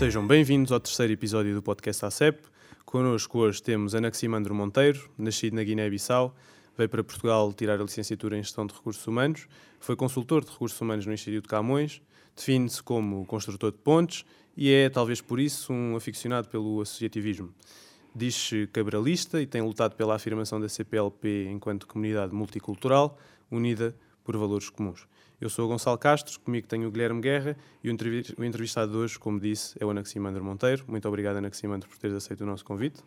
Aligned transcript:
Sejam 0.00 0.26
bem-vindos 0.26 0.72
ao 0.72 0.80
terceiro 0.80 1.12
episódio 1.12 1.54
do 1.54 1.62
podcast 1.62 2.06
ACEP. 2.06 2.40
Connosco 2.86 3.38
hoje 3.38 3.62
temos 3.62 3.94
Anaximandro 3.94 4.54
Monteiro, 4.54 5.10
nascido 5.18 5.54
na 5.54 5.62
Guiné-Bissau, 5.62 6.34
veio 6.74 6.88
para 6.88 7.04
Portugal 7.04 7.52
tirar 7.52 7.78
a 7.78 7.82
licenciatura 7.82 8.38
em 8.38 8.42
Gestão 8.42 8.66
de 8.66 8.72
Recursos 8.72 9.06
Humanos, 9.06 9.46
foi 9.78 9.94
consultor 9.94 10.42
de 10.42 10.52
Recursos 10.52 10.80
Humanos 10.80 11.04
no 11.04 11.12
Instituto 11.12 11.46
Camões, 11.46 12.00
define-se 12.34 12.82
como 12.82 13.26
construtor 13.26 13.72
de 13.72 13.76
pontes 13.76 14.24
e 14.56 14.72
é, 14.72 14.88
talvez 14.88 15.20
por 15.20 15.38
isso, 15.38 15.70
um 15.70 15.94
aficionado 15.94 16.48
pelo 16.48 16.80
associativismo. 16.80 17.52
Diz-se 18.16 18.68
cabralista 18.72 19.38
e 19.42 19.46
tem 19.46 19.60
lutado 19.60 19.96
pela 19.96 20.14
afirmação 20.14 20.58
da 20.58 20.70
CPLP 20.70 21.46
enquanto 21.50 21.86
comunidade 21.86 22.32
multicultural, 22.32 23.18
unida 23.50 23.94
por 24.24 24.34
valores 24.34 24.70
comuns. 24.70 25.06
Eu 25.40 25.48
sou 25.48 25.64
o 25.64 25.68
Gonçalo 25.68 25.96
Castro, 25.96 26.38
comigo 26.40 26.66
tenho 26.66 26.86
o 26.86 26.90
Guilherme 26.90 27.22
Guerra 27.22 27.56
e 27.82 27.88
o 27.88 28.44
entrevistado 28.44 28.92
de 28.92 28.98
hoje, 28.98 29.18
como 29.18 29.40
disse, 29.40 29.74
é 29.80 29.86
o 29.86 29.90
Anaximandro 29.90 30.44
Monteiro. 30.44 30.84
Muito 30.86 31.08
obrigado, 31.08 31.38
Anaximandro, 31.38 31.88
por 31.88 31.96
teres 31.96 32.14
aceito 32.14 32.42
o 32.42 32.46
nosso 32.46 32.62
convite. 32.62 33.02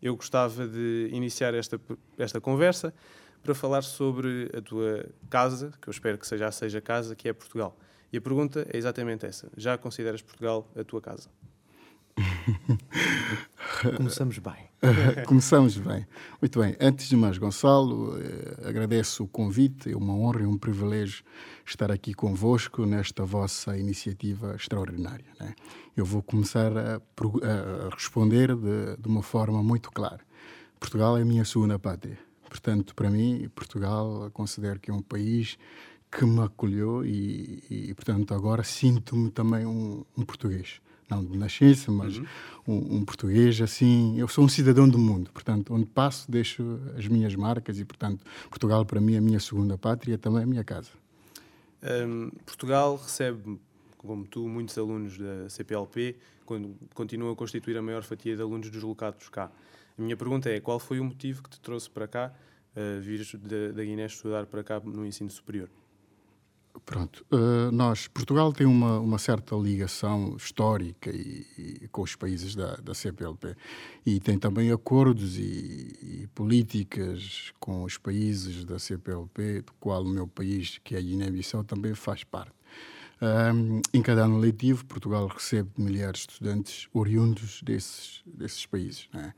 Eu 0.00 0.14
gostava 0.14 0.68
de 0.68 1.08
iniciar 1.10 1.52
esta, 1.52 1.80
esta 2.16 2.40
conversa 2.40 2.94
para 3.42 3.56
falar 3.56 3.82
sobre 3.82 4.52
a 4.56 4.60
tua 4.60 5.04
casa, 5.28 5.72
que 5.82 5.88
eu 5.88 5.90
espero 5.90 6.16
que 6.16 6.28
seja 6.28 6.46
a 6.46 6.52
seja 6.52 6.80
casa, 6.80 7.16
que 7.16 7.28
é 7.28 7.32
Portugal. 7.32 7.76
E 8.12 8.16
a 8.16 8.20
pergunta 8.20 8.64
é 8.72 8.76
exatamente 8.76 9.26
essa: 9.26 9.50
já 9.56 9.76
consideras 9.76 10.22
Portugal 10.22 10.70
a 10.76 10.84
tua 10.84 11.00
casa? 11.00 11.28
Começamos 13.96 14.38
bem. 14.38 14.72
Começamos 15.26 15.76
bem. 15.76 16.06
Muito 16.40 16.60
bem. 16.60 16.76
Antes 16.80 17.08
de 17.08 17.16
mais, 17.16 17.38
Gonçalo, 17.38 18.18
eh, 18.20 18.68
agradeço 18.68 19.24
o 19.24 19.28
convite. 19.28 19.90
É 19.90 19.96
uma 19.96 20.14
honra 20.14 20.42
e 20.42 20.46
um 20.46 20.58
privilégio 20.58 21.24
estar 21.64 21.90
aqui 21.90 22.14
convosco 22.14 22.84
nesta 22.84 23.24
vossa 23.24 23.78
iniciativa 23.78 24.54
extraordinária. 24.56 25.26
Né? 25.38 25.54
Eu 25.96 26.04
vou 26.04 26.22
começar 26.22 26.76
a, 26.76 26.96
a 26.96 27.94
responder 27.94 28.54
de, 28.56 28.96
de, 28.98 29.08
uma 29.08 29.22
forma 29.22 29.62
muito 29.62 29.90
clara. 29.90 30.20
Portugal 30.80 31.16
é 31.16 31.22
a 31.22 31.24
minha 31.24 31.44
segunda 31.44 31.78
pátria. 31.78 32.18
Portanto, 32.48 32.94
para 32.94 33.08
mim, 33.08 33.48
Portugal 33.54 34.30
considero 34.32 34.78
que 34.78 34.90
é 34.90 34.94
um 34.94 35.00
país 35.00 35.56
que 36.12 36.26
me 36.26 36.40
acolheu 36.40 37.04
e, 37.06 37.64
e 37.70 37.94
portanto, 37.94 38.34
agora 38.34 38.62
sinto-me 38.62 39.30
também 39.30 39.64
um, 39.64 40.04
um, 40.16 40.22
português. 40.22 40.80
Não 41.12 41.22
de 41.22 41.36
nascença, 41.36 41.92
mas 41.92 42.16
uhum. 42.16 42.26
um, 42.66 42.96
um, 42.96 43.04
português 43.04 43.60
assim. 43.60 44.18
Eu 44.18 44.26
sou 44.28 44.44
um 44.44 44.48
cidadão 44.48 44.88
do 44.88 44.98
mundo, 44.98 45.30
portanto, 45.30 45.74
onde 45.74 45.84
passo, 45.84 46.30
deixo 46.30 46.80
as 46.96 47.06
minhas 47.06 47.34
marcas 47.34 47.78
e, 47.78 47.84
portanto, 47.84 48.24
Portugal 48.48 48.84
para 48.86 48.98
mim 48.98 49.14
é 49.14 49.18
a 49.18 49.20
minha 49.20 49.38
segunda 49.38 49.76
pátria 49.76 50.16
também 50.16 50.42
a 50.42 50.46
minha 50.46 50.64
casa. 50.64 50.90
Um, 51.82 52.30
Portugal 52.46 52.96
recebe, 52.96 53.58
como 53.98 54.26
tu, 54.26 54.48
muitos 54.48 54.78
alunos 54.78 55.18
da 55.18 55.50
CPLP, 55.50 56.16
quando 56.46 56.74
continua 56.94 57.32
a 57.32 57.36
constituir 57.36 57.76
a 57.76 57.82
maior 57.82 58.02
fatia 58.02 58.34
de 58.34 58.40
alunos 58.40 58.70
deslocados 58.70 59.28
cá. 59.28 59.50
A 59.98 60.02
minha 60.02 60.16
pergunta 60.16 60.48
é: 60.48 60.60
qual 60.60 60.78
foi 60.78 60.98
o 60.98 61.04
motivo 61.04 61.42
que 61.42 61.50
te 61.50 61.60
trouxe 61.60 61.90
para 61.90 62.08
cá, 62.08 62.32
uh, 62.74 63.00
vires 63.02 63.34
da 63.74 63.84
Guiné 63.84 64.06
estudar 64.06 64.46
para 64.46 64.64
cá 64.64 64.80
no 64.80 65.04
ensino 65.04 65.28
superior? 65.28 65.68
Pronto, 66.84 67.24
uh, 67.30 67.70
nós, 67.70 68.08
Portugal 68.08 68.52
tem 68.52 68.66
uma, 68.66 68.98
uma 68.98 69.18
certa 69.18 69.54
ligação 69.54 70.36
histórica 70.36 71.10
e, 71.10 71.46
e, 71.56 71.88
com 71.88 72.02
os 72.02 72.16
países 72.16 72.54
da, 72.54 72.76
da 72.76 72.94
CPLP 72.94 73.54
e 74.04 74.18
tem 74.18 74.38
também 74.38 74.72
acordos 74.72 75.38
e, 75.38 75.42
e, 75.42 76.28
políticas 76.34 77.52
com 77.60 77.84
os 77.84 77.98
países 77.98 78.64
da 78.64 78.78
CPLP, 78.78 79.62
do 79.62 79.72
qual 79.78 80.02
o 80.02 80.08
meu 80.08 80.26
país, 80.26 80.80
que 80.82 80.94
é 80.94 80.98
a 80.98 81.02
Guiné-Bissau, 81.02 81.62
também 81.62 81.94
faz 81.94 82.24
parte. 82.24 82.52
Em 83.94 84.02
cada 84.02 84.24
ano 84.24 84.36
letivo, 84.36 84.84
Portugal 84.84 85.28
recebe 85.28 85.70
milhares 85.78 86.26
de 86.26 86.32
estudantes 86.32 86.88
oriundos 86.92 87.62
desses, 87.62 88.20
desses 88.26 88.66
países. 88.66 89.08
Né? 89.12 89.32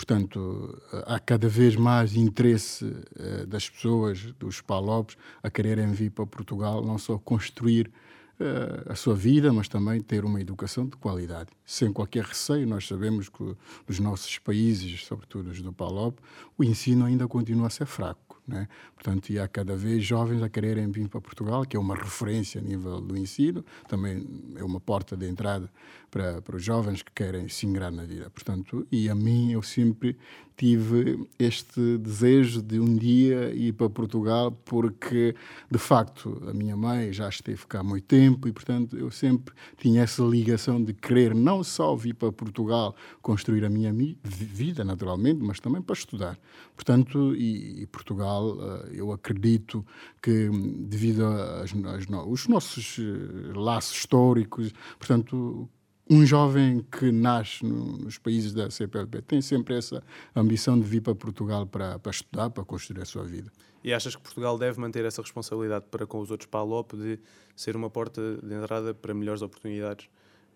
Portanto, 0.00 0.80
há 1.04 1.20
cada 1.20 1.46
vez 1.46 1.76
mais 1.76 2.16
interesse 2.16 2.86
uh, 2.86 3.46
das 3.46 3.68
pessoas, 3.68 4.32
dos 4.38 4.62
palopes, 4.62 5.14
a 5.42 5.50
quererem 5.50 5.92
vir 5.92 6.10
para 6.10 6.24
Portugal, 6.24 6.82
não 6.82 6.96
só 6.96 7.18
construir 7.18 7.92
uh, 8.40 8.90
a 8.90 8.94
sua 8.94 9.14
vida, 9.14 9.52
mas 9.52 9.68
também 9.68 10.00
ter 10.00 10.24
uma 10.24 10.40
educação 10.40 10.86
de 10.86 10.96
qualidade. 10.96 11.50
Sem 11.66 11.92
qualquer 11.92 12.24
receio, 12.24 12.66
nós 12.66 12.88
sabemos 12.88 13.28
que 13.28 13.54
nos 13.86 14.00
nossos 14.00 14.38
países, 14.38 15.04
sobretudo 15.04 15.50
os 15.50 15.60
do 15.60 15.70
PALOP, 15.70 16.18
o 16.56 16.64
ensino 16.64 17.04
ainda 17.04 17.28
continua 17.28 17.66
a 17.66 17.70
ser 17.70 17.84
fraco. 17.84 18.29
Né? 18.46 18.68
Portanto, 18.94 19.30
e 19.30 19.38
há 19.38 19.46
cada 19.46 19.76
vez 19.76 20.04
jovens 20.04 20.42
a 20.42 20.48
quererem 20.48 20.90
vir 20.90 21.08
para 21.08 21.20
Portugal, 21.20 21.64
que 21.64 21.76
é 21.76 21.80
uma 21.80 21.94
referência 21.94 22.60
a 22.60 22.64
nível 22.64 23.00
do 23.00 23.16
ensino, 23.16 23.64
também 23.88 24.26
é 24.56 24.64
uma 24.64 24.80
porta 24.80 25.16
de 25.16 25.28
entrada 25.28 25.70
para, 26.10 26.42
para 26.42 26.56
os 26.56 26.62
jovens 26.62 27.02
que 27.02 27.12
querem 27.12 27.48
se 27.48 27.66
ingrar 27.66 27.92
na 27.92 28.04
vida. 28.04 28.28
Portanto, 28.30 28.86
e 28.90 29.08
a 29.08 29.14
mim 29.14 29.52
eu 29.52 29.62
sempre 29.62 30.16
tive 30.60 31.26
este 31.38 31.96
desejo 31.96 32.60
de 32.60 32.78
um 32.78 32.94
dia 32.94 33.50
ir 33.54 33.72
para 33.72 33.88
Portugal, 33.88 34.52
porque 34.52 35.34
de 35.70 35.78
facto 35.78 36.38
a 36.46 36.52
minha 36.52 36.76
mãe 36.76 37.14
já 37.14 37.30
esteve 37.30 37.66
cá 37.66 37.80
há 37.80 37.82
muito 37.82 38.04
tempo 38.04 38.46
e, 38.46 38.52
portanto, 38.52 38.94
eu 38.94 39.10
sempre 39.10 39.54
tinha 39.78 40.02
essa 40.02 40.22
ligação 40.22 40.84
de 40.84 40.92
querer 40.92 41.34
não 41.34 41.64
só 41.64 41.96
vir 41.96 42.12
para 42.12 42.30
Portugal 42.30 42.94
construir 43.22 43.64
a 43.64 43.70
minha 43.70 43.90
vida, 44.22 44.84
naturalmente, 44.84 45.40
mas 45.42 45.60
também 45.60 45.80
para 45.80 45.94
estudar. 45.94 46.38
Portanto, 46.76 47.34
e, 47.34 47.80
e 47.80 47.86
Portugal, 47.86 48.58
eh, 48.60 48.90
eu 48.96 49.12
acredito 49.12 49.82
que 50.20 50.50
devido 50.80 51.24
aos 51.24 52.46
nossos 52.48 52.98
eh, 52.98 53.58
laços 53.58 53.96
históricos, 53.96 54.74
portanto, 54.98 55.66
um 56.10 56.26
jovem 56.26 56.84
que 56.90 57.12
nasce 57.12 57.64
no, 57.64 57.96
nos 57.96 58.18
países 58.18 58.52
da 58.52 58.68
CPLP 58.68 59.22
tem 59.22 59.40
sempre 59.40 59.76
essa 59.76 60.02
ambição 60.34 60.78
de 60.78 60.84
vir 60.84 61.00
para 61.00 61.14
Portugal 61.14 61.64
para, 61.66 62.00
para 62.00 62.10
estudar, 62.10 62.50
para 62.50 62.64
construir 62.64 63.00
a 63.00 63.04
sua 63.04 63.22
vida. 63.22 63.50
E 63.82 63.94
achas 63.94 64.16
que 64.16 64.20
Portugal 64.20 64.58
deve 64.58 64.78
manter 64.80 65.04
essa 65.04 65.22
responsabilidade 65.22 65.86
para 65.88 66.06
com 66.06 66.18
os 66.20 66.30
outros 66.30 66.50
PALOP 66.50 66.94
de 66.96 67.18
ser 67.54 67.76
uma 67.76 67.88
porta 67.88 68.20
de 68.42 68.54
entrada 68.54 68.92
para 68.92 69.14
melhores 69.14 69.40
oportunidades 69.40 70.08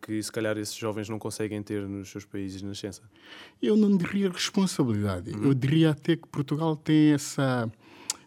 que 0.03 0.23
se 0.23 0.31
calhar 0.31 0.59
esses 0.59 0.75
jovens 0.75 1.09
não 1.09 1.19
conseguem 1.19 1.63
ter 1.63 1.89
nos 1.89 2.11
seus 2.11 2.27
países 2.27 2.61
de 2.61 2.67
nascença? 2.67 3.01
Eu 3.63 3.75
não 3.75 3.97
diria 3.97 4.29
responsabilidade. 4.29 5.31
Uhum. 5.31 5.45
Eu 5.45 5.55
diria 5.55 5.91
até 5.91 6.15
que 6.15 6.29
Portugal 6.29 6.77
tem 6.77 7.13
essa 7.13 7.71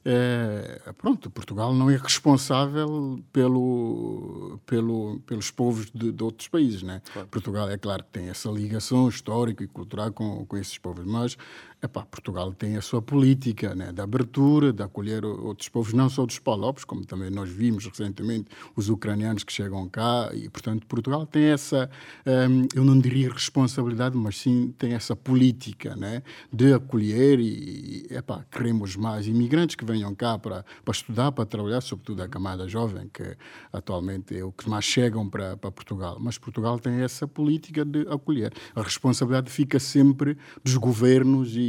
é, 0.10 0.94
pronto, 0.94 1.30
Portugal 1.30 1.74
não 1.74 1.90
é 1.90 1.98
responsável 1.98 3.22
pelo, 3.34 4.58
pelo, 4.66 5.20
pelos 5.26 5.52
povos 5.52 5.92
de, 5.94 6.14
de 6.14 6.24
outros 6.24 6.48
países. 6.48 6.82
Né? 6.82 7.02
Claro. 7.12 7.28
Portugal, 7.28 7.70
é 7.70 7.78
claro, 7.78 8.06
tem 8.10 8.30
essa 8.30 8.50
ligação 8.50 9.10
histórica 9.10 9.66
e 9.66 9.68
cultural 9.68 10.10
com, 10.14 10.46
com 10.46 10.56
esses 10.56 10.78
povos, 10.78 11.04
mas 11.04 11.36
epá, 11.82 12.04
Portugal 12.06 12.52
tem 12.54 12.76
a 12.76 12.82
sua 12.82 13.02
política 13.02 13.76
né, 13.76 13.92
de 13.92 14.02
abertura, 14.02 14.74
de 14.74 14.82
acolher 14.82 15.24
outros 15.24 15.70
povos, 15.70 15.94
não 15.94 16.10
só 16.10 16.26
dos 16.26 16.40
palopes, 16.40 16.84
como 16.84 17.06
também 17.06 17.30
nós 17.30 17.50
vimos 17.50 17.86
recentemente 17.86 18.50
os 18.76 18.90
ucranianos 18.90 19.44
que 19.44 19.54
chegam 19.54 19.88
cá, 19.88 20.32
e 20.34 20.50
portanto 20.50 20.88
Portugal 20.88 21.26
tem 21.26 21.44
essa, 21.46 21.90
um, 22.26 22.68
eu 22.74 22.84
não 22.84 22.98
diria 23.00 23.32
responsabilidade, 23.32 24.18
mas 24.18 24.38
sim 24.38 24.74
tem 24.78 24.94
essa 24.94 25.16
política 25.16 25.96
né, 25.96 26.24
de 26.52 26.74
acolher 26.74 27.40
e, 27.40 28.08
epá, 28.10 28.44
queremos 28.52 28.96
mais 28.96 29.28
imigrantes 29.28 29.76
que 29.76 29.86
venham 29.86 30.14
cá 30.16 30.40
para, 30.40 30.66
para 30.84 30.92
estudar, 30.92 31.32
para 31.32 31.46
trabalhar, 31.46 31.82
sobretudo 31.82 32.24
a 32.24 32.28
camada 32.28 32.68
jovem, 32.68 33.08
que 33.14 33.38
atualmente 33.72 34.36
é 34.36 34.44
o 34.44 34.52
que 34.52 34.68
mais 34.68 34.84
chegam 34.84 35.30
para, 35.30 35.56
para 35.56 35.72
Portugal. 35.72 36.18
Mas 36.20 36.40
Portugal 36.40 36.80
tem 36.80 37.02
essa 37.02 37.28
política 37.28 37.86
de 37.86 38.02
acolher. 38.10 38.52
A 38.76 38.82
responsabilidade 38.82 39.52
fica 39.52 39.80
sempre 39.80 40.38
dos 40.64 40.76
governos 40.76 41.56
e 41.56 41.67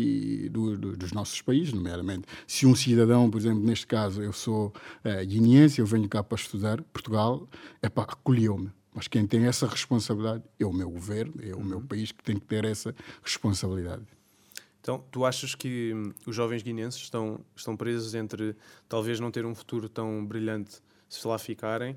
do, 0.50 0.76
do, 0.76 0.97
dos 0.97 1.12
nossos 1.12 1.41
países, 1.41 1.72
nomeadamente. 1.72 2.26
Se 2.47 2.66
um 2.66 2.75
cidadão, 2.75 3.31
por 3.31 3.38
exemplo, 3.38 3.62
neste 3.62 3.87
caso, 3.87 4.22
eu 4.22 4.32
sou 4.32 4.72
uh, 5.05 5.26
guineense, 5.26 5.81
eu 5.81 5.87
venho 5.87 6.08
cá 6.08 6.22
para 6.22 6.37
estudar, 6.37 6.82
Portugal, 6.84 7.49
é 7.82 7.88
para 7.88 8.05
acolheu-me. 8.05 8.70
Mas 8.94 9.06
quem 9.06 9.26
tem 9.26 9.46
essa 9.46 9.67
responsabilidade 9.67 10.43
é 10.58 10.67
o 10.67 10.72
meu 10.72 10.90
governo, 10.90 11.34
é 11.40 11.55
o 11.55 11.62
meu 11.62 11.78
uhum. 11.78 11.87
país 11.87 12.11
que 12.11 12.22
tem 12.22 12.37
que 12.37 12.46
ter 12.46 12.64
essa 12.64 12.94
responsabilidade. 13.22 14.02
Então, 14.81 15.05
tu 15.11 15.25
achas 15.25 15.55
que 15.55 15.93
hum, 15.94 16.12
os 16.26 16.34
jovens 16.34 16.62
guinenses 16.62 17.02
estão, 17.02 17.40
estão 17.55 17.76
presos 17.76 18.14
entre 18.14 18.56
talvez 18.88 19.20
não 19.20 19.31
ter 19.31 19.44
um 19.44 19.55
futuro 19.55 19.88
tão 19.88 20.25
brilhante 20.25 20.81
se 21.08 21.26
lá 21.28 21.38
ficarem, 21.38 21.96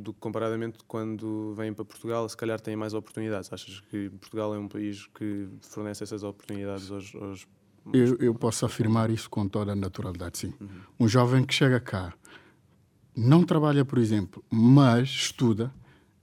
do 0.00 0.12
que 0.12 0.20
comparadamente 0.20 0.78
quando 0.86 1.54
vêm 1.54 1.72
para 1.72 1.84
Portugal, 1.84 2.28
se 2.28 2.36
calhar 2.36 2.60
têm 2.60 2.76
mais 2.76 2.94
oportunidades? 2.94 3.52
Achas 3.52 3.80
que 3.80 4.10
Portugal 4.10 4.54
é 4.54 4.58
um 4.58 4.68
país 4.68 5.06
que 5.08 5.48
fornece 5.62 6.02
essas 6.02 6.22
oportunidades 6.22 6.90
aos, 6.90 7.14
aos 7.14 7.46
eu, 7.92 8.16
eu, 8.16 8.34
posso 8.34 8.64
afirmar 8.64 9.10
isso 9.10 9.28
com 9.28 9.46
toda 9.46 9.72
a 9.72 9.76
naturalidade, 9.76 10.38
sim. 10.38 10.54
Uhum. 10.58 10.68
Um 11.00 11.06
jovem 11.06 11.44
que 11.44 11.52
chega 11.52 11.78
cá, 11.78 12.14
não 13.14 13.44
trabalha, 13.44 13.84
por 13.84 13.98
exemplo, 13.98 14.42
mas 14.50 15.10
estuda, 15.10 15.70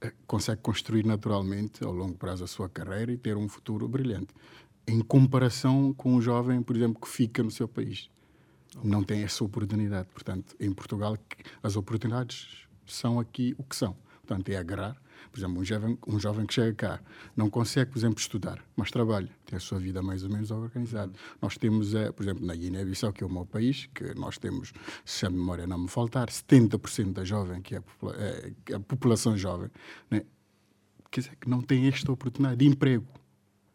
eh, 0.00 0.12
consegue 0.26 0.60
construir 0.60 1.06
naturalmente, 1.06 1.84
ao 1.84 1.92
longo 1.92 2.16
prazo, 2.16 2.42
a 2.42 2.48
sua 2.48 2.68
carreira 2.68 3.12
e 3.12 3.16
ter 3.16 3.36
um 3.36 3.48
futuro 3.48 3.86
brilhante 3.86 4.34
em 4.86 5.00
comparação 5.00 5.92
com 5.92 6.14
um 6.14 6.20
jovem, 6.20 6.62
por 6.62 6.76
exemplo, 6.76 7.00
que 7.00 7.08
fica 7.08 7.42
no 7.42 7.50
seu 7.50 7.68
país. 7.68 8.10
Okay. 8.76 8.90
Não 8.90 9.02
tem 9.02 9.22
essa 9.22 9.44
oportunidade. 9.44 10.08
Portanto, 10.12 10.56
em 10.58 10.72
Portugal, 10.72 11.16
as 11.62 11.76
oportunidades 11.76 12.66
são 12.86 13.20
aqui 13.20 13.54
o 13.58 13.64
que 13.64 13.76
são. 13.76 13.96
Portanto, 14.26 14.48
é 14.50 14.56
agarrar. 14.56 14.96
Por 15.30 15.38
exemplo, 15.38 15.60
um 15.60 15.64
jovem, 15.64 15.98
um 16.06 16.20
jovem 16.20 16.46
que 16.46 16.54
chega 16.54 16.74
cá 16.74 17.00
não 17.34 17.48
consegue, 17.48 17.90
por 17.90 17.98
exemplo, 17.98 18.18
estudar, 18.18 18.62
mas 18.76 18.90
trabalha, 18.90 19.30
tem 19.46 19.56
a 19.56 19.60
sua 19.60 19.78
vida 19.78 20.02
mais 20.02 20.22
ou 20.24 20.30
menos 20.30 20.50
organizada. 20.50 21.12
Nós 21.40 21.56
temos, 21.56 21.94
eh, 21.94 22.12
por 22.12 22.22
exemplo, 22.22 22.44
na 22.44 22.54
Guiné-Bissau, 22.54 23.12
que 23.12 23.24
é 23.24 23.26
o 23.26 23.30
meu 23.30 23.46
país, 23.46 23.88
que 23.94 24.14
nós 24.14 24.36
temos, 24.36 24.72
se 25.04 25.24
a 25.24 25.30
memória 25.30 25.66
não 25.66 25.78
me 25.78 25.88
faltar, 25.88 26.28
70% 26.28 27.12
da 27.14 27.24
jovem, 27.24 27.62
que 27.62 27.76
é 27.76 27.78
a, 27.78 27.82
popula 27.82 28.16
é 28.16 28.74
a 28.74 28.80
população 28.80 29.36
jovem, 29.36 29.70
né? 30.10 30.22
quer 31.10 31.20
dizer, 31.20 31.36
que 31.36 31.48
não 31.48 31.62
tem 31.62 31.86
esta 31.88 32.12
oportunidade 32.12 32.58
de 32.58 32.66
emprego. 32.66 33.06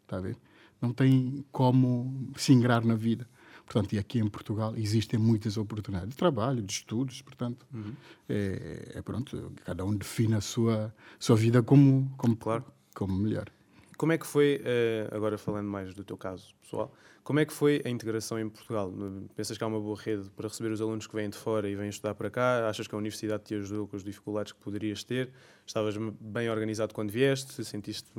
Está 0.03 0.17
a 0.17 0.21
ver? 0.21 0.37
Não 0.81 0.93
tem 0.93 1.43
como 1.51 2.31
se 2.35 2.53
ingrar 2.53 2.85
na 2.85 2.95
vida. 2.95 3.27
Portanto, 3.67 3.93
e 3.93 3.99
aqui 3.99 4.19
em 4.19 4.27
Portugal 4.27 4.73
existem 4.77 5.19
muitas 5.19 5.57
oportunidades 5.57 6.11
de 6.11 6.15
trabalho, 6.15 6.63
de 6.63 6.71
estudos, 6.71 7.21
portanto, 7.21 7.67
uhum. 7.73 7.93
é, 8.29 8.93
é, 8.95 9.01
pronto, 9.01 9.51
cada 9.65 9.83
um 9.83 9.93
define 9.93 10.35
a 10.35 10.41
sua, 10.41 10.95
sua 11.19 11.35
vida 11.35 11.61
como, 11.61 12.09
como, 12.15 12.37
claro. 12.37 12.63
como 12.95 13.13
melhor. 13.17 13.49
Como 13.97 14.13
é 14.13 14.17
que 14.17 14.25
foi, 14.25 14.61
eh, 14.63 15.09
agora 15.11 15.37
falando 15.37 15.67
mais 15.67 15.93
do 15.93 16.03
teu 16.03 16.15
caso 16.15 16.55
pessoal, 16.61 16.93
como 17.27 17.41
é 17.41 17.45
que 17.45 17.51
foi 17.51 17.81
a 17.83 17.89
integração 17.89 18.39
em 18.39 18.47
Portugal? 18.47 18.89
Pensas 19.35 19.57
que 19.57 19.63
há 19.63 19.67
uma 19.67 19.81
boa 19.81 19.99
rede 19.99 20.29
para 20.29 20.47
receber 20.47 20.71
os 20.71 20.79
alunos 20.79 21.07
que 21.07 21.13
vêm 21.13 21.29
de 21.29 21.35
fora 21.35 21.67
e 21.67 21.75
vêm 21.75 21.89
estudar 21.89 22.15
para 22.15 22.29
cá? 22.29 22.69
Achas 22.69 22.87
que 22.87 22.95
a 22.95 22.97
universidade 22.97 23.43
te 23.43 23.55
ajudou 23.55 23.85
com 23.85 23.97
as 23.97 24.03
dificuldades 24.03 24.53
que 24.53 24.59
poderias 24.59 25.03
ter? 25.03 25.31
Estavas 25.65 25.97
bem 26.21 26.49
organizado 26.49 26.93
quando 26.93 27.11
vieste? 27.11 27.65
Sentiste 27.65 28.09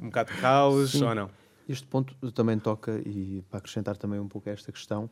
um 0.00 0.06
bocado 0.06 0.32
de 0.32 0.40
caos 0.40 0.92
Sim. 0.92 1.02
ou 1.06 1.14
não? 1.16 1.30
Este 1.68 1.86
ponto 1.86 2.14
também 2.32 2.58
toca, 2.58 3.00
e 3.06 3.42
para 3.50 3.58
acrescentar 3.58 3.96
também 3.96 4.18
um 4.18 4.28
pouco 4.28 4.48
a 4.48 4.52
esta 4.52 4.72
questão, 4.72 5.10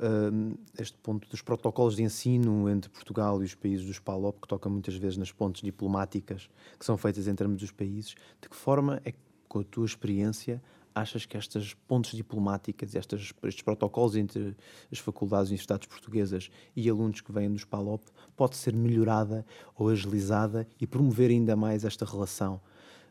uh, 0.00 0.58
este 0.78 0.96
ponto 0.98 1.28
dos 1.28 1.42
protocolos 1.42 1.96
de 1.96 2.02
ensino 2.02 2.68
entre 2.68 2.90
Portugal 2.90 3.42
e 3.42 3.44
os 3.44 3.54
países 3.54 3.84
dos 3.84 3.98
PALOP, 3.98 4.40
que 4.42 4.48
toca 4.48 4.68
muitas 4.68 4.94
vezes 4.96 5.16
nas 5.16 5.32
pontes 5.32 5.62
diplomáticas 5.62 6.48
que 6.78 6.84
são 6.84 6.96
feitas 6.96 7.26
em 7.26 7.34
termos 7.34 7.60
dos 7.60 7.70
países, 7.70 8.14
de 8.40 8.48
que 8.48 8.56
forma 8.56 9.00
é 9.04 9.12
que, 9.12 9.18
com 9.48 9.60
a 9.60 9.64
tua 9.64 9.86
experiência, 9.86 10.62
achas 10.96 11.26
que 11.26 11.36
estas 11.36 11.74
pontes 11.86 12.16
diplomáticas, 12.16 12.94
estas, 12.94 13.32
estes 13.42 13.62
protocolos 13.62 14.16
entre 14.16 14.56
as 14.90 14.98
faculdades 14.98 15.50
e 15.50 15.52
universidades 15.52 15.86
portuguesas 15.86 16.50
e 16.74 16.88
alunos 16.88 17.20
que 17.20 17.30
vêm 17.30 17.52
dos 17.52 17.64
PALOP 17.64 18.02
pode 18.34 18.56
ser 18.56 18.74
melhorada 18.74 19.44
ou 19.76 19.90
agilizada 19.90 20.66
e 20.80 20.86
promover 20.86 21.30
ainda 21.30 21.54
mais 21.54 21.84
esta 21.84 22.06
relação? 22.06 22.60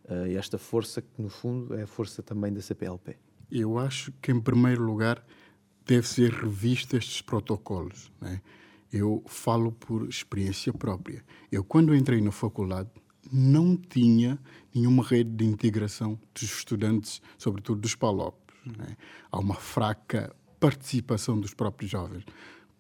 Uh, 0.10 0.38
esta 0.38 0.58
força 0.58 1.02
que, 1.02 1.22
no 1.22 1.30
fundo, 1.30 1.76
é 1.76 1.84
a 1.84 1.88
força 1.88 2.24
também 2.24 2.52
da 2.54 2.62
CPLP? 2.62 3.18
Eu 3.52 3.78
acho 3.78 4.12
que, 4.22 4.32
em 4.32 4.40
primeiro 4.40 4.84
lugar, 4.84 5.26
deve 5.86 6.08
ser 6.08 6.32
revisto 6.32 6.98
estes 6.98 7.22
protocolos. 7.22 8.12
Né? 8.20 8.42
Eu 8.92 9.24
falo 9.28 9.72
por 9.72 10.08
experiência 10.08 10.74
própria. 10.74 11.24
Eu, 11.52 11.64
quando 11.64 11.96
entrei 11.96 12.22
na 12.22 12.32
faculdade, 12.32 12.90
não 13.32 13.76
tinha 13.76 14.40
nenhuma 14.74 15.04
rede 15.04 15.32
de 15.32 15.46
integração 15.46 16.20
dos 16.34 16.44
estudantes, 16.44 17.22
sobretudo 17.38 17.82
dos 17.82 17.96
PALOPs. 17.96 18.56
Né? 18.66 18.98
Há 19.32 19.40
uma 19.40 19.56
fraca 19.56 20.36
participação 20.60 21.40
dos 21.40 21.54
próprios 21.54 21.92
jovens. 21.92 22.24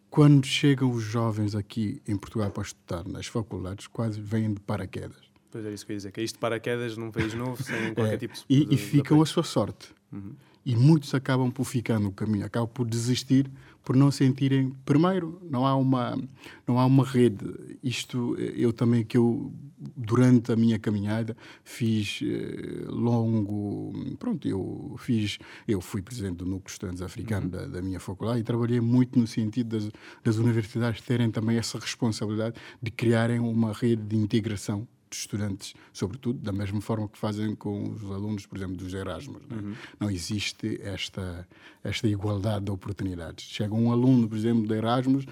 Quando 0.09 0.45
chegam 0.45 0.91
os 0.91 1.03
jovens 1.03 1.55
aqui 1.55 2.01
em 2.07 2.17
Portugal 2.17 2.49
para 2.49 2.63
estudar 2.63 3.07
nas 3.07 3.27
faculdades, 3.27 3.85
quase 3.87 4.21
vêm 4.21 4.53
de 4.53 4.61
paraquedas. 4.61 5.24
Pois 5.55 5.65
é 5.65 5.73
isso 5.73 5.85
que 5.85 5.93
eu 5.93 5.95
ia 5.95 5.97
dizer, 5.99 6.11
que 6.11 6.19
é 6.19 6.23
isto 6.25 6.35
de 6.35 6.39
paraquedas 6.39 6.97
num 6.97 7.09
país 7.09 7.33
novo, 7.33 7.63
sem 7.63 7.93
qualquer 7.95 8.15
é, 8.15 8.17
tipo 8.17 8.33
de. 8.33 8.43
E, 8.49 8.75
e 8.75 8.77
ficam 8.77 9.21
a 9.21 9.25
sua 9.25 9.41
sorte. 9.41 9.87
Uhum. 10.11 10.33
E 10.65 10.75
muitos 10.75 11.15
acabam 11.15 11.49
por 11.49 11.63
ficar 11.63 11.97
no 11.97 12.11
caminho, 12.11 12.45
acabam 12.45 12.67
por 12.67 12.85
desistir, 12.85 13.49
por 13.81 13.95
não 13.95 14.11
sentirem. 14.11 14.75
Primeiro, 14.83 15.39
não 15.49 15.65
há 15.65 15.73
uma, 15.73 16.21
não 16.67 16.77
há 16.77 16.85
uma 16.85 17.05
rede. 17.05 17.45
Isto, 17.81 18.35
eu 18.37 18.73
também, 18.73 19.05
que 19.05 19.15
eu, 19.15 19.49
durante 19.95 20.51
a 20.51 20.57
minha 20.57 20.77
caminhada, 20.77 21.37
fiz 21.63 22.19
eh, 22.21 22.83
longo. 22.89 23.93
Pronto, 24.19 24.45
eu 24.45 24.97
fiz. 24.99 25.37
Eu 25.65 25.79
fui 25.79 26.01
presidente 26.01 26.35
do 26.35 26.45
Núcleo 26.45 26.69
Estudantes 26.69 27.01
Africano 27.01 27.45
uhum. 27.45 27.51
da, 27.51 27.65
da, 27.65 27.81
minha 27.81 28.01
faculdade 28.01 28.41
e 28.41 28.43
trabalhei 28.43 28.81
muito 28.81 29.17
no 29.17 29.25
sentido 29.25 29.69
das, 29.69 29.89
das 30.21 30.35
universidades 30.35 30.99
terem 30.99 31.31
também 31.31 31.57
essa 31.57 31.79
responsabilidade 31.79 32.57
de 32.81 32.91
criarem 32.91 33.39
uma 33.39 33.71
rede 33.71 34.01
de 34.01 34.17
integração 34.17 34.85
dos 35.09 35.19
estudantes, 35.19 35.73
sobretudo, 35.93 36.39
da 36.39 36.51
mesma 36.51 36.81
forma 36.81 37.07
que 37.07 37.17
fazem 37.17 37.55
com 37.55 37.91
os 37.91 38.03
alunos, 38.03 38.45
por 38.45 38.57
exemplo, 38.57 38.75
dos 38.75 38.93
Erasmus. 38.93 39.41
Não, 39.49 39.57
é? 39.57 39.61
uhum. 39.61 39.75
não 39.99 40.11
existe 40.11 40.79
esta, 40.81 41.47
esta 41.83 42.07
igualdade 42.07 42.65
de 42.65 42.71
oportunidades. 42.71 43.45
Chega 43.45 43.73
um 43.73 43.91
aluno, 43.91 44.27
por 44.27 44.37
exemplo, 44.37 44.67
de 44.67 44.73
Erasmus, 44.73 45.25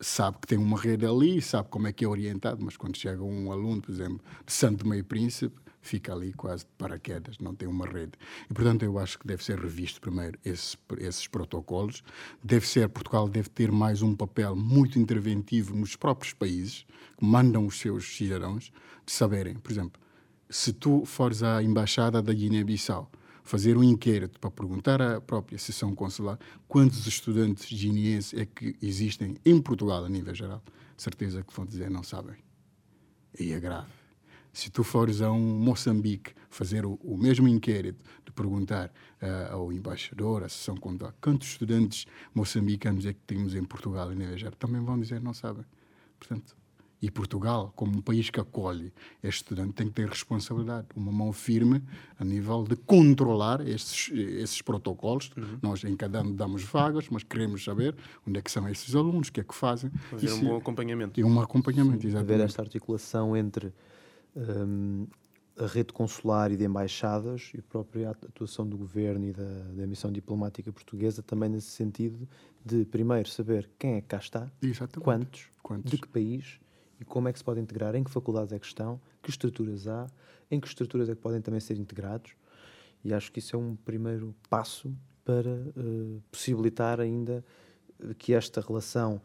sabe 0.00 0.38
que 0.40 0.46
tem 0.46 0.58
uma 0.58 0.78
rede 0.78 1.04
ali, 1.06 1.40
sabe 1.42 1.68
como 1.68 1.86
é 1.86 1.92
que 1.92 2.04
é 2.04 2.08
orientado, 2.08 2.64
mas 2.64 2.76
quando 2.76 2.96
chega 2.96 3.22
um 3.22 3.52
aluno, 3.52 3.82
por 3.82 3.90
exemplo, 3.90 4.20
de 4.44 4.52
Santo 4.52 4.86
Meio 4.86 5.04
Príncipe, 5.04 5.54
fica 5.80 6.12
ali 6.12 6.32
quase 6.32 6.64
de 6.64 6.70
paraquedas, 6.76 7.38
não 7.38 7.54
tem 7.54 7.68
uma 7.68 7.86
rede. 7.86 8.12
E, 8.48 8.54
portanto, 8.54 8.82
eu 8.82 8.98
acho 8.98 9.18
que 9.18 9.26
deve 9.26 9.44
ser 9.44 9.58
revisto 9.58 10.00
primeiro 10.00 10.38
esses, 10.44 10.76
esses 10.98 11.26
protocolos. 11.26 12.02
Deve 12.42 12.66
ser, 12.66 12.88
Portugal 12.88 13.28
deve 13.28 13.48
ter 13.48 13.70
mais 13.72 14.02
um 14.02 14.14
papel 14.14 14.54
muito 14.54 14.98
interventivo 14.98 15.74
nos 15.74 15.96
próprios 15.96 16.32
países, 16.32 16.84
que 17.16 17.24
mandam 17.24 17.66
os 17.66 17.78
seus 17.78 18.16
cidadãos, 18.16 18.72
de 19.04 19.12
saberem, 19.12 19.54
por 19.54 19.72
exemplo, 19.72 20.00
se 20.48 20.72
tu 20.72 21.04
fores 21.04 21.42
à 21.42 21.62
embaixada 21.62 22.20
da 22.20 22.32
Guiné-Bissau 22.32 23.10
fazer 23.42 23.76
um 23.76 23.82
inquérito 23.82 24.38
para 24.38 24.50
perguntar 24.50 25.00
à 25.00 25.20
própria 25.20 25.58
sessão 25.58 25.94
consular 25.94 26.38
quantos 26.68 27.06
estudantes 27.06 27.72
guineenses 27.72 28.34
é 28.34 28.46
que 28.46 28.76
existem 28.82 29.36
em 29.44 29.60
Portugal 29.60 30.04
a 30.04 30.08
nível 30.08 30.34
geral, 30.34 30.62
certeza 30.96 31.42
que 31.42 31.54
vão 31.54 31.64
dizer 31.64 31.90
não 31.90 32.02
sabem. 32.02 32.36
E 33.38 33.52
é 33.52 33.60
grave. 33.60 33.99
Se 34.52 34.70
tu 34.70 34.82
fores 34.82 35.20
a 35.22 35.30
um 35.30 35.58
Moçambique 35.58 36.32
fazer 36.48 36.84
o, 36.84 36.98
o 37.02 37.16
mesmo 37.16 37.46
inquérito, 37.46 38.04
de 38.24 38.32
perguntar 38.32 38.92
uh, 39.22 39.54
ao 39.54 39.72
embaixador, 39.72 40.42
à 40.42 40.48
sessão 40.48 40.76
consular, 40.76 41.14
quantos 41.20 41.48
estudantes 41.48 42.06
moçambicanos 42.34 43.06
é 43.06 43.12
que 43.12 43.20
temos 43.26 43.54
em 43.54 43.64
Portugal 43.64 44.12
e 44.12 44.38
geral, 44.38 44.54
também 44.58 44.82
vão 44.82 44.98
dizer 44.98 45.20
não 45.20 45.32
sabem. 45.32 45.64
Portanto, 46.18 46.56
e 47.02 47.10
Portugal, 47.10 47.72
como 47.74 47.96
um 47.96 48.02
país 48.02 48.28
que 48.28 48.38
acolhe 48.38 48.92
este 49.22 49.42
estudante, 49.42 49.72
tem 49.72 49.86
que 49.86 49.94
ter 49.94 50.06
responsabilidade, 50.06 50.86
uma 50.94 51.10
mão 51.10 51.32
firme 51.32 51.82
a 52.18 52.24
nível 52.24 52.62
de 52.64 52.76
controlar 52.76 53.66
esses, 53.66 54.10
esses 54.12 54.60
protocolos. 54.60 55.30
Uhum. 55.34 55.58
Nós, 55.62 55.82
em 55.82 55.96
cada 55.96 56.20
ano, 56.20 56.34
damos 56.34 56.62
vagas, 56.62 57.08
mas 57.08 57.22
queremos 57.22 57.64
saber 57.64 57.96
onde 58.26 58.38
é 58.38 58.42
que 58.42 58.50
são 58.50 58.68
esses 58.68 58.94
alunos, 58.94 59.28
o 59.28 59.32
que 59.32 59.40
é 59.40 59.44
que 59.44 59.54
fazem. 59.54 59.90
Fazer 60.10 60.26
e 60.26 60.32
um 60.32 60.40
bom 60.40 60.56
acompanhamento. 60.58 61.18
E 61.18 61.24
um 61.24 61.40
acompanhamento, 61.40 62.02
Sim, 62.02 62.08
exatamente. 62.08 62.34
Haver 62.34 62.44
esta 62.44 62.60
articulação 62.60 63.34
entre 63.34 63.72
um, 64.36 65.06
a 65.56 65.66
rede 65.66 65.92
consular 65.92 66.50
e 66.50 66.56
de 66.56 66.64
embaixadas 66.64 67.52
e 67.54 67.60
a 67.60 67.62
própria 67.62 68.10
atuação 68.10 68.66
do 68.66 68.78
governo 68.78 69.26
e 69.26 69.32
da, 69.32 69.62
da 69.76 69.86
missão 69.86 70.10
diplomática 70.10 70.72
portuguesa 70.72 71.22
também 71.22 71.48
nesse 71.48 71.68
sentido 71.68 72.26
de, 72.64 72.84
primeiro, 72.86 73.28
saber 73.28 73.68
quem 73.78 73.94
é 73.94 74.00
que 74.00 74.08
cá 74.08 74.18
está, 74.18 74.50
quantos, 75.00 75.50
quantos, 75.62 75.90
de 75.90 75.98
que 75.98 76.08
país 76.08 76.60
e 76.98 77.04
como 77.04 77.28
é 77.28 77.32
que 77.32 77.38
se 77.38 77.44
pode 77.44 77.60
integrar, 77.60 77.94
em 77.94 78.04
que 78.04 78.10
faculdades 78.10 78.52
é 78.52 78.58
que 78.58 78.66
estão, 78.66 79.00
que 79.22 79.30
estruturas 79.30 79.86
há, 79.86 80.06
em 80.50 80.60
que 80.60 80.66
estruturas 80.66 81.08
é 81.08 81.14
que 81.14 81.20
podem 81.20 81.40
também 81.40 81.60
ser 81.60 81.78
integrados. 81.78 82.32
E 83.02 83.14
acho 83.14 83.32
que 83.32 83.38
isso 83.38 83.56
é 83.56 83.58
um 83.58 83.76
primeiro 83.76 84.34
passo 84.48 84.94
para 85.24 85.50
uh, 85.50 86.22
possibilitar 86.30 87.00
ainda 87.00 87.44
que 88.18 88.34
esta 88.34 88.60
relação 88.60 89.20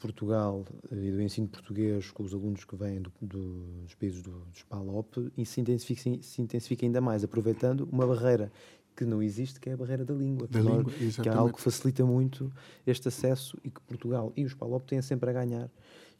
Portugal 0.00 0.64
uh, 0.90 0.94
e 0.94 1.10
do 1.10 1.20
ensino 1.22 1.46
português 1.46 2.10
com 2.10 2.22
os 2.22 2.34
alunos 2.34 2.64
que 2.64 2.74
vêm 2.74 3.00
do, 3.00 3.12
do, 3.20 3.82
dos 3.82 3.94
países 3.94 4.22
do, 4.22 4.32
dos 4.52 4.62
PALOP 4.64 5.30
e 5.36 5.46
se 5.46 5.60
intensifique, 5.60 6.22
se 6.22 6.42
intensifique 6.42 6.84
ainda 6.84 7.00
mais, 7.00 7.22
aproveitando 7.22 7.88
uma 7.92 8.06
barreira 8.06 8.50
que 8.96 9.04
não 9.04 9.22
existe, 9.22 9.60
que 9.60 9.70
é 9.70 9.74
a 9.74 9.76
barreira 9.76 10.04
da 10.04 10.12
língua, 10.12 10.48
da 10.48 10.60
língua 10.60 10.92
que 11.22 11.28
é 11.28 11.32
algo 11.32 11.54
que 11.54 11.62
facilita 11.62 12.04
muito 12.04 12.52
este 12.86 13.08
acesso 13.08 13.56
e 13.62 13.70
que 13.70 13.80
Portugal 13.82 14.32
e 14.36 14.44
os 14.44 14.54
PALOP 14.54 14.86
têm 14.86 15.00
sempre 15.00 15.30
a 15.30 15.32
ganhar 15.32 15.70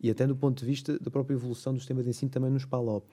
e 0.01 0.11
até 0.11 0.27
do 0.27 0.35
ponto 0.35 0.61
de 0.61 0.67
vista 0.67 0.99
da 0.99 1.11
própria 1.11 1.35
evolução 1.35 1.75
do 1.75 1.79
sistema 1.79 2.03
de 2.03 2.11
ensino 2.11 2.31
também 2.31 2.51
nos 2.51 2.65
PALOP. 2.65 3.05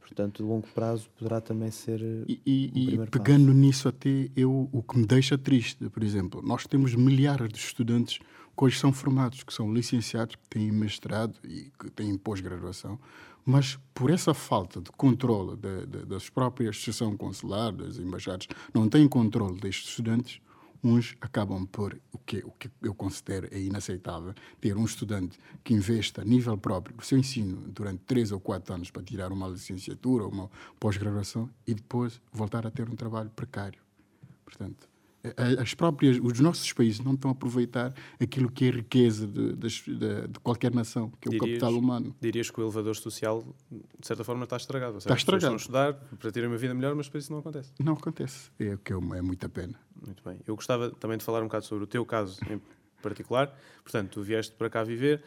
Portanto, 0.00 0.42
a 0.44 0.46
longo 0.46 0.66
prazo 0.74 1.08
poderá 1.16 1.40
também 1.40 1.70
ser. 1.70 2.00
E, 2.28 2.40
e, 2.44 2.94
e 2.94 3.06
pegando 3.06 3.46
passo. 3.46 3.58
nisso, 3.58 3.88
até 3.88 4.28
eu, 4.36 4.68
o 4.70 4.82
que 4.82 4.98
me 4.98 5.06
deixa 5.06 5.38
triste, 5.38 5.88
por 5.88 6.02
exemplo, 6.02 6.42
nós 6.42 6.66
temos 6.66 6.94
milhares 6.94 7.48
de 7.48 7.58
estudantes 7.58 8.18
que 8.18 8.24
hoje 8.62 8.78
são 8.78 8.92
formados, 8.92 9.42
que 9.42 9.52
são 9.52 9.72
licenciados, 9.72 10.36
que 10.36 10.48
têm 10.48 10.70
mestrado 10.70 11.34
e 11.44 11.72
que 11.78 11.90
têm 11.90 12.16
pós-graduação, 12.16 12.98
mas 13.44 13.78
por 13.92 14.10
essa 14.10 14.32
falta 14.32 14.80
de 14.80 14.90
controle 14.92 15.56
de, 15.56 15.86
de, 15.86 16.06
das 16.06 16.30
próprias 16.30 16.82
seção 16.82 17.16
consular, 17.16 17.72
das 17.72 17.98
embaixadas, 17.98 18.46
não 18.72 18.88
têm 18.88 19.06
controle 19.08 19.58
destes 19.60 19.90
estudantes, 19.90 20.40
uns 20.82 21.16
acabam 21.20 21.66
por, 21.66 21.98
o 22.12 22.18
que, 22.18 22.38
o 22.44 22.50
que 22.52 22.70
eu 22.82 22.94
considero 22.94 23.48
é 23.50 23.58
inaceitável, 23.58 24.34
ter 24.60 24.76
um 24.76 24.84
estudante 24.84 25.38
que 25.62 25.72
investa 25.72 26.20
a 26.20 26.24
nível 26.24 26.56
próprio 26.58 26.96
do 26.96 27.04
seu 27.04 27.18
ensino 27.18 27.56
durante 27.68 28.02
três 28.04 28.30
ou 28.30 28.38
quatro 28.38 28.74
anos 28.74 28.90
para 28.90 29.02
tirar 29.02 29.32
uma 29.32 29.48
licenciatura 29.48 30.24
ou 30.24 30.30
uma 30.30 30.50
pós-graduação 30.78 31.48
e 31.66 31.74
depois 31.74 32.20
voltar 32.30 32.66
a 32.66 32.70
ter 32.70 32.88
um 32.88 32.94
trabalho 32.94 33.30
precário. 33.30 33.80
Portanto, 34.44 34.86
as 35.60 35.72
próprias, 35.72 36.18
os 36.22 36.38
nossos 36.40 36.70
países 36.72 37.00
não 37.00 37.14
estão 37.14 37.30
a 37.30 37.32
aproveitar 37.32 37.94
aquilo 38.20 38.50
que 38.50 38.66
é 38.66 38.70
riqueza 38.70 39.26
de, 39.26 39.54
de, 39.54 39.68
de 40.28 40.40
qualquer 40.42 40.72
nação, 40.72 41.10
que 41.20 41.28
é 41.28 41.30
dirias, 41.30 41.42
o 41.42 41.46
capital 41.46 41.78
humano. 41.78 42.14
Dirias 42.20 42.50
que 42.50 42.60
o 42.60 42.64
elevador 42.64 42.94
social, 42.94 43.42
de 43.70 44.06
certa 44.06 44.22
forma, 44.22 44.44
está 44.44 44.56
estragado. 44.56 44.98
Está 44.98 45.14
estragado. 45.14 45.56
Estão 45.56 45.76
a 45.78 45.90
estudar 45.90 46.16
para 46.18 46.30
terem 46.30 46.48
uma 46.48 46.58
vida 46.58 46.74
melhor, 46.74 46.94
mas 46.94 47.06
depois 47.06 47.24
isso 47.24 47.32
não 47.32 47.40
acontece. 47.40 47.72
Não 47.82 47.94
acontece. 47.94 48.50
É 48.58 48.76
que 48.82 48.92
é, 48.92 48.96
é 48.96 49.22
muita 49.22 49.48
pena. 49.48 49.78
Muito 50.04 50.22
bem. 50.22 50.38
Eu 50.46 50.54
gostava 50.56 50.90
também 50.90 51.16
de 51.16 51.24
falar 51.24 51.40
um 51.40 51.44
bocado 51.44 51.64
sobre 51.64 51.84
o 51.84 51.86
teu 51.86 52.04
caso 52.04 52.38
em 52.50 52.60
particular. 53.02 53.54
Portanto, 53.82 54.10
tu 54.10 54.22
vieste 54.22 54.54
para 54.54 54.68
cá 54.68 54.84
viver. 54.84 55.22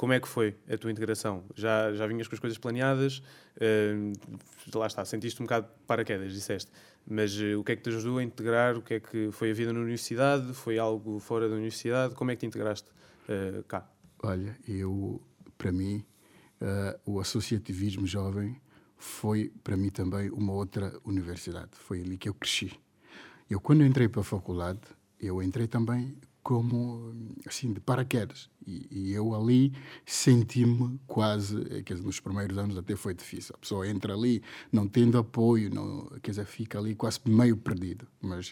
Como 0.00 0.14
é 0.14 0.18
que 0.18 0.26
foi 0.26 0.56
a 0.66 0.78
tua 0.78 0.90
integração? 0.90 1.44
Já, 1.54 1.92
já 1.92 2.06
vinhas 2.06 2.26
com 2.26 2.34
as 2.34 2.40
coisas 2.40 2.56
planeadas? 2.56 3.18
Uh, 3.58 4.12
lá 4.74 4.86
está, 4.86 5.04
sentiste 5.04 5.42
um 5.42 5.44
bocado 5.44 5.66
de 5.66 5.74
paraquedas, 5.86 6.32
disseste. 6.32 6.72
Mas 7.06 7.38
uh, 7.38 7.60
o 7.60 7.62
que 7.62 7.72
é 7.72 7.76
que 7.76 7.82
te 7.82 7.90
ajudou 7.90 8.16
a 8.16 8.22
integrar? 8.22 8.78
O 8.78 8.80
que 8.80 8.94
é 8.94 9.00
que 9.00 9.30
foi 9.30 9.50
a 9.50 9.52
vida 9.52 9.74
na 9.74 9.80
universidade? 9.80 10.54
Foi 10.54 10.78
algo 10.78 11.18
fora 11.18 11.50
da 11.50 11.54
universidade? 11.54 12.14
Como 12.14 12.30
é 12.30 12.34
que 12.34 12.40
te 12.40 12.46
integraste 12.46 12.88
uh, 13.28 13.62
cá? 13.64 13.86
Olha, 14.22 14.56
eu, 14.66 15.20
para 15.58 15.70
mim, 15.70 16.02
o 17.04 17.20
associativismo 17.20 18.06
jovem 18.06 18.58
foi, 18.96 19.52
para 19.62 19.76
mim 19.76 19.90
também, 19.90 20.30
uma 20.30 20.54
outra 20.54 20.98
universidade. 21.04 21.72
Foi 21.72 22.00
ali 22.00 22.16
que 22.16 22.26
eu 22.26 22.32
cresci. 22.32 22.72
Eu, 23.50 23.60
quando 23.60 23.84
entrei 23.84 24.08
para 24.08 24.22
a 24.22 24.24
faculdade, 24.24 24.80
eu 25.20 25.42
entrei 25.42 25.66
também 25.66 26.16
como 26.42 27.14
assim 27.46 27.70
de 27.70 27.80
paraquedas 27.80 28.48
e, 28.66 28.86
e 28.90 29.12
eu 29.12 29.34
ali 29.34 29.72
senti-me 30.04 30.98
quase 31.06 31.64
quer 31.82 31.94
dizer, 31.94 32.06
nos 32.06 32.20
primeiros 32.20 32.56
anos 32.58 32.76
até 32.76 32.94
foi 32.96 33.14
difícil 33.14 33.54
a 33.54 33.58
pessoa 33.58 33.88
entra 33.88 34.14
ali 34.14 34.42
não 34.72 34.86
tendo 34.86 35.18
apoio 35.18 35.72
não 35.72 36.06
quer 36.22 36.30
dizer 36.32 36.46
fica 36.46 36.78
ali 36.78 36.94
quase 36.94 37.20
meio 37.26 37.56
perdido 37.56 38.06
mas 38.20 38.50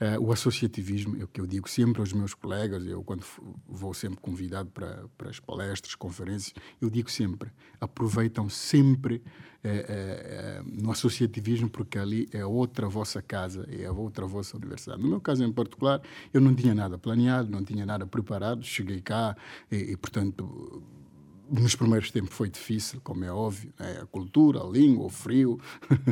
uh, 0.00 0.20
o 0.20 0.32
associativismo 0.32 1.16
é 1.20 1.24
o 1.24 1.28
que 1.28 1.40
eu 1.40 1.46
digo 1.46 1.68
sempre 1.68 2.00
aos 2.00 2.12
meus 2.12 2.34
colegas 2.34 2.84
eu 2.86 3.02
quando 3.02 3.24
vou 3.66 3.92
sempre 3.94 4.20
convidado 4.20 4.70
para 4.70 5.04
para 5.16 5.30
as 5.30 5.40
palestras 5.40 5.94
conferências 5.94 6.54
eu 6.80 6.88
digo 6.90 7.10
sempre 7.10 7.50
aproveitam 7.80 8.48
sempre 8.48 9.22
é, 9.62 10.62
no 10.64 10.90
associativismo, 10.90 11.68
porque 11.68 11.98
ali 11.98 12.28
é 12.32 12.44
outra 12.44 12.88
vossa 12.88 13.20
casa, 13.20 13.68
é 13.70 13.90
outra 13.90 14.26
vossa 14.26 14.56
universidade. 14.56 15.02
No 15.02 15.08
meu 15.08 15.20
caso 15.20 15.44
em 15.44 15.52
particular, 15.52 16.00
eu 16.32 16.40
não 16.40 16.54
tinha 16.54 16.74
nada 16.74 16.96
planeado, 16.96 17.50
não 17.50 17.64
tinha 17.64 17.84
nada 17.84 18.06
preparado, 18.06 18.64
cheguei 18.64 19.00
cá 19.00 19.36
e, 19.70 19.76
e 19.92 19.96
portanto, 19.96 20.82
nos 21.50 21.74
primeiros 21.74 22.10
tempos 22.10 22.34
foi 22.34 22.50
difícil, 22.50 23.00
como 23.00 23.24
é 23.24 23.32
óbvio, 23.32 23.72
né? 23.78 24.00
a 24.02 24.06
cultura, 24.06 24.60
a 24.60 24.64
língua, 24.64 25.06
o 25.06 25.08
frio, 25.08 25.58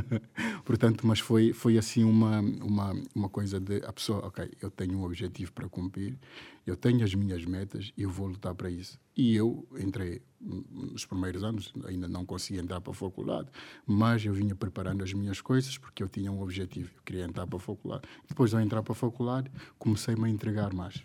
portanto, 0.65 1.07
mas 1.07 1.21
foi 1.21 1.53
foi 1.53 1.77
assim 1.77 2.05
uma 2.05 2.41
uma 2.41 2.95
uma 3.15 3.29
coisa 3.29 3.61
de 3.61 3.85
a 3.85 3.93
pessoa, 3.93 4.27
ok, 4.27 4.51
eu 4.63 4.71
tenho 4.71 4.99
um 4.99 5.05
objetivo 5.05 5.53
para 5.53 5.69
cumprir, 5.69 6.19
eu 6.67 6.77
tenho 6.77 7.05
as 7.05 7.15
minhas 7.15 7.45
metas 7.45 7.93
e 7.97 8.03
eu 8.03 8.11
vou 8.11 8.29
lutar 8.29 8.55
para 8.55 8.71
isso. 8.71 8.99
E 9.17 9.35
eu 9.35 9.67
entrei 9.79 10.23
nos 10.41 11.05
primeiros 11.05 11.43
anos, 11.43 11.73
ainda 11.87 12.09
não 12.09 12.25
consegui 12.25 12.59
entrar 12.61 12.81
para 12.81 12.93
a 12.93 12.95
faculdade, 12.95 13.49
mas 13.87 14.25
eu 14.25 14.33
vinha 14.33 14.55
preparando 14.55 15.03
as 15.03 15.13
minhas 15.13 15.41
coisas 15.41 15.77
porque 15.77 16.03
eu 16.03 16.09
tinha 16.09 16.33
um 16.33 16.41
objetivo, 16.41 16.91
eu 16.97 17.03
queria 17.05 17.25
entrar 17.25 17.47
para 17.47 17.57
a 17.57 17.61
faculdade. 17.61 18.03
Depois 18.27 18.51
de 18.51 18.57
entrar 18.57 18.83
para 18.83 18.93
a 18.93 18.97
faculdade, 18.97 19.51
comecei-me 19.79 20.25
a 20.25 20.29
entregar 20.31 20.73
mais 20.73 21.05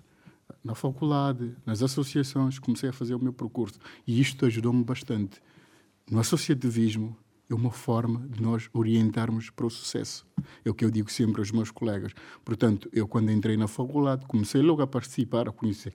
na 0.63 0.75
faculdade, 0.75 1.55
nas 1.65 1.81
associações, 1.81 2.59
comecei 2.59 2.89
a 2.89 2.93
fazer 2.93 3.15
o 3.15 3.19
meu 3.19 3.33
percurso. 3.33 3.79
E 4.05 4.19
isto 4.19 4.45
ajudou-me 4.45 4.83
bastante. 4.83 5.41
No 6.09 6.19
associativismo 6.19 7.17
é 7.49 7.53
uma 7.53 7.71
forma 7.71 8.27
de 8.27 8.41
nós 8.41 8.69
orientarmos 8.73 9.49
para 9.49 9.65
o 9.65 9.69
sucesso. 9.69 10.25
É 10.63 10.69
o 10.69 10.73
que 10.73 10.85
eu 10.85 10.91
digo 10.91 11.11
sempre 11.11 11.41
aos 11.41 11.51
meus 11.51 11.71
colegas. 11.71 12.13
Portanto, 12.45 12.89
eu 12.93 13.07
quando 13.07 13.31
entrei 13.31 13.57
na 13.57 13.67
faculdade, 13.67 14.25
comecei 14.25 14.61
logo 14.61 14.81
a 14.81 14.87
participar, 14.87 15.49
a 15.49 15.51
conhecer 15.51 15.93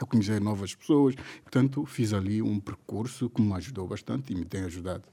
a 0.00 0.06
conhecer 0.06 0.40
novas 0.40 0.74
pessoas. 0.74 1.14
Portanto, 1.42 1.84
fiz 1.84 2.12
ali 2.12 2.40
um 2.40 2.60
percurso 2.60 3.28
que 3.28 3.42
me 3.42 3.52
ajudou 3.54 3.86
bastante 3.86 4.32
e 4.32 4.36
me 4.36 4.44
tem 4.44 4.62
ajudado. 4.62 5.04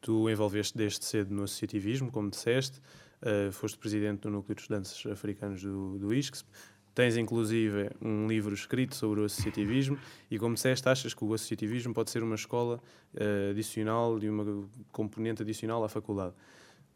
Tu 0.00 0.28
envolveste 0.30 0.76
desde 0.76 1.04
cedo 1.04 1.34
no 1.34 1.44
associativismo, 1.44 2.10
como 2.10 2.30
disseste, 2.30 2.80
uh, 3.22 3.52
foste 3.52 3.78
presidente 3.78 4.20
do 4.20 4.30
Núcleo 4.30 4.54
de 4.54 4.62
Estudantes 4.62 5.06
Africanos 5.06 5.62
do, 5.62 5.98
do 5.98 6.12
ISCSP, 6.12 6.48
Tens 6.94 7.16
inclusive 7.16 7.90
um 8.00 8.28
livro 8.28 8.54
escrito 8.54 8.94
sobre 8.94 9.20
o 9.20 9.24
associativismo 9.24 9.98
e, 10.30 10.38
como 10.38 10.54
disseste, 10.54 10.88
achas 10.88 11.12
que 11.12 11.24
o 11.24 11.34
associativismo 11.34 11.92
pode 11.92 12.10
ser 12.10 12.22
uma 12.22 12.36
escola 12.36 12.80
uh, 13.14 13.50
adicional 13.50 14.22
e 14.22 14.30
uma 14.30 14.68
componente 14.92 15.42
adicional 15.42 15.82
à 15.82 15.88
faculdade. 15.88 16.34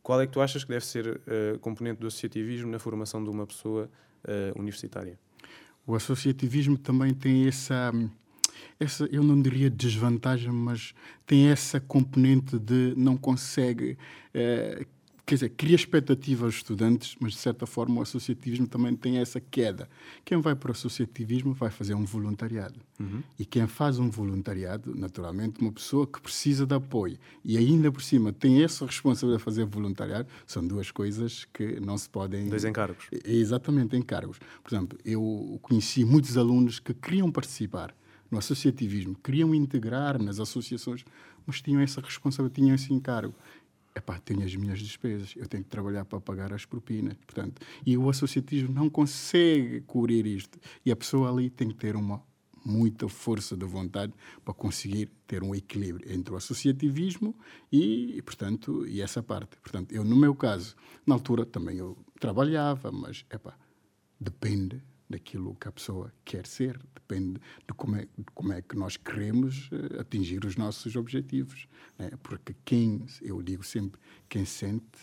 Qual 0.01 0.21
é 0.21 0.27
que 0.27 0.33
tu 0.33 0.41
achas 0.41 0.63
que 0.63 0.71
deve 0.71 0.87
ser 0.87 1.07
uh, 1.09 1.59
componente 1.59 2.01
do 2.01 2.07
associativismo 2.07 2.71
na 2.71 2.79
formação 2.79 3.23
de 3.23 3.29
uma 3.29 3.45
pessoa 3.45 3.91
uh, 4.25 4.59
universitária? 4.59 5.19
O 5.85 5.97
associativismo 5.97 6.79
também 6.79 7.13
tem 7.13 7.49
essa, 7.49 7.93
essa, 8.79 9.05
eu 9.11 9.25
não 9.25 9.43
diria 9.43 9.69
desvantagem, 9.69 10.53
mas 10.53 10.95
tem 11.27 11.49
essa 11.49 11.81
componente 11.81 12.57
de 12.57 12.95
não 12.97 13.17
consegue 13.17 13.99
quer 15.29 15.35
dizer, 15.35 15.51
cria 15.51 15.77
expectativa 15.77 16.47
aos 16.47 16.55
estudantes, 16.55 17.15
mas 17.21 17.33
de 17.33 17.39
certa 17.39 17.67
forma 17.67 18.01
o 18.01 18.03
associativismo 18.03 18.67
também 18.67 18.97
tem 18.97 19.19
essa 19.19 19.39
queda. 19.39 19.87
Quem 20.25 20.41
vai 20.41 20.55
para 20.55 20.71
o 20.71 20.73
associativismo 20.73 21.53
vai 21.53 21.69
fazer 21.69 21.93
um 21.93 22.05
voluntariado. 22.07 22.81
Uhum. 22.99 23.23
E 23.39 23.45
quem 23.45 23.67
faz 23.67 23.99
um 23.99 24.09
voluntariado, 24.09 24.95
naturalmente, 24.95 25.61
uma 25.61 25.71
pessoa 25.71 26.07
que 26.07 26.19
precisa 26.19 26.65
de 26.65 26.75
apoio 26.75 27.19
e 27.45 27.59
ainda 27.59 27.93
por 27.93 28.01
cima 28.01 28.33
tem 28.33 28.65
essa 28.65 28.87
responsabilidade 28.87 29.41
de 29.41 29.45
fazer 29.45 29.67
voluntariado, 29.67 30.29
são 30.47 30.67
duas 30.67 30.91
coisas 30.91 31.47
que 31.53 31.79
não 31.79 31.99
se 31.99 32.09
podem. 32.09 32.49
Dois 32.49 32.65
encargos. 32.65 33.05
Exatamente, 33.23 33.97
encargos. 33.99 34.39
Por 34.65 34.75
exemplo, 34.75 34.99
eu 35.05 35.59
conheci 35.61 36.07
muitos 36.07 36.39
alunos 36.39 36.79
que 36.79 36.95
queriam 36.95 37.31
participar 37.31 37.95
no 38.31 38.39
associativismo, 38.39 39.15
queriam 39.23 39.55
integrar 39.55 40.21
nas 40.23 40.41
associações, 40.41 41.05
mas 41.47 41.61
tinham 41.61 41.81
essa 41.81 42.01
responsabilidade, 42.01 42.61
tinham 42.61 42.75
esse 42.75 42.93
encargo 42.93 43.35
epá, 43.99 44.19
tenho 44.19 44.45
as 44.45 44.55
minhas 44.55 44.79
despesas, 44.79 45.35
eu 45.37 45.47
tenho 45.47 45.63
que 45.63 45.71
trabalhar 45.71 46.05
para 46.05 46.21
pagar 46.21 46.53
as 46.53 46.65
propinas. 46.65 47.17
Portanto, 47.27 47.61
e 47.85 47.97
o 47.97 48.09
associativismo 48.09 48.75
não 48.75 48.89
consegue 48.89 49.83
cobrir 49.83 50.27
isto. 50.27 50.59
E 50.85 50.91
a 50.91 50.97
pessoa 50.97 51.31
ali 51.31 51.51
tem 51.51 51.69
que 51.69 51.75
ter 51.75 51.97
uma 51.97 52.23
muita 52.65 53.09
força 53.09 53.57
de 53.57 53.65
vontade 53.65 54.13
para 54.45 54.53
conseguir 54.53 55.11
ter 55.27 55.43
um 55.43 55.55
equilíbrio 55.55 56.13
entre 56.13 56.35
o 56.35 56.37
associativismo 56.37 57.35
e, 57.73 58.21
portanto, 58.23 58.87
e 58.87 59.01
essa 59.01 59.23
parte. 59.23 59.57
Portanto, 59.57 59.93
eu 59.93 60.05
no 60.05 60.17
meu 60.17 60.35
caso, 60.35 60.77
na 61.07 61.15
altura 61.15 61.47
também 61.47 61.79
eu 61.79 61.97
trabalhava, 62.21 62.93
mas 62.93 63.25
epá, 63.31 63.57
depende 64.21 64.83
daquilo 65.09 65.55
que 65.55 65.69
a 65.69 65.73
pessoa 65.73 66.13
quer 66.25 66.47
ser, 66.47 66.79
depende 67.09 67.41
de 67.67 67.75
como 67.75 67.97
é, 67.97 68.03
de 68.03 68.25
como 68.35 68.53
é 68.53 68.61
que 68.61 68.77
nós 68.77 68.97
queremos 68.97 69.71
uh, 69.73 70.01
atingir 70.01 70.45
os 70.45 70.57
nossos 70.57 70.95
objetivos. 70.95 71.67
Né? 71.99 72.11
Porque 72.23 72.55
quem, 72.65 73.07
eu 73.23 73.43
digo 73.43 73.65
sempre, 73.65 74.01
quem 74.29 74.45
sente 74.45 74.99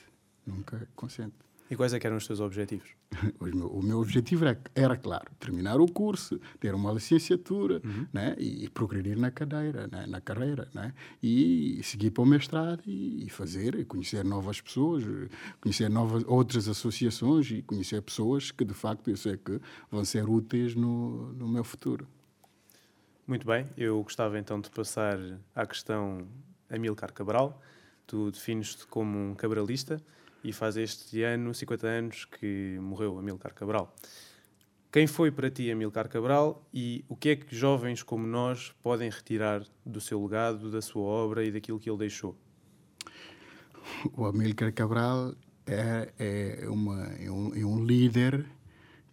nunca 0.46 0.88
consente. 0.96 1.45
E 1.70 1.76
quais 1.76 1.94
é 1.94 2.00
eram 2.04 2.18
os 2.18 2.26
seus 2.26 2.40
objetivos? 2.40 2.90
o 3.40 3.82
meu 3.82 4.00
objetivo 4.00 4.46
era, 4.46 4.62
era, 4.76 4.96
claro, 4.96 5.32
terminar 5.40 5.80
o 5.82 5.88
curso, 5.88 6.40
ter 6.60 6.76
uma 6.76 6.92
licenciatura 6.92 7.82
uhum. 7.84 8.06
né? 8.14 8.36
e, 8.38 8.70
progredir 8.70 9.18
na 9.18 9.32
cadeira, 9.32 9.88
né? 9.88 10.06
na 10.06 10.22
carreira, 10.22 10.68
né? 10.74 10.94
e 11.24 11.80
seguir 11.84 12.12
para 12.12 12.22
o 12.22 12.26
mestrado 12.26 12.84
e, 12.86 13.26
e 13.26 13.30
fazer, 13.30 13.74
e 13.76 13.84
conhecer 13.84 14.24
novas 14.24 14.62
pessoas, 14.62 15.04
conhecer 15.60 15.90
novas, 15.90 16.24
outras 16.28 16.68
associações 16.68 17.50
e 17.50 17.64
conhecer 17.64 18.00
pessoas 18.02 18.52
que, 18.52 18.64
de 18.64 18.74
facto, 18.74 19.10
eu 19.10 19.18
sei 19.18 19.38
que 19.38 19.60
vão 19.90 20.06
ser 20.06 20.30
úteis 20.30 20.76
no, 20.76 21.34
no 21.34 21.48
meu 21.48 21.64
futuro. 21.64 22.08
Muito 23.26 23.48
bem, 23.48 23.68
eu 23.76 24.04
gostava 24.04 24.38
então 24.38 24.62
de 24.62 24.70
passar 24.70 25.18
à 25.56 25.66
questão 25.66 26.28
Amilcar 26.70 27.12
Cabral. 27.12 27.60
Tu 28.06 28.30
defines-te 28.30 28.86
como 28.86 29.18
um 29.18 29.34
cabralista 29.34 30.00
e 30.46 30.54
faz 30.54 30.78
este 30.78 31.24
ano 31.24 31.56
50 31.56 31.88
anos 31.88 32.26
que 32.26 32.78
morreu 32.80 33.18
Amilcar 33.18 33.52
Cabral. 33.52 33.94
Quem 34.92 35.08
foi 35.08 35.32
para 35.32 35.50
ti 35.50 35.72
Amilcar 35.72 36.08
Cabral 36.08 36.64
e 36.72 37.04
o 37.10 37.16
que 37.16 37.30
é 37.30 37.36
que 37.36 37.56
jovens 37.56 38.04
como 38.04 38.28
nós 38.28 38.72
podem 38.84 39.10
retirar 39.10 39.66
do 39.84 40.00
seu 40.00 40.22
legado, 40.22 40.70
da 40.70 40.84
sua 40.84 41.04
obra 41.04 41.44
e 41.44 41.52
daquilo 41.52 41.80
que 41.80 41.90
ele 41.90 41.98
deixou? 41.98 42.38
O 44.14 44.26
Amilcar 44.26 44.72
Cabral 44.72 45.34
é, 45.66 46.14
é, 46.20 46.70
uma, 46.70 47.08
é, 47.20 47.32
um, 47.32 47.56
é 47.56 47.66
um 47.66 47.84
líder 47.84 48.46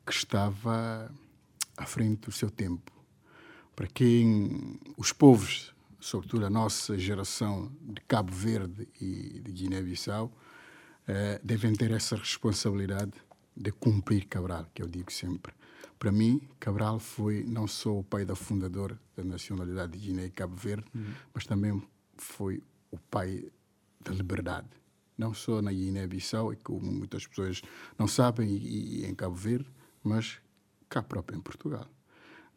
que 0.05 0.13
estava 0.13 1.11
à 1.79 1.87
frente 1.87 2.27
do 2.27 2.33
seu 2.33 2.51
tempo. 2.51 2.93
Para 3.75 3.87
quem 3.87 4.79
os 4.99 5.13
povos, 5.13 5.75
sobretudo 5.99 6.45
a 6.45 6.51
nossa 6.51 6.99
geração 6.99 7.73
de 7.81 8.03
Cabo 8.03 8.31
Verde 8.31 8.87
e 9.01 9.41
de 9.41 9.51
Guiné-Bissau, 9.51 10.31
uh, 11.09 11.41
devem 11.45 11.73
ter 11.75 11.91
essa 11.91 12.17
responsabilidade 12.17 13.13
de 13.57 13.71
cumprir 13.71 14.27
Cabral, 14.27 14.67
que 14.75 14.83
eu 14.83 14.89
digo 14.89 15.13
sempre. 15.13 15.53
Para 15.99 16.11
mim, 16.11 16.41
Cabral 16.59 16.99
foi 16.99 17.45
não 17.45 17.67
só 17.67 17.99
o 17.99 18.03
pai 18.03 18.25
da 18.25 18.35
fundador 18.35 18.99
da 19.17 19.23
nacionalidade 19.23 19.93
de 19.93 19.99
Guiné 19.99 20.27
e 20.27 20.31
Cabo 20.31 20.57
Verde, 20.57 20.85
uhum. 20.95 21.13
mas 21.33 21.47
também 21.47 21.83
foi 22.17 22.63
o 22.91 22.99
pai 22.99 23.45
da 24.01 24.13
liberdade. 24.13 24.69
Não 25.17 25.33
só 25.33 25.63
na 25.63 25.71
Guiné-Bissau, 25.71 26.53
e 26.53 26.57
como 26.57 26.91
muitas 26.91 27.27
pessoas 27.27 27.63
não 27.99 28.09
sabem, 28.09 28.49
e, 28.49 29.03
e 29.03 29.07
em 29.07 29.15
Cabo 29.15 29.37
Verde, 29.37 29.71
mas 30.03 30.39
cá 30.89 31.03
próprio 31.03 31.39
em 31.39 31.41
Portugal. 31.41 31.87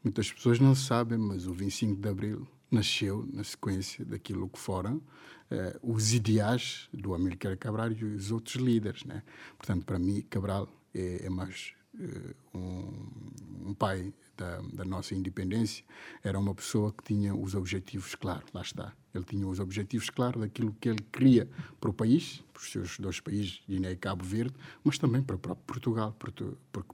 Muitas 0.03 0.31
pessoas 0.31 0.59
não 0.59 0.73
sabem, 0.73 1.17
mas 1.17 1.45
o 1.45 1.53
25 1.53 2.01
de 2.01 2.09
Abril 2.09 2.47
nasceu 2.69 3.27
na 3.31 3.43
sequência 3.43 4.03
daquilo 4.05 4.49
que 4.49 4.59
foram 4.59 5.01
eh, 5.49 5.79
os 5.81 6.13
ideais 6.13 6.89
do 6.93 7.13
Amílcar 7.13 7.57
Cabral 7.57 7.91
e 7.91 8.03
os 8.03 8.31
outros 8.31 8.55
líderes. 8.55 9.03
Né? 9.03 9.23
Portanto, 9.57 9.85
para 9.85 9.99
mim, 9.99 10.21
Cabral 10.21 10.67
é, 10.93 11.25
é 11.25 11.29
mais 11.29 11.73
eh, 11.99 12.35
um, 12.53 13.69
um, 13.69 13.73
pai 13.73 14.13
da, 14.35 14.59
da, 14.73 14.83
nossa 14.83 15.15
independência, 15.15 15.85
era 16.23 16.37
uma 16.37 16.53
pessoa 16.53 16.91
que 16.91 17.03
tinha 17.03 17.33
os 17.33 17.55
objetivos 17.55 18.15
claros, 18.15 18.51
lá 18.53 18.61
está. 18.61 18.93
Ele 19.13 19.23
tinha 19.23 19.47
os 19.47 19.59
objetivos 19.59 20.09
claros 20.09 20.41
daquilo 20.41 20.75
que 20.79 20.89
ele 20.89 21.01
queria 21.11 21.49
para 21.79 21.89
o 21.89 21.93
país, 21.93 22.43
para 22.51 22.61
os 22.61 22.71
seus 22.71 22.99
dois 22.99 23.19
países, 23.19 23.61
Guiné 23.67 23.91
e 23.91 23.95
Cabo 23.95 24.25
Verde, 24.25 24.53
mas 24.83 24.97
também 24.97 25.21
para 25.21 25.37
o 25.37 25.39
próprio 25.39 25.65
Portugal, 25.65 26.13
porque, 26.19 26.45
porque 26.71 26.93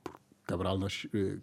Cabral 0.51 0.77
nas, 0.77 1.07
eh, 1.13 1.37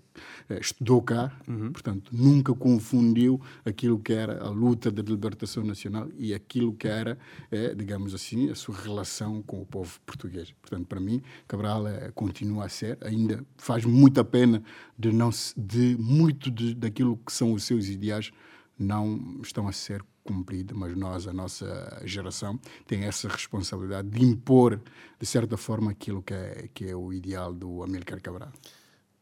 eh, 0.50 0.58
estudou 0.60 1.00
cá, 1.00 1.32
uhum. 1.48 1.72
portanto, 1.72 2.10
nunca 2.12 2.52
confundiu 2.52 3.40
aquilo 3.64 3.98
que 3.98 4.12
era 4.12 4.44
a 4.44 4.50
luta 4.50 4.90
da 4.90 5.02
libertação 5.02 5.64
nacional 5.64 6.08
e 6.18 6.34
aquilo 6.34 6.74
que 6.74 6.86
era, 6.86 7.18
eh, 7.50 7.74
digamos 7.74 8.12
assim, 8.12 8.50
a 8.50 8.54
sua 8.54 8.76
relação 8.76 9.40
com 9.42 9.62
o 9.62 9.64
povo 9.64 9.98
português. 10.04 10.52
Portanto, 10.60 10.86
para 10.86 11.00
mim, 11.00 11.22
Cabral 11.46 11.88
eh, 11.88 12.12
continua 12.14 12.66
a 12.66 12.68
ser, 12.68 12.98
ainda 13.00 13.42
faz 13.56 13.86
muita 13.86 14.22
pena 14.22 14.62
de 14.98 15.10
não 15.10 15.30
de 15.56 15.96
muito 15.98 16.50
de, 16.50 16.74
daquilo 16.74 17.16
que 17.16 17.32
são 17.32 17.54
os 17.54 17.64
seus 17.64 17.88
ideais 17.88 18.30
não 18.78 19.40
estão 19.42 19.66
a 19.66 19.72
ser 19.72 20.04
cumpridos, 20.22 20.76
mas 20.76 20.94
nós, 20.94 21.26
a 21.26 21.32
nossa 21.32 22.02
geração, 22.04 22.60
tem 22.86 23.04
essa 23.04 23.26
responsabilidade 23.28 24.10
de 24.10 24.22
impor, 24.22 24.78
de 25.18 25.26
certa 25.26 25.56
forma, 25.56 25.90
aquilo 25.90 26.22
que 26.22 26.34
é, 26.34 26.68
que 26.74 26.84
é 26.84 26.94
o 26.94 27.10
ideal 27.12 27.52
do 27.52 27.82
Amílcar 27.82 28.20
Cabral. 28.20 28.52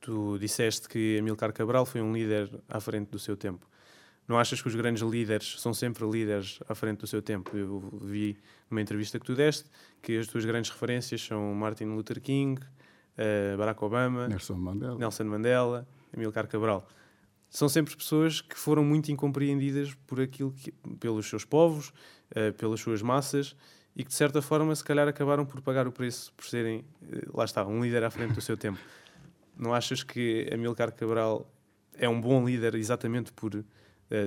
Tu 0.06 0.38
disseste 0.38 0.88
que 0.88 1.18
Amilcar 1.18 1.52
Cabral 1.52 1.84
foi 1.84 2.00
um 2.00 2.12
líder 2.12 2.48
à 2.68 2.78
frente 2.78 3.10
do 3.10 3.18
seu 3.18 3.36
tempo. 3.36 3.66
Não 4.28 4.38
achas 4.38 4.62
que 4.62 4.68
os 4.68 4.74
grandes 4.76 5.02
líderes 5.02 5.60
são 5.60 5.74
sempre 5.74 6.08
líderes 6.08 6.60
à 6.68 6.76
frente 6.76 7.00
do 7.00 7.08
seu 7.08 7.20
tempo? 7.20 7.56
Eu 7.56 7.80
vi 8.02 8.38
numa 8.70 8.80
entrevista 8.80 9.18
que 9.18 9.26
tu 9.26 9.34
deste 9.34 9.68
que 10.00 10.16
as 10.16 10.28
tuas 10.28 10.44
grandes 10.44 10.70
referências 10.70 11.20
são 11.20 11.52
Martin 11.56 11.86
Luther 11.86 12.20
King, 12.20 12.62
uh, 12.62 13.58
Barack 13.58 13.82
Obama, 13.82 14.28
Nelson 14.28 14.54
Mandela. 14.54 14.96
Nelson 14.96 15.24
Mandela, 15.24 15.88
Amilcar 16.14 16.46
Cabral. 16.46 16.86
São 17.50 17.68
sempre 17.68 17.96
pessoas 17.96 18.40
que 18.40 18.56
foram 18.56 18.84
muito 18.84 19.10
incompreendidas 19.10 19.92
por 20.06 20.20
aquilo 20.20 20.52
que, 20.52 20.70
pelos 21.00 21.28
seus 21.28 21.44
povos, 21.44 21.88
uh, 22.30 22.52
pelas 22.56 22.78
suas 22.78 23.02
massas 23.02 23.56
e 23.96 24.04
que 24.04 24.10
de 24.10 24.14
certa 24.14 24.40
forma 24.40 24.72
se 24.76 24.84
calhar 24.84 25.08
acabaram 25.08 25.44
por 25.44 25.60
pagar 25.62 25.88
o 25.88 25.90
preço 25.90 26.32
por 26.36 26.46
serem, 26.46 26.84
uh, 27.02 27.36
lá 27.36 27.44
está, 27.44 27.66
um 27.66 27.82
líder 27.82 28.04
à 28.04 28.10
frente 28.10 28.34
do 28.34 28.40
seu 28.40 28.56
tempo. 28.56 28.78
Não 29.56 29.72
achas 29.72 30.02
que 30.02 30.48
Amilcar 30.52 30.92
Cabral 30.94 31.50
é 31.94 32.08
um 32.08 32.20
bom 32.20 32.46
líder 32.46 32.74
exatamente 32.74 33.32
por 33.32 33.54
uh, 33.54 33.64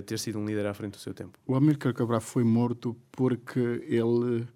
ter 0.06 0.18
sido 0.18 0.40
um 0.40 0.46
líder 0.46 0.66
à 0.66 0.74
frente 0.74 0.94
do 0.94 1.00
seu 1.00 1.14
tempo? 1.14 1.38
O 1.46 1.56
Amilcar 1.56 1.94
Cabral 1.94 2.22
foi 2.22 2.44
morto 2.44 2.96
porque 3.12 3.60
ele. 3.88 4.48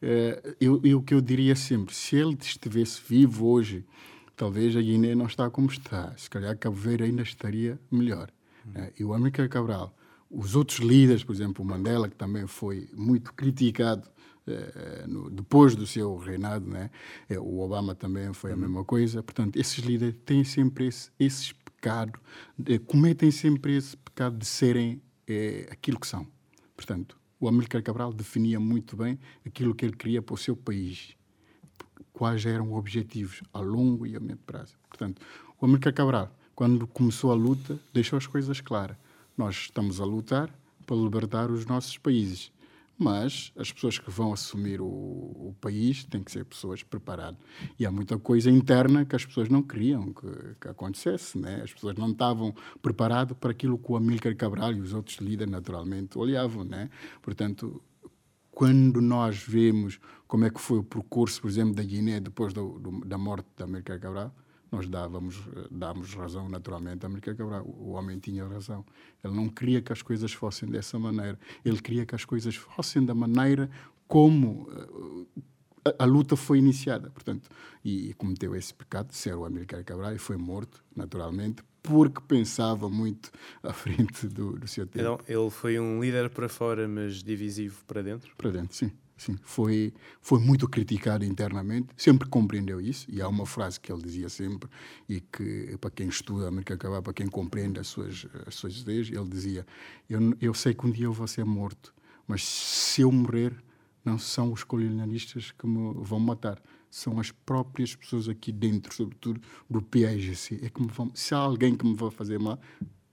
Uh, 0.00 0.56
eu, 0.60 0.98
o 0.98 1.02
que 1.02 1.14
eu 1.14 1.20
diria 1.20 1.56
sempre, 1.56 1.94
se 1.94 2.14
ele 2.14 2.36
estivesse 2.40 3.00
vivo 3.06 3.48
hoje, 3.48 3.84
talvez 4.36 4.76
a 4.76 4.80
Guiné 4.80 5.14
não 5.14 5.26
está 5.26 5.50
como 5.50 5.68
está. 5.68 6.14
Se 6.16 6.28
calhar 6.28 6.56
Cabo 6.56 6.76
Verde 6.76 7.04
ainda 7.04 7.22
estaria 7.22 7.78
melhor. 7.90 8.30
Uh, 8.66 8.92
e 8.98 9.04
o 9.04 9.14
Amilcar 9.14 9.48
Cabral, 9.48 9.96
os 10.30 10.54
outros 10.54 10.78
líderes, 10.78 11.24
por 11.24 11.34
exemplo, 11.34 11.64
o 11.64 11.66
Mandela, 11.66 12.08
que 12.08 12.14
também 12.14 12.46
foi 12.46 12.88
muito 12.92 13.32
criticado 13.32 14.08
no, 15.06 15.30
depois 15.30 15.74
do 15.74 15.86
seu 15.86 16.16
reinado, 16.16 16.68
né? 16.68 16.90
É, 17.28 17.38
o 17.38 17.58
Obama 17.60 17.94
também 17.94 18.32
foi 18.32 18.50
a 18.50 18.54
uhum. 18.54 18.60
mesma 18.60 18.84
coisa. 18.84 19.22
Portanto, 19.22 19.56
esses 19.56 19.78
líderes 19.78 20.16
têm 20.24 20.44
sempre 20.44 20.86
esse, 20.86 21.10
esses 21.18 21.52
pecados, 21.52 22.20
de, 22.58 22.78
cometem 22.78 23.30
sempre 23.30 23.76
esse 23.76 23.96
pecado 23.96 24.36
de 24.36 24.46
serem 24.46 25.00
é, 25.26 25.68
aquilo 25.70 25.98
que 25.98 26.06
são. 26.06 26.26
Portanto, 26.76 27.16
o 27.40 27.48
Amílcar 27.48 27.82
Cabral 27.82 28.12
definia 28.12 28.58
muito 28.58 28.96
bem 28.96 29.18
aquilo 29.46 29.74
que 29.74 29.84
ele 29.84 29.96
queria 29.96 30.20
para 30.20 30.34
o 30.34 30.38
seu 30.38 30.56
país, 30.56 31.16
quais 32.12 32.44
eram 32.44 32.72
os 32.72 32.78
objetivos 32.78 33.42
a 33.52 33.60
longo 33.60 34.06
e 34.06 34.16
a 34.16 34.20
médio 34.20 34.42
prazo. 34.44 34.74
Portanto, 34.88 35.22
o 35.60 35.66
Amílcar 35.66 35.92
Cabral, 35.94 36.36
quando 36.54 36.86
começou 36.86 37.30
a 37.30 37.34
luta, 37.34 37.78
deixou 37.92 38.16
as 38.16 38.26
coisas 38.26 38.60
claras. 38.60 38.96
Nós 39.36 39.54
estamos 39.54 40.00
a 40.00 40.04
lutar 40.04 40.52
para 40.84 40.96
libertar 40.96 41.50
os 41.50 41.64
nossos 41.66 41.96
países 41.96 42.50
mas 42.98 43.52
as 43.56 43.70
pessoas 43.70 43.96
que 43.96 44.10
vão 44.10 44.32
assumir 44.32 44.80
o, 44.80 44.86
o, 44.86 45.54
país 45.60 46.04
têm 46.04 46.22
que 46.22 46.32
ser 46.32 46.44
pessoas 46.44 46.82
preparadas. 46.82 47.38
E 47.78 47.86
há 47.86 47.92
muita 47.92 48.18
coisa 48.18 48.50
interna 48.50 49.04
que 49.04 49.14
as 49.14 49.24
pessoas 49.24 49.48
não 49.48 49.62
queriam 49.62 50.12
que, 50.12 50.56
que 50.60 50.68
acontecesse, 50.68 51.38
né? 51.38 51.60
As 51.62 51.72
pessoas 51.72 51.96
não 51.96 52.10
estavam 52.10 52.52
preparadas 52.82 53.36
para 53.38 53.52
aquilo 53.52 53.78
que 53.78 53.92
o 53.92 53.96
Amílcar 53.96 54.34
Cabral 54.34 54.72
e 54.72 54.80
os 54.80 54.92
outros 54.92 55.18
líderes, 55.18 55.52
naturalmente, 55.52 56.18
olhavam, 56.18 56.64
né? 56.64 56.90
Portanto, 57.22 57.80
quando 58.50 59.00
nós 59.00 59.38
vemos 59.38 60.00
como 60.26 60.44
é 60.44 60.50
que 60.50 60.60
foi 60.60 60.78
o 60.78 60.84
percurso, 60.84 61.40
por 61.40 61.48
exemplo, 61.48 61.74
da 61.74 61.82
Guiné 61.84 62.18
depois 62.18 62.52
do, 62.52 62.80
do, 62.80 63.04
da 63.04 63.16
morte 63.16 63.46
da 63.56 63.64
Amílcar 63.64 64.00
Cabral, 64.00 64.34
nós 64.70 64.88
dávamos, 64.88 65.40
dávamos 65.70 66.14
razão 66.14 66.48
naturalmente 66.48 67.04
a 67.04 67.06
América 67.06 67.34
Cabral. 67.34 67.64
O 67.64 67.90
homem 67.90 68.18
tinha 68.18 68.46
razão. 68.46 68.84
Ele 69.24 69.34
não 69.34 69.48
queria 69.48 69.80
que 69.80 69.92
as 69.92 70.02
coisas 70.02 70.32
fossem 70.32 70.68
dessa 70.68 70.98
maneira. 70.98 71.38
Ele 71.64 71.80
queria 71.80 72.04
que 72.04 72.14
as 72.14 72.24
coisas 72.24 72.54
fossem 72.54 73.04
da 73.04 73.14
maneira 73.14 73.70
como 74.06 74.68
eh, 74.70 75.40
a, 75.98 76.04
a 76.04 76.06
luta 76.06 76.36
foi 76.36 76.58
iniciada. 76.58 77.10
Portanto, 77.10 77.48
e, 77.84 78.10
e, 78.10 78.14
cometeu 78.14 78.54
esse 78.54 78.74
pecado 78.74 79.08
de 79.08 79.16
ser 79.16 79.34
o 79.34 79.44
América 79.44 79.82
Cabral 79.82 80.14
e 80.14 80.18
foi 80.18 80.36
morto, 80.36 80.82
naturalmente, 80.94 81.62
porque 81.82 82.20
pensava 82.26 82.88
muito 82.88 83.30
à 83.62 83.72
frente 83.72 84.26
do, 84.28 84.58
do 84.58 84.68
seu 84.68 84.86
tempo. 84.86 85.00
Então, 85.00 85.20
ele 85.26 85.50
foi 85.50 85.78
um 85.80 86.02
líder 86.02 86.28
para 86.30 86.48
fora, 86.48 86.86
mas 86.86 87.22
divisivo 87.22 87.82
para 87.86 88.02
dentro? 88.02 88.34
Para 88.36 88.50
dentro, 88.50 88.76
sim. 88.76 88.92
Sim, 89.18 89.36
foi, 89.42 89.92
foi 90.20 90.38
muito 90.38 90.68
criticado 90.68 91.24
internamente, 91.24 91.88
sempre 91.96 92.28
compreendeu 92.28 92.80
isso, 92.80 93.04
e 93.10 93.20
há 93.20 93.26
uma 93.26 93.44
frase 93.44 93.80
que 93.80 93.92
ele 93.92 94.00
dizia 94.00 94.28
sempre, 94.28 94.70
e 95.08 95.20
que 95.20 95.76
para 95.80 95.90
quem 95.90 96.06
estuda 96.08 96.44
a 96.44 96.48
América 96.48 96.76
Cabral, 96.76 97.02
para 97.02 97.12
quem 97.12 97.26
compreende 97.26 97.80
as 97.80 97.88
suas, 97.88 98.26
as 98.46 98.54
suas 98.54 98.80
ideias, 98.80 99.08
ele 99.08 99.28
dizia: 99.28 99.66
eu, 100.08 100.20
eu 100.40 100.54
sei 100.54 100.72
que 100.72 100.86
um 100.86 100.90
dia 100.92 101.06
eu 101.06 101.12
vou 101.12 101.26
ser 101.26 101.44
morto, 101.44 101.92
mas 102.28 102.44
se 102.44 103.00
eu 103.00 103.10
morrer, 103.10 103.52
não 104.04 104.18
são 104.18 104.52
os 104.52 104.62
colonialistas 104.62 105.50
que 105.50 105.66
me 105.66 105.94
vão 105.96 106.20
matar, 106.20 106.62
são 106.88 107.18
as 107.18 107.32
próprias 107.32 107.96
pessoas 107.96 108.28
aqui 108.28 108.52
dentro, 108.52 108.94
sobretudo 108.94 109.40
do 109.68 109.82
PAGC. 109.82 110.60
É 110.62 110.70
que 110.70 110.82
vão, 110.86 111.10
se 111.12 111.34
há 111.34 111.38
alguém 111.38 111.76
que 111.76 111.84
me 111.84 111.94
vai 111.96 112.10
fazer 112.10 112.38
mal, 112.38 112.58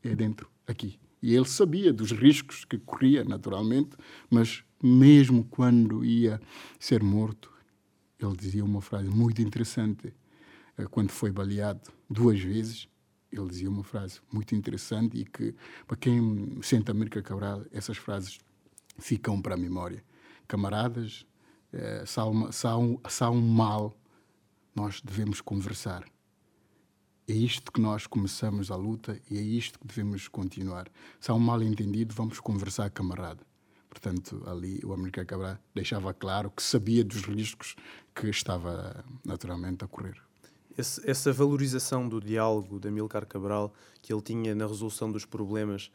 é 0.03 0.15
dentro, 0.15 0.49
aqui. 0.67 0.99
E 1.21 1.35
ele 1.35 1.45
sabia 1.45 1.91
dos 1.91 2.11
riscos 2.11 2.63
que 2.63 2.77
corria, 2.77 3.23
naturalmente, 3.23 3.97
mas 4.29 4.63
mesmo 4.81 5.43
quando 5.45 6.03
ia 6.03 6.39
ser 6.79 7.03
morto, 7.03 7.51
ele 8.19 8.35
dizia 8.35 8.63
uma 8.63 8.81
frase 8.81 9.09
muito 9.09 9.41
interessante. 9.41 10.13
Eh, 10.77 10.85
quando 10.85 11.11
foi 11.11 11.31
baleado 11.31 11.91
duas 12.09 12.39
vezes, 12.39 12.87
ele 13.31 13.47
dizia 13.47 13.69
uma 13.69 13.83
frase 13.83 14.19
muito 14.31 14.55
interessante 14.55 15.17
e 15.17 15.25
que, 15.25 15.55
para 15.87 15.97
quem 15.97 16.59
sente 16.61 16.91
América 16.91 17.21
Cabral, 17.21 17.65
essas 17.71 17.97
frases 17.97 18.39
ficam 18.97 19.41
para 19.41 19.55
a 19.55 19.57
memória. 19.57 20.03
Camaradas, 20.47 21.25
eh, 21.73 22.03
se, 22.05 22.19
há 22.19 22.25
uma, 22.25 22.51
se, 22.51 22.67
há 22.67 22.77
um, 22.77 22.99
se 23.07 23.23
há 23.23 23.29
um 23.29 23.41
mal, 23.41 23.97
nós 24.75 25.01
devemos 25.01 25.41
conversar. 25.41 26.05
É 27.27 27.33
isto 27.33 27.71
que 27.71 27.81
nós 27.81 28.05
começamos 28.05 28.69
a 28.69 28.75
luta 28.75 29.19
e 29.29 29.37
é 29.37 29.41
isto 29.41 29.79
que 29.79 29.87
devemos 29.87 30.27
continuar. 30.27 30.87
Se 31.19 31.31
há 31.31 31.33
um 31.33 31.39
mal 31.39 31.61
entendido, 31.63 32.13
vamos 32.13 32.39
conversar, 32.39 32.89
camarada. 32.91 33.45
Portanto, 33.95 34.43
ali 34.45 34.81
o 34.83 34.91
América 34.91 35.23
Cabral 35.23 35.57
deixava 35.73 36.13
claro 36.13 36.51
que 36.51 36.61
sabia 36.61 37.01
dos 37.01 37.21
riscos 37.21 37.77
que 38.13 38.27
estava 38.27 39.05
naturalmente 39.23 39.85
a 39.85 39.87
correr. 39.87 40.21
Esse, 40.77 41.09
essa 41.09 41.31
valorização 41.31 42.07
do 42.07 42.19
diálogo 42.19 42.77
de 42.77 42.89
Amilcar 42.89 43.25
Cabral 43.25 43.73
que 44.01 44.11
ele 44.11 44.21
tinha 44.21 44.53
na 44.53 44.67
resolução 44.67 45.09
dos 45.09 45.23
problemas, 45.23 45.89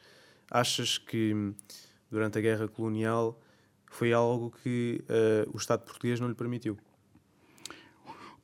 achas 0.50 0.96
que 0.96 1.52
durante 2.10 2.38
a 2.38 2.40
guerra 2.40 2.66
colonial 2.66 3.38
foi 3.90 4.14
algo 4.14 4.50
que 4.62 5.04
uh, 5.04 5.50
o 5.52 5.58
Estado 5.58 5.84
português 5.84 6.18
não 6.18 6.28
lhe 6.28 6.34
permitiu? 6.34 6.78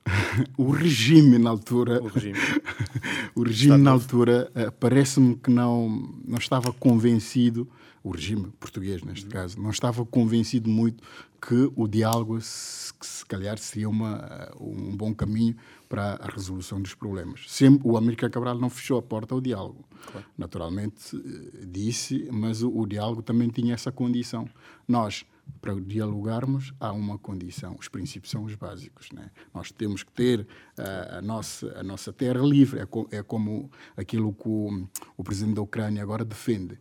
o 0.55 0.69
regime 0.69 1.39
na 1.39 1.49
altura 1.49 2.01
o 2.01 2.07
regime, 2.07 2.37
o 3.35 3.43
regime 3.43 3.77
na 3.77 3.91
altura 3.91 4.51
uh, 4.51 4.71
parece-me 4.73 5.35
que 5.35 5.49
não 5.49 5.89
não 6.23 6.37
estava 6.37 6.71
convencido 6.71 7.67
o 8.07 8.11
regime 8.11 8.47
português, 8.59 9.03
neste 9.03 9.25
uhum. 9.25 9.31
caso, 9.31 9.61
não 9.61 9.69
estava 9.69 10.05
convencido 10.05 10.69
muito 10.69 11.03
que 11.41 11.71
o 11.75 11.87
diálogo, 11.87 12.39
se, 12.41 12.93
se 13.01 13.25
calhar, 13.25 13.57
seria 13.57 13.89
uma, 13.89 14.49
um 14.59 14.95
bom 14.95 15.13
caminho 15.13 15.55
para 15.89 16.13
a 16.15 16.27
resolução 16.27 16.81
dos 16.81 16.93
problemas. 16.93 17.45
Sempre, 17.47 17.87
o 17.87 17.97
América 17.97 18.29
Cabral 18.29 18.57
não 18.57 18.69
fechou 18.69 18.97
a 18.97 19.01
porta 19.01 19.35
ao 19.35 19.41
diálogo. 19.41 19.85
Claro. 20.11 20.25
Naturalmente, 20.37 21.15
eh, 21.15 21.65
disse, 21.65 22.27
mas 22.31 22.63
o, 22.63 22.69
o 22.69 22.85
diálogo 22.85 23.21
também 23.21 23.49
tinha 23.49 23.73
essa 23.73 23.91
condição. 23.91 24.47
Nós, 24.87 25.25
para 25.61 25.75
dialogarmos, 25.75 26.73
há 26.79 26.91
uma 26.93 27.17
condição. 27.17 27.75
Os 27.79 27.89
princípios 27.89 28.31
são 28.31 28.43
os 28.43 28.55
básicos. 28.55 29.11
Né? 29.11 29.29
Nós 29.53 29.71
temos 29.71 30.03
que 30.03 30.11
ter 30.11 30.41
uh, 30.41 31.17
a, 31.17 31.21
nossa, 31.21 31.77
a 31.77 31.83
nossa 31.83 32.13
terra 32.13 32.41
livre. 32.41 32.79
É, 32.79 32.85
co 32.85 33.07
é 33.11 33.21
como 33.21 33.69
aquilo 33.95 34.33
que 34.33 34.47
o, 34.47 34.87
o 35.17 35.23
presidente 35.23 35.55
da 35.55 35.61
Ucrânia 35.61 36.01
agora 36.01 36.23
defende. 36.23 36.79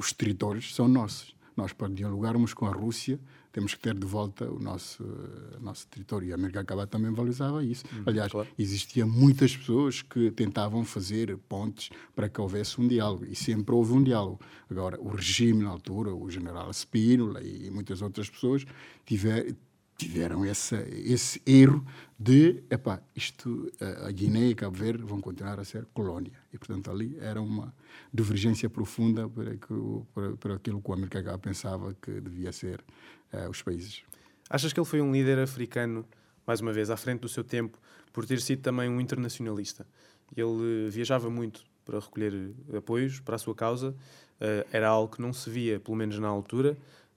Os 0.00 0.14
territórios 0.14 0.74
são 0.74 0.88
nossos. 0.88 1.34
Nós, 1.54 1.74
para 1.74 1.92
dialogarmos 1.92 2.54
com 2.54 2.64
a 2.64 2.70
Rússia, 2.70 3.20
temos 3.52 3.74
que 3.74 3.80
ter 3.80 3.92
de 3.92 4.06
volta 4.06 4.50
o 4.50 4.58
nosso, 4.58 5.04
uh, 5.04 5.60
nosso 5.60 5.86
território. 5.88 6.26
E 6.26 6.32
a 6.32 6.36
América 6.36 6.64
Cabral 6.64 6.86
também 6.86 7.12
valorizava 7.12 7.62
isso. 7.62 7.84
Uhum, 7.92 8.04
Aliás, 8.06 8.32
claro. 8.32 8.48
existia 8.58 9.04
muitas 9.04 9.54
pessoas 9.54 10.00
que 10.00 10.30
tentavam 10.30 10.86
fazer 10.86 11.36
pontes 11.36 11.90
para 12.16 12.30
que 12.30 12.40
houvesse 12.40 12.80
um 12.80 12.88
diálogo. 12.88 13.26
E 13.26 13.36
sempre 13.36 13.74
houve 13.74 13.92
um 13.92 14.02
diálogo. 14.02 14.40
Agora, 14.70 14.98
o 14.98 15.08
regime, 15.10 15.64
na 15.64 15.68
altura, 15.68 16.14
o 16.14 16.30
general 16.30 16.72
Spínola 16.72 17.42
e 17.42 17.70
muitas 17.70 18.00
outras 18.00 18.30
pessoas 18.30 18.64
tiver, 19.04 19.54
tiveram 20.00 20.44
essa, 20.44 20.82
esse 20.88 21.42
erro 21.46 21.84
de, 22.18 22.62
epá, 22.70 23.00
isto, 23.14 23.70
a 24.06 24.10
Guiné 24.10 24.48
e 24.48 24.54
Cabo 24.54 24.76
Verde 24.76 25.02
vão 25.04 25.20
continuar 25.20 25.60
a 25.60 25.64
ser 25.64 25.86
colónia. 25.92 26.32
E, 26.52 26.58
portanto, 26.58 26.90
ali 26.90 27.16
era 27.20 27.40
uma 27.40 27.74
divergência 28.12 28.68
profunda 28.68 29.28
para, 29.28 29.56
que, 29.56 29.74
para, 30.14 30.36
para 30.36 30.54
aquilo 30.54 30.80
que 30.80 30.90
o 30.90 30.94
América 30.94 31.38
pensava 31.38 31.94
que 32.00 32.20
devia 32.20 32.52
ser 32.52 32.84
uh, 33.32 33.48
os 33.48 33.62
países. 33.62 34.02
Achas 34.48 34.72
que 34.72 34.80
ele 34.80 34.86
foi 34.86 35.00
um 35.00 35.12
líder 35.12 35.38
africano, 35.38 36.04
mais 36.46 36.60
uma 36.60 36.72
vez, 36.72 36.90
à 36.90 36.96
frente 36.96 37.20
do 37.20 37.28
seu 37.28 37.44
tempo, 37.44 37.78
por 38.12 38.26
ter 38.26 38.40
sido 38.40 38.62
também 38.62 38.88
um 38.88 39.00
internacionalista? 39.00 39.86
Ele 40.36 40.88
viajava 40.90 41.30
muito 41.30 41.62
para 41.84 41.98
recolher 41.98 42.52
apoios 42.76 43.20
para 43.20 43.36
a 43.36 43.38
sua 43.38 43.54
causa, 43.54 43.90
uh, 43.90 44.68
era 44.72 44.88
algo 44.88 45.14
que 45.14 45.22
não 45.22 45.32
se 45.32 45.48
via, 45.48 45.78
pelo 45.78 45.96
menos 45.96 46.18
na 46.18 46.28
altura, 46.28 46.76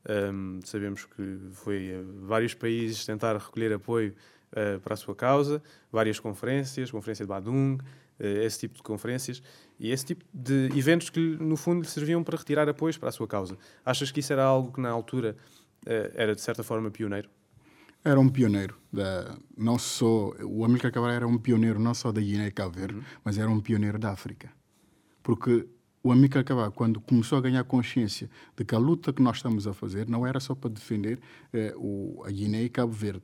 um, 0.09 0.59
sabemos 0.63 1.05
que 1.05 1.39
foi 1.53 1.95
a 1.95 2.25
vários 2.25 2.53
países 2.53 3.05
tentar 3.05 3.37
recolher 3.37 3.73
apoio 3.73 4.13
uh, 4.51 4.79
para 4.81 4.93
a 4.93 4.97
sua 4.97 5.15
causa, 5.15 5.61
várias 5.91 6.19
conferências, 6.19 6.91
conferência 6.91 7.25
de 7.25 7.29
Badung, 7.29 7.75
uh, 7.75 7.83
esse 8.19 8.59
tipo 8.59 8.75
de 8.75 8.83
conferências 8.83 9.41
e 9.79 9.91
esse 9.91 10.05
tipo 10.05 10.25
de 10.33 10.69
eventos 10.77 11.09
que, 11.09 11.19
no 11.19 11.55
fundo, 11.55 11.81
lhe 11.81 11.87
serviam 11.87 12.23
para 12.23 12.37
retirar 12.37 12.67
apoios 12.67 12.97
para 12.97 13.09
a 13.09 13.11
sua 13.11 13.27
causa. 13.27 13.57
Achas 13.85 14.11
que 14.11 14.19
isso 14.19 14.33
era 14.33 14.43
algo 14.43 14.71
que, 14.71 14.81
na 14.81 14.89
altura, 14.89 15.37
uh, 15.85 16.11
era 16.15 16.35
de 16.35 16.41
certa 16.41 16.63
forma 16.63 16.91
pioneiro? 16.91 17.29
Era 18.03 18.19
um 18.19 18.27
pioneiro. 18.27 18.75
Da, 18.91 19.37
não 19.57 19.79
só, 19.79 20.33
o 20.43 20.65
Amílcar 20.65 20.91
Cabral 20.91 21.13
era 21.13 21.27
um 21.27 21.37
pioneiro 21.37 21.79
não 21.79 21.93
só 21.93 22.11
da 22.11 22.19
Guiné 22.19 22.47
e 22.47 22.51
Cabo 22.51 22.77
Verde, 22.77 22.95
uhum. 22.95 23.03
mas 23.23 23.37
era 23.37 23.49
um 23.49 23.61
pioneiro 23.61 23.97
da 23.97 24.11
África. 24.11 24.51
Porque 25.21 25.65
o 26.03 26.11
Amílcar 26.11 26.43
Cabral, 26.43 26.71
quando 26.73 26.99
começou 26.99 27.37
a 27.37 27.41
ganhar 27.41 27.63
consciência 27.63 28.29
de 28.57 28.65
que 28.65 28.75
a 28.75 28.77
luta 28.77 29.13
que 29.13 29.21
nós 29.21 29.37
estamos 29.37 29.65
a 29.65 29.73
fazer 29.73 30.07
não 30.09 30.27
era 30.27 30.39
só 30.39 30.53
para 30.53 30.69
defender 30.69 31.17
eh, 31.53 31.73
o, 31.77 32.21
a 32.25 32.29
Guiné 32.29 32.63
e 32.63 32.69
Cabo 32.69 32.91
Verde, 32.91 33.23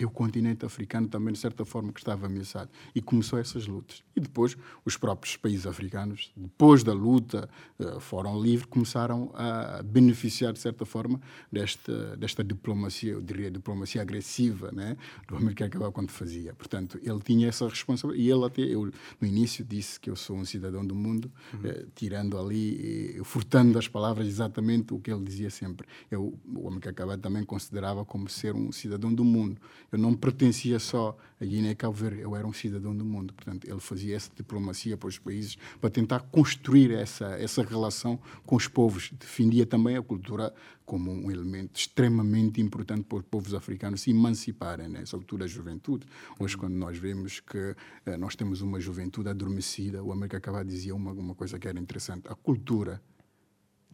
e 0.00 0.04
o 0.06 0.10
continente 0.10 0.64
africano 0.64 1.06
também, 1.08 1.30
de 1.34 1.38
certa 1.38 1.62
forma, 1.62 1.92
que 1.92 2.00
estava 2.00 2.24
ameaçado. 2.24 2.70
E 2.94 3.02
começou 3.02 3.38
essas 3.38 3.66
lutas. 3.66 4.02
E 4.16 4.20
depois, 4.20 4.56
os 4.82 4.96
próprios 4.96 5.36
países 5.36 5.66
africanos, 5.66 6.32
depois 6.34 6.82
da 6.82 6.94
luta, 6.94 7.50
uh, 7.78 8.00
Fórum 8.00 8.40
Livre, 8.40 8.66
começaram 8.66 9.30
a 9.34 9.82
beneficiar, 9.82 10.54
de 10.54 10.58
certa 10.58 10.86
forma, 10.86 11.20
desta, 11.52 12.16
desta 12.16 12.42
diplomacia, 12.42 13.12
eu 13.12 13.20
diria, 13.20 13.50
diplomacia 13.50 14.00
agressiva, 14.00 14.72
né, 14.72 14.96
do 15.28 15.36
americano 15.36 15.70
que 15.70 15.90
quando 15.92 16.10
fazia. 16.10 16.54
Portanto, 16.54 16.98
ele 17.02 17.20
tinha 17.20 17.48
essa 17.48 17.68
responsabilidade. 17.68 18.26
E 18.26 18.32
ele 18.32 18.44
até, 18.46 18.62
eu, 18.62 18.90
no 19.20 19.28
início, 19.28 19.62
disse 19.62 20.00
que 20.00 20.08
eu 20.08 20.16
sou 20.16 20.36
um 20.36 20.46
cidadão 20.46 20.86
do 20.86 20.94
mundo, 20.94 21.30
uhum. 21.52 21.60
eh, 21.64 21.84
tirando 21.94 22.38
ali, 22.38 23.18
eh, 23.18 23.24
furtando 23.24 23.74
das 23.74 23.86
palavras 23.86 24.26
exatamente 24.26 24.94
o 24.94 24.98
que 24.98 25.12
ele 25.12 25.24
dizia 25.24 25.50
sempre. 25.50 25.86
Eu, 26.10 26.38
o 26.46 26.66
homem 26.66 26.80
que 26.80 26.88
acaba 26.88 27.18
também 27.18 27.44
considerava 27.44 28.02
como 28.02 28.30
ser 28.30 28.54
um 28.54 28.72
cidadão 28.72 29.12
do 29.12 29.24
mundo 29.24 29.60
eu 29.92 29.98
não 29.98 30.14
pertencia 30.14 30.78
só 30.78 31.16
a 31.40 31.44
Guiné 31.44 31.70
e 31.70 31.74
Cabo 31.74 31.94
Verde, 31.94 32.20
eu 32.20 32.36
era 32.36 32.46
um 32.46 32.52
cidadão 32.52 32.94
do 32.94 33.04
mundo. 33.04 33.32
Portanto, 33.32 33.68
ele 33.68 33.80
fazia 33.80 34.14
essa 34.14 34.30
diplomacia 34.36 34.96
para 34.96 35.08
os 35.08 35.18
países 35.18 35.56
para 35.80 35.90
tentar 35.90 36.20
construir 36.20 36.92
essa, 36.92 37.26
essa 37.38 37.62
relação 37.62 38.18
com 38.44 38.56
os 38.56 38.68
povos. 38.68 39.10
Defendia 39.18 39.66
também 39.66 39.96
a 39.96 40.02
cultura 40.02 40.52
como 40.84 41.12
um 41.12 41.30
elemento 41.30 41.78
extremamente 41.78 42.60
importante 42.60 43.04
para 43.04 43.18
os 43.18 43.24
povos 43.24 43.54
africanos 43.54 44.02
se 44.02 44.10
emanciparem, 44.10 44.88
né? 44.88 45.06
sobretudo 45.06 45.44
a 45.44 45.46
juventude. 45.46 46.06
Hoje, 46.38 46.56
quando 46.56 46.74
nós 46.74 46.98
vemos 46.98 47.40
que 47.40 47.76
eh, 48.06 48.16
nós 48.16 48.34
temos 48.34 48.60
uma 48.60 48.80
juventude 48.80 49.28
adormecida, 49.28 50.02
o 50.02 50.12
América 50.12 50.40
Cabral 50.40 50.64
dizia 50.64 50.94
uma, 50.94 51.12
uma 51.12 51.34
coisa 51.34 51.58
que 51.58 51.68
era 51.68 51.78
interessante: 51.78 52.26
a 52.28 52.34
cultura 52.34 53.00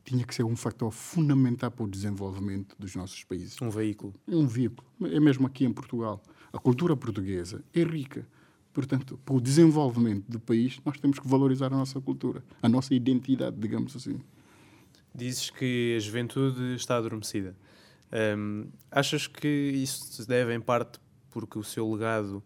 tinha 0.07 0.25
que 0.25 0.33
ser 0.33 0.45
um 0.45 0.55
fator 0.55 0.93
fundamental 0.93 1.69
para 1.69 1.85
o 1.85 1.89
desenvolvimento 1.89 2.77
dos 2.79 2.95
nossos 2.95 3.25
países. 3.25 3.61
Um 3.61 3.69
veículo. 3.69 4.15
Um 4.29 4.47
veículo. 4.47 4.87
É 5.03 5.19
mesmo 5.19 5.49
aqui 5.49 5.65
em 5.65 5.73
Portugal. 5.73 6.23
A 6.53 6.59
cultura 6.59 6.97
portuguesa 6.97 7.65
é 7.75 7.83
rica. 7.83 8.27
Portanto, 8.73 9.19
para 9.25 9.35
o 9.35 9.41
desenvolvimento 9.41 10.25
do 10.29 10.39
país, 10.39 10.81
nós 10.85 10.99
temos 11.01 11.19
que 11.19 11.27
valorizar 11.27 11.67
a 11.67 11.77
nossa 11.77 12.01
cultura, 12.01 12.45
a 12.63 12.69
nossa 12.69 12.95
identidade, 12.95 13.57
digamos 13.59 13.97
assim. 13.97 14.21
Dizes 15.13 15.51
que 15.51 15.95
a 15.97 16.01
juventude 16.01 16.77
está 16.77 16.99
adormecida. 16.99 17.57
Hum, 18.39 18.69
achas 18.91 19.27
que 19.27 19.49
isso 19.49 20.13
se 20.13 20.29
deve 20.29 20.55
em 20.55 20.61
parte 20.61 21.01
porque 21.31 21.59
o 21.59 21.65
seu 21.65 21.91
legado 21.93 22.45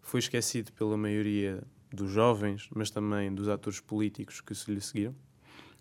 foi 0.00 0.20
esquecido 0.20 0.72
pela 0.72 0.96
maioria 0.96 1.62
dos 1.92 2.10
jovens, 2.10 2.70
mas 2.74 2.90
também 2.90 3.34
dos 3.34 3.48
atores 3.48 3.80
políticos 3.80 4.40
que 4.40 4.54
se 4.54 4.72
lhe 4.72 4.80
seguiram? 4.80 5.14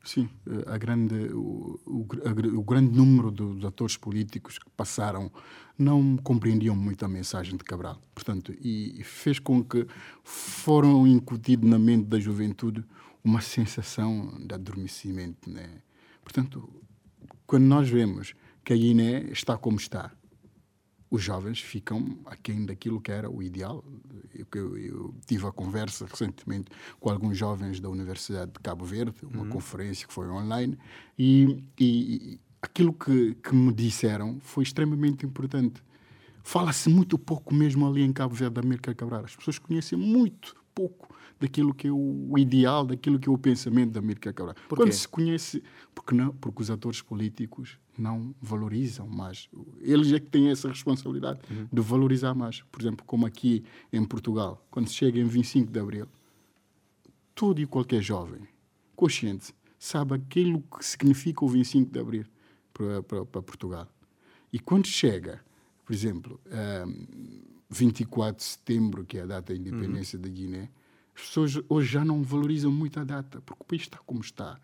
Sim, 0.03 0.27
eh, 0.47 0.63
a 0.65 0.77
grande, 0.77 1.15
o, 1.31 1.79
o, 1.85 2.07
o, 2.57 2.63
grande 2.63 2.95
número 2.95 3.29
dos 3.29 3.63
atores 3.63 3.95
políticos 3.95 4.57
que 4.57 4.69
passaram 4.71 5.31
não 5.77 6.17
compreendiam 6.17 6.75
muito 6.75 7.05
a 7.05 7.07
mensagem 7.07 7.55
de 7.55 7.63
Cabral. 7.63 8.01
Portanto, 8.13 8.51
e 8.59 9.03
fez 9.03 9.37
com 9.37 9.63
que 9.63 9.85
foram 10.23 11.05
incutido 11.05 11.67
na 11.67 11.77
mente 11.77 12.05
da 12.05 12.19
juventude 12.19 12.83
uma 13.23 13.41
sensação 13.41 14.33
de 14.39 14.55
adormecimento. 14.55 15.49
Né? 15.49 15.69
Portanto, 16.23 16.67
quando 17.45 17.65
nós 17.65 17.87
vemos 17.87 18.33
que 18.63 18.73
a 18.73 18.75
Guiné 18.75 19.25
está 19.31 19.55
como 19.57 19.77
está, 19.77 20.11
os 21.11 21.21
jovens 21.21 21.59
ficam 21.59 22.17
aquém 22.25 22.65
daquilo 22.65 23.01
que 23.01 23.11
era 23.11 23.29
o 23.29 23.43
ideal. 23.43 23.83
Eu, 24.33 24.77
eu, 24.77 25.15
tive 25.27 25.45
a 25.45 25.51
conversa 25.51 26.05
recentemente 26.05 26.71
com 27.01 27.09
alguns 27.09 27.37
jovens 27.37 27.81
da 27.81 27.89
Universidade 27.89 28.53
de 28.53 28.59
Cabo 28.61 28.85
Verde, 28.85 29.13
uma 29.21 29.43
uhum. 29.43 29.49
conferência 29.49 30.07
que 30.07 30.13
foi 30.13 30.29
online, 30.29 30.77
e, 31.19 31.61
e 31.77 32.39
aquilo 32.61 32.93
que, 32.93 33.35
que 33.35 33.53
me 33.53 33.73
disseram 33.73 34.39
foi 34.39 34.63
extremamente 34.63 35.25
importante. 35.25 35.83
Fala-se 36.43 36.89
muito 36.89 37.19
pouco 37.19 37.53
mesmo 37.53 37.85
ali 37.85 38.01
em 38.01 38.13
Cabo 38.13 38.33
Verde 38.33 38.55
da 38.55 38.61
América 38.61 38.95
Cabral. 38.95 39.25
As 39.25 39.35
pessoas 39.35 39.59
conhecem 39.59 39.99
muito 39.99 40.60
pouco 40.73 41.13
daquilo 41.39 41.73
que 41.73 41.87
é 41.87 41.91
o 41.91 42.37
ideal, 42.37 42.85
daquilo 42.85 43.19
que 43.19 43.27
é 43.27 43.31
o 43.31 43.37
pensamento 43.37 43.91
da 43.91 43.99
América 43.99 44.31
Cabral. 44.31 44.55
Quando 44.69 44.91
se 44.91 45.07
conhece, 45.07 45.63
porque 45.93 46.13
não, 46.13 46.31
porque 46.33 46.61
os 46.61 46.69
atores 46.69 47.01
políticos 47.01 47.79
não 47.97 48.33
valorizam 48.41 49.07
mais. 49.07 49.49
Eles 49.79 50.11
é 50.13 50.19
que 50.19 50.27
têm 50.27 50.49
essa 50.49 50.67
responsabilidade 50.67 51.39
uhum. 51.49 51.67
de 51.71 51.81
valorizar 51.81 52.33
mais. 52.33 52.61
Por 52.71 52.81
exemplo, 52.81 53.05
como 53.05 53.25
aqui 53.25 53.63
em 53.91 54.03
Portugal, 54.05 54.65
quando 54.69 54.87
se 54.87 54.95
chega 54.95 55.19
em 55.19 55.25
25 55.25 55.71
de 55.71 55.79
Abril, 55.79 56.07
todo 57.33 57.59
e 57.59 57.65
qualquer 57.65 58.01
jovem 58.01 58.47
consciente 58.95 59.53
sabe 59.79 60.13
aquilo 60.13 60.61
que 60.61 60.85
significa 60.85 61.43
o 61.43 61.47
25 61.47 61.91
de 61.91 61.99
Abril 61.99 62.25
para, 62.71 63.01
para, 63.01 63.25
para 63.25 63.41
Portugal. 63.41 63.87
E 64.53 64.59
quando 64.59 64.85
chega, 64.85 65.43
por 65.83 65.93
exemplo, 65.93 66.39
um, 66.85 67.41
24 67.71 68.37
de 68.37 68.43
setembro, 68.43 69.05
que 69.05 69.17
é 69.17 69.21
a 69.21 69.25
data 69.25 69.53
da 69.53 69.59
independência 69.59 70.17
uhum. 70.17 70.23
da 70.23 70.29
Guiné, 70.29 70.69
as 71.15 71.21
pessoas 71.23 71.59
hoje 71.67 71.91
já 71.91 72.05
não 72.05 72.21
valorizam 72.21 72.71
muito 72.71 72.99
a 72.99 73.03
data, 73.03 73.41
porque 73.41 73.63
o 73.63 73.65
país 73.65 73.81
está 73.81 73.97
como 74.05 74.21
está 74.21 74.59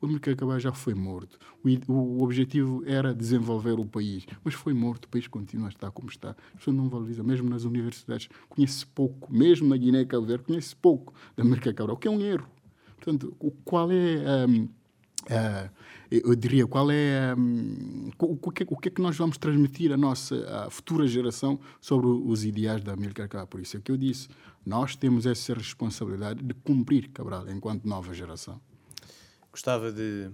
o 0.00 0.06
Amílcar 0.06 0.34
Cabral 0.34 0.58
já 0.58 0.72
foi 0.72 0.94
morto. 0.94 1.38
O, 1.62 1.92
o, 1.92 2.22
objetivo 2.22 2.82
era 2.86 3.14
desenvolver 3.14 3.78
o 3.78 3.84
país, 3.84 4.26
mas 4.42 4.54
foi 4.54 4.72
morto. 4.72 5.04
O 5.04 5.08
país 5.08 5.26
continua 5.28 5.66
a 5.66 5.68
estar 5.68 5.90
como 5.90 6.08
está. 6.08 6.30
As 6.30 6.58
pessoas 6.58 6.76
não 6.76 6.88
valorizam, 6.88 7.24
mesmo 7.24 7.50
nas 7.50 7.64
universidades. 7.64 8.28
Conhece 8.48 8.86
pouco, 8.86 9.32
mesmo 9.32 9.68
na 9.68 9.76
Guiné 9.76 10.04
Verde, 10.04 10.44
conhece 10.44 10.74
pouco 10.74 11.12
da 11.36 11.42
Amílcar 11.42 11.74
Cabral, 11.74 11.96
o 11.96 11.98
que 11.98 12.08
é 12.08 12.10
um 12.10 12.20
erro. 12.20 12.48
Portanto, 12.96 13.36
o, 13.38 13.50
qual 13.50 13.90
é. 13.92 14.46
Um, 14.48 14.64
uh, 14.64 15.70
eu 16.10 16.34
diria, 16.34 16.66
qual 16.66 16.90
é. 16.90 17.34
Um, 17.36 18.10
o, 18.18 18.50
que, 18.50 18.64
o 18.68 18.76
que 18.76 18.88
é 18.88 18.90
que 18.90 19.00
nós 19.00 19.16
vamos 19.16 19.38
transmitir 19.38 19.92
à 19.92 19.96
nossa 19.96 20.34
à 20.66 20.70
futura 20.70 21.06
geração 21.06 21.60
sobre 21.80 22.06
os 22.06 22.44
ideais 22.44 22.82
da 22.82 22.92
Amílcar 22.92 23.28
Cabral? 23.28 23.46
Por 23.46 23.60
isso 23.60 23.76
é 23.76 23.80
que 23.80 23.92
eu 23.92 23.96
disse. 23.96 24.28
Nós 24.66 24.96
temos 24.96 25.24
essa 25.24 25.54
responsabilidade 25.54 26.42
de 26.42 26.54
cumprir 26.54 27.10
Cabral 27.10 27.48
enquanto 27.48 27.86
nova 27.86 28.12
geração 28.12 28.60
gostava 29.50 29.90
de, 29.92 30.30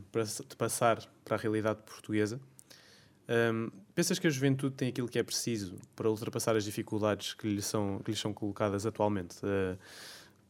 de 0.49 0.57
passar 0.57 1.03
para 1.25 1.37
a 1.37 1.39
realidade 1.39 1.81
portuguesa. 1.85 2.41
Um, 3.29 3.71
pensas 3.95 4.19
que 4.19 4.27
a 4.27 4.31
juventude 4.31 4.75
tem 4.77 4.89
aquilo 4.89 5.09
que 5.09 5.19
é 5.19 5.23
preciso 5.23 5.77
para 5.97 6.09
ultrapassar 6.09 6.55
as 6.55 6.65
dificuldades 6.65 7.35
que 7.35 7.49
lhe 7.49 7.63
são, 7.63 8.01
que 8.05 8.11
lhe 8.11 8.17
são 8.17 8.33
colocadas 8.33 8.87
atualmente? 8.87 9.37
Uh, 9.39 9.77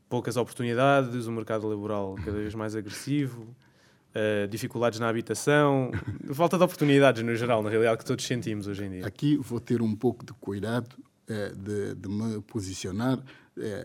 poucas 0.09 0.37
oportunidades, 0.37 1.27
o 1.27 1.33
mercado 1.33 1.67
laboral 1.67 2.17
cada 2.17 2.33
vez 2.37 2.55
mais 2.55 2.77
agressivo, 2.77 3.57
uh, 4.17 4.49
dificuldades 4.49 4.99
na 4.99 5.09
habitação, 5.09 5.91
falta 6.33 6.57
de 6.57 6.65
oportunidades 6.65 7.23
no 7.23 7.35
geral, 7.37 7.63
na 7.63 7.71
realidade, 7.71 7.99
que 7.99 8.05
todos 8.05 8.25
sentimos 8.25 8.67
hoje 8.67 8.85
em 8.85 8.91
dia. 8.91 9.07
Aqui 9.07 9.37
vou 9.37 9.61
ter 9.61 9.83
um 9.83 9.95
pouco 9.95 10.25
de 10.25 10.33
cuidado 10.33 10.97
uh, 11.29 11.57
de, 11.57 11.95
de 11.95 12.09
me 12.09 12.41
posicionar 12.43 13.19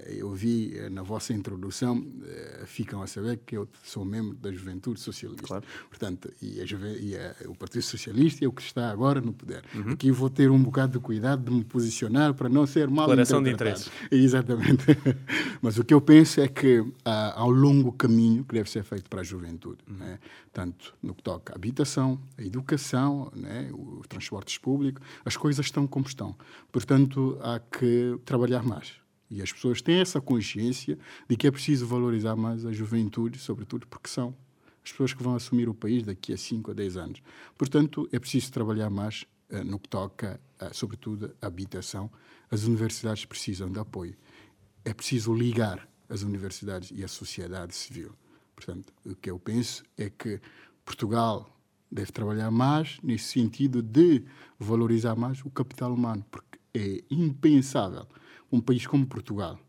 eu 0.07 0.29
vi 0.31 0.77
é, 0.77 0.89
na 0.89 1.01
vossa 1.01 1.33
introdução, 1.33 2.05
é, 2.25 2.63
ficam 2.65 3.01
a 3.01 3.07
saber 3.07 3.39
que 3.45 3.55
eu 3.55 3.67
sou 3.83 4.03
membro 4.03 4.35
da 4.35 4.51
Juventude 4.51 4.99
Socialista. 4.99 5.47
Claro. 5.47 5.63
Portanto, 5.89 6.31
e, 6.41 6.59
a, 6.59 6.65
e 6.99 7.15
a, 7.15 7.49
o 7.49 7.55
Partido 7.55 7.81
Socialista 7.81 8.43
é 8.43 8.47
o 8.47 8.51
que 8.51 8.61
está 8.61 8.91
agora 8.91 9.21
no 9.21 9.33
poder. 9.33 9.63
Uhum. 9.73 9.91
Aqui 9.91 10.11
vou 10.11 10.29
ter 10.29 10.51
um 10.51 10.61
bocado 10.61 10.93
de 10.93 10.99
cuidado 10.99 11.49
de 11.49 11.51
me 11.51 11.63
posicionar 11.63 12.33
para 12.33 12.49
não 12.49 12.65
ser 12.65 12.89
mal 12.89 13.05
Declaração 13.05 13.41
de 13.41 13.51
interesse. 13.51 13.89
Exatamente. 14.11 14.85
Mas 15.61 15.77
o 15.77 15.83
que 15.83 15.93
eu 15.93 16.01
penso 16.01 16.41
é 16.41 16.47
que 16.47 16.85
há, 17.05 17.39
há 17.39 17.45
um 17.45 17.51
longo 17.51 17.91
caminho 17.93 18.43
que 18.43 18.55
deve 18.55 18.69
ser 18.69 18.83
feito 18.83 19.09
para 19.09 19.21
a 19.21 19.23
juventude. 19.23 19.79
Uhum. 19.87 19.97
Né? 19.97 20.19
Tanto 20.51 20.93
no 21.01 21.15
que 21.15 21.23
toca 21.23 21.53
à 21.53 21.55
habitação, 21.55 22.19
à 22.37 22.41
educação, 22.41 23.31
né? 23.33 23.69
os 23.71 24.05
transportes 24.07 24.57
públicos, 24.57 25.01
as 25.23 25.37
coisas 25.37 25.65
estão 25.65 25.87
como 25.87 26.05
estão. 26.05 26.35
Portanto, 26.71 27.37
há 27.41 27.59
que 27.59 28.19
trabalhar 28.25 28.63
mais 28.63 29.00
e 29.31 29.41
as 29.41 29.51
pessoas 29.51 29.81
têm 29.81 30.01
essa 30.01 30.19
consciência 30.19 30.99
de 31.27 31.37
que 31.37 31.47
é 31.47 31.51
preciso 31.51 31.87
valorizar 31.87 32.35
mais 32.35 32.65
a 32.65 32.73
juventude, 32.73 33.39
sobretudo 33.39 33.87
porque 33.87 34.09
são 34.09 34.35
as 34.83 34.91
pessoas 34.91 35.13
que 35.13 35.23
vão 35.23 35.35
assumir 35.35 35.69
o 35.69 35.73
país 35.73 36.03
daqui 36.03 36.33
a 36.33 36.37
5 36.37 36.71
a 36.71 36.73
10 36.73 36.97
anos. 36.97 37.23
Portanto, 37.57 38.09
é 38.11 38.19
preciso 38.19 38.51
trabalhar 38.51 38.89
mais 38.89 39.25
uh, 39.49 39.63
no 39.63 39.79
que 39.79 39.87
toca, 39.87 40.39
uh, 40.61 40.75
sobretudo, 40.75 41.33
a 41.41 41.47
habitação. 41.47 42.11
As 42.49 42.63
universidades 42.63 43.23
precisam 43.23 43.71
de 43.71 43.79
apoio. 43.79 44.17
É 44.83 44.93
preciso 44.93 45.33
ligar 45.33 45.87
as 46.09 46.23
universidades 46.23 46.91
e 46.93 47.01
a 47.01 47.07
sociedade 47.07 47.73
civil. 47.73 48.11
Portanto, 48.53 48.91
o 49.05 49.15
que 49.15 49.31
eu 49.31 49.39
penso 49.39 49.83
é 49.97 50.09
que 50.09 50.41
Portugal 50.83 51.57
deve 51.89 52.11
trabalhar 52.11 52.51
mais 52.51 52.97
nesse 53.01 53.25
sentido 53.25 53.81
de 53.81 54.23
valorizar 54.59 55.15
mais 55.15 55.43
o 55.45 55.49
capital 55.49 55.93
humano, 55.93 56.25
porque 56.29 56.59
é 56.73 57.03
impensável 57.09 58.07
um 58.51 58.59
país 58.59 58.85
como 58.85 59.05
Portugal, 59.05 59.59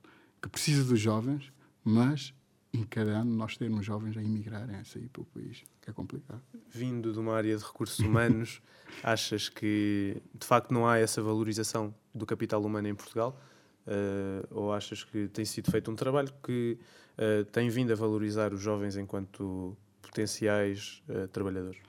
que 0.41 0.49
precisa 0.49 0.85
dos 0.85 1.01
jovens, 1.01 1.53
mas 1.85 2.35
em 2.73 2.85
cada 2.85 3.19
ano 3.19 3.35
nós 3.35 3.57
temos 3.57 3.85
jovens 3.85 4.17
a 4.17 4.23
emigrarem, 4.23 4.77
a 4.77 4.85
sair 4.85 5.09
para 5.09 5.23
o 5.23 5.25
país, 5.27 5.63
que 5.81 5.91
é 5.91 5.93
complicado. 5.93 6.41
Vindo 6.71 7.13
de 7.13 7.19
uma 7.19 7.35
área 7.35 7.57
de 7.57 7.63
recursos 7.63 7.99
humanos, 7.99 8.63
achas 9.05 9.49
que 9.49 10.17
de 10.35 10.47
facto 10.47 10.73
não 10.73 10.89
há 10.89 10.99
essa 10.99 11.23
valorização 11.23 11.95
do 12.15 12.25
capital 12.25 12.63
humano 12.63 12.89
em 12.89 12.95
Portugal? 12.95 13.39
Uh, 13.85 14.47
ou 14.51 14.73
achas 14.73 15.03
que 15.03 15.27
tem 15.29 15.45
sido 15.45 15.71
feito 15.71 15.91
um 15.91 15.97
trabalho 15.97 16.33
que 16.43 16.79
uh, 17.19 17.45
tem 17.47 17.69
vindo 17.69 17.93
a 17.93 17.97
valorizar 17.97 18.55
os 18.55 18.61
jovens 18.61 18.97
enquanto 18.97 19.77
potenciais 20.01 21.03
uh, 21.09 21.27
trabalhadores? 21.29 21.81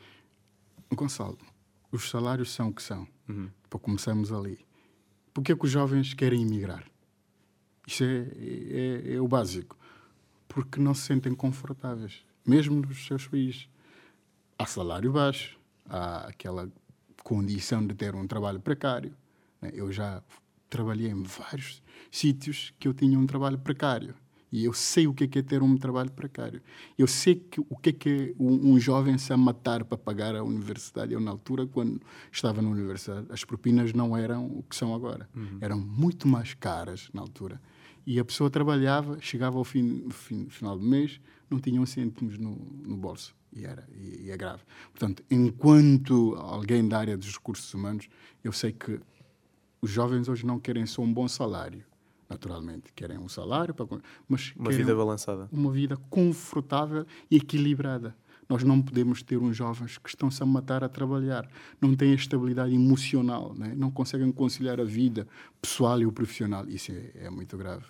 Gonçalo, 0.91 1.37
os 1.91 2.09
salários 2.09 2.51
são 2.51 2.69
o 2.69 2.73
que 2.73 2.81
são. 2.81 3.07
Uhum. 3.29 3.49
Para 3.69 3.79
começarmos 3.79 4.31
ali. 4.31 4.59
Por 5.33 5.43
que 5.43 5.53
os 5.59 5.71
jovens 5.71 6.13
querem 6.13 6.43
emigrar? 6.43 6.83
Isso 7.87 8.03
é, 8.03 8.27
é, 8.37 9.13
é, 9.15 9.19
o 9.19 9.27
básico. 9.27 9.77
Porque 10.47 10.79
não 10.79 10.93
se 10.93 11.01
sentem 11.01 11.33
confortáveis, 11.33 12.23
mesmo 12.45 12.79
nos 12.81 13.05
seus 13.05 13.27
países. 13.27 13.67
Há 14.57 14.65
salário 14.65 15.11
baixo, 15.11 15.57
há 15.89 16.27
aquela 16.27 16.71
condição 17.23 17.85
de 17.85 17.95
ter 17.95 18.13
um 18.13 18.27
trabalho 18.27 18.59
precário. 18.59 19.15
Né? 19.59 19.71
Eu 19.73 19.91
já 19.91 20.21
trabalhei 20.69 21.09
em 21.09 21.23
vários 21.23 21.81
sítios 22.11 22.73
que 22.79 22.87
eu 22.87 22.93
tinha 22.93 23.17
um 23.17 23.25
trabalho 23.25 23.57
precário. 23.57 24.15
E 24.53 24.65
eu 24.65 24.71
sei 24.71 25.07
o 25.07 25.15
que 25.15 25.23
é, 25.23 25.27
que 25.27 25.39
é 25.39 25.41
ter 25.41 25.63
um 25.63 25.75
trabalho 25.75 26.11
precário. 26.11 26.61
Eu 26.95 27.07
sei 27.07 27.33
que, 27.33 27.59
o 27.59 27.75
que 27.75 27.89
é, 27.89 27.91
que 27.91 28.35
um, 28.39 28.73
um, 28.73 28.79
jovem 28.79 29.17
se 29.17 29.33
a 29.33 29.37
matar 29.37 29.83
para 29.83 29.97
pagar 29.97 30.35
a 30.35 30.43
universidade. 30.43 31.11
Eu, 31.11 31.19
na 31.19 31.31
altura, 31.31 31.65
quando 31.65 31.99
estava 32.31 32.61
na 32.61 32.69
universidade, 32.69 33.25
as 33.31 33.43
propinas 33.43 33.93
não 33.93 34.15
eram 34.15 34.45
o 34.45 34.61
que 34.61 34.75
são 34.75 34.93
agora. 34.93 35.27
Uhum. 35.35 35.57
Eram 35.59 35.79
muito 35.79 36.27
mais 36.27 36.53
caras 36.53 37.09
na 37.15 37.19
altura. 37.19 37.59
E 38.05 38.19
a 38.19 38.23
pessoa 38.23 38.47
trabalhava, 38.47 39.17
chegava 39.19 39.57
ao 39.57 39.63
fim, 39.63 40.07
fim, 40.11 40.47
final 40.49 40.77
do 40.77 40.85
mês, 40.85 41.19
não 41.49 41.59
tinha 41.59 41.81
um 41.81 41.85
cêntimos 41.87 42.37
no, 42.37 42.55
no 42.85 42.95
bolso. 42.95 43.35
E, 43.51 43.65
era, 43.65 43.87
e, 43.91 44.25
e 44.25 44.29
é 44.29 44.37
grave. 44.37 44.61
Portanto, 44.91 45.23
enquanto 45.31 46.35
alguém 46.37 46.87
da 46.87 46.99
área 46.99 47.17
dos 47.17 47.33
recursos 47.33 47.73
humanos, 47.73 48.07
eu 48.43 48.51
sei 48.51 48.71
que 48.71 48.99
os 49.81 49.89
jovens 49.89 50.29
hoje 50.29 50.45
não 50.45 50.59
querem 50.59 50.85
só 50.85 51.01
um 51.01 51.11
bom 51.11 51.27
salário 51.27 51.83
naturalmente. 52.33 52.91
Querem 52.93 53.17
um 53.17 53.29
salário, 53.29 53.73
para, 53.73 53.85
mas 54.27 54.53
uma 54.55 54.71
vida 54.71 54.95
balançada. 54.95 55.47
Uma 55.51 55.71
vida 55.71 55.97
confortável 56.09 57.05
e 57.29 57.37
equilibrada. 57.37 58.15
Nós 58.49 58.63
não 58.63 58.81
podemos 58.81 59.23
ter 59.23 59.37
uns 59.37 59.55
jovens 59.55 59.97
que 59.97 60.09
estão-se 60.09 60.41
a 60.43 60.45
matar 60.45 60.83
a 60.83 60.89
trabalhar, 60.89 61.49
não 61.79 61.95
têm 61.95 62.13
estabilidade 62.13 62.75
emocional, 62.75 63.53
né? 63.55 63.73
não 63.75 63.89
conseguem 63.89 64.31
conciliar 64.31 64.79
a 64.81 64.83
vida 64.83 65.27
pessoal 65.61 66.01
e 66.01 66.05
o 66.05 66.11
profissional. 66.11 66.67
Isso 66.67 66.91
é, 66.91 67.25
é 67.25 67.29
muito 67.29 67.57
grave. 67.57 67.85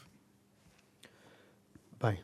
Bem, 1.99 2.19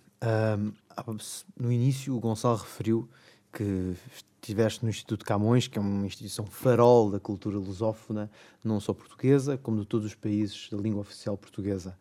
um, 1.07 1.17
no 1.57 1.71
início 1.71 2.15
o 2.15 2.19
Gonçalo 2.19 2.57
referiu 2.57 3.09
que 3.51 3.95
estiveste 4.41 4.83
no 4.83 4.89
Instituto 4.89 5.25
Camões, 5.25 5.67
que 5.67 5.77
é 5.77 5.81
uma 5.81 6.05
instituição 6.05 6.45
farol 6.45 7.11
da 7.11 7.19
cultura 7.19 7.57
lusófona, 7.57 8.31
não 8.63 8.79
só 8.79 8.93
portuguesa, 8.93 9.57
como 9.57 9.81
de 9.81 9.85
todos 9.85 10.05
os 10.07 10.15
países 10.15 10.69
da 10.69 10.77
língua 10.77 11.01
oficial 11.01 11.37
portuguesa. 11.37 11.97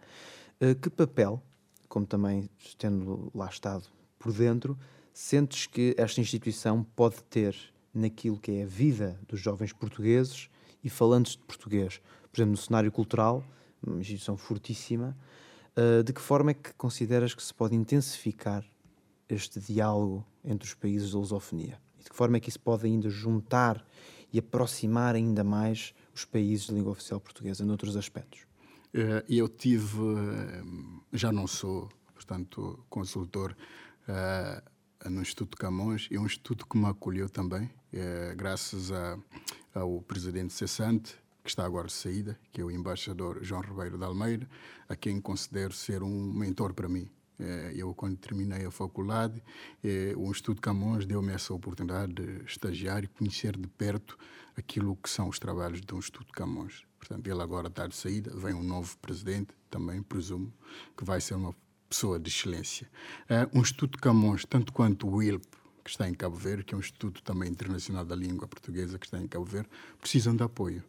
Uh, 0.60 0.74
que 0.74 0.88
papel, 0.88 1.42
como 1.88 2.06
também 2.06 2.48
tendo 2.78 3.30
lá 3.34 3.46
estado 3.46 3.84
por 4.18 4.32
dentro, 4.32 4.78
sentes 5.12 5.66
que 5.66 5.94
esta 5.98 6.20
instituição 6.20 6.84
pode 6.96 7.22
ter 7.24 7.56
naquilo 7.92 8.38
que 8.38 8.52
é 8.52 8.62
a 8.62 8.66
vida 8.66 9.18
dos 9.28 9.40
jovens 9.40 9.72
portugueses 9.72 10.48
e 10.82 10.88
falantes 10.88 11.32
de 11.32 11.42
português? 11.42 12.00
Por 12.30 12.38
exemplo, 12.38 12.52
no 12.52 12.56
cenário 12.56 12.92
cultural, 12.92 13.44
uma 13.84 14.00
instituição 14.00 14.36
fortíssima, 14.36 15.16
uh, 15.76 16.02
de 16.02 16.12
que 16.12 16.20
forma 16.20 16.52
é 16.52 16.54
que 16.54 16.72
consideras 16.74 17.34
que 17.34 17.42
se 17.42 17.52
pode 17.52 17.74
intensificar 17.74 18.64
este 19.28 19.60
diálogo 19.60 20.24
entre 20.44 20.66
os 20.66 20.74
países 20.74 21.12
da 21.12 21.18
lusofonia? 21.18 21.78
E 21.98 22.04
de 22.04 22.10
que 22.10 22.16
forma 22.16 22.36
é 22.36 22.40
que 22.40 22.48
isso 22.48 22.60
pode 22.60 22.86
ainda 22.86 23.08
juntar 23.10 23.84
e 24.32 24.38
aproximar 24.38 25.14
ainda 25.14 25.42
mais 25.42 25.94
os 26.14 26.24
países 26.24 26.66
de 26.66 26.74
língua 26.74 26.92
oficial 26.92 27.20
portuguesa 27.20 27.64
noutros 27.64 27.96
aspectos? 27.96 28.46
Eh, 28.92 29.24
eu 29.28 29.48
tive, 29.48 29.98
eh, 29.98 30.62
já 31.12 31.32
não 31.32 31.46
sou, 31.46 31.88
portanto, 32.14 32.84
consultor 32.88 33.56
uh, 34.08 35.08
no 35.08 35.20
Instituto 35.22 35.56
Camões, 35.56 36.08
é 36.10 36.18
um 36.18 36.26
instituto 36.26 36.66
que 36.66 36.76
me 36.76 36.86
acolheu 36.86 37.28
também, 37.28 37.70
graças 38.36 38.90
a, 38.90 39.16
ao 39.74 40.02
presidente 40.02 40.52
cessante, 40.52 41.16
que 41.42 41.50
está 41.50 41.64
agora 41.64 41.86
de 41.86 41.92
saída, 41.92 42.38
que 42.52 42.60
é 42.60 42.64
o 42.64 42.70
embaixador 42.70 43.38
João 43.42 43.62
Ribeiro 43.62 43.96
de 43.96 44.04
Almeida, 44.04 44.48
a 44.88 44.96
quem 44.96 45.20
considero 45.20 45.72
ser 45.72 46.02
um 46.02 46.32
mentor 46.32 46.74
para 46.74 46.88
mim. 46.88 47.08
Eh, 47.40 47.72
eu, 47.76 47.94
quando 47.94 48.16
terminei 48.16 48.66
a 48.66 48.70
faculdade, 48.70 49.42
eh, 49.84 50.12
o 50.16 50.30
Instituto 50.30 50.60
Camões 50.60 51.06
deu-me 51.06 51.32
essa 51.32 51.54
oportunidade 51.54 52.12
de 52.12 52.44
estagiar 52.44 53.04
e 53.04 53.06
conhecer 53.06 53.56
de 53.56 53.68
perto 53.68 54.18
aquilo 54.56 54.96
que 54.96 55.08
são 55.08 55.28
os 55.28 55.38
trabalhos 55.38 55.80
do 55.80 55.96
Instituto 55.96 56.32
Camões. 56.32 56.84
Portanto, 56.98 57.26
ele 57.28 57.40
agora 57.40 57.68
está 57.68 57.86
de 57.86 57.94
saída, 57.94 58.34
vem 58.36 58.54
um 58.54 58.62
novo 58.62 58.98
presidente, 58.98 59.54
também 59.70 60.02
presumo 60.02 60.52
que 60.96 61.04
vai 61.04 61.20
ser 61.20 61.34
uma 61.34 61.54
pessoa 61.88 62.18
de 62.18 62.28
excelência. 62.28 62.88
Uh, 63.30 63.58
o 63.58 63.60
Instituto 63.60 63.98
Camões, 63.98 64.44
tanto 64.44 64.72
quanto 64.72 65.08
o 65.08 65.22
ILP, 65.22 65.46
que 65.82 65.90
está 65.90 66.08
em 66.08 66.12
Cabo 66.12 66.36
Verde, 66.36 66.64
que 66.64 66.74
é 66.74 66.76
um 66.76 66.80
instituto 66.80 67.22
também 67.22 67.48
internacional 67.48 68.04
da 68.04 68.14
língua 68.14 68.46
portuguesa 68.46 68.98
que 68.98 69.06
está 69.06 69.18
em 69.18 69.26
Cabo 69.26 69.46
Verde, 69.46 69.70
precisam 69.98 70.36
de 70.36 70.42
apoio. 70.42 70.84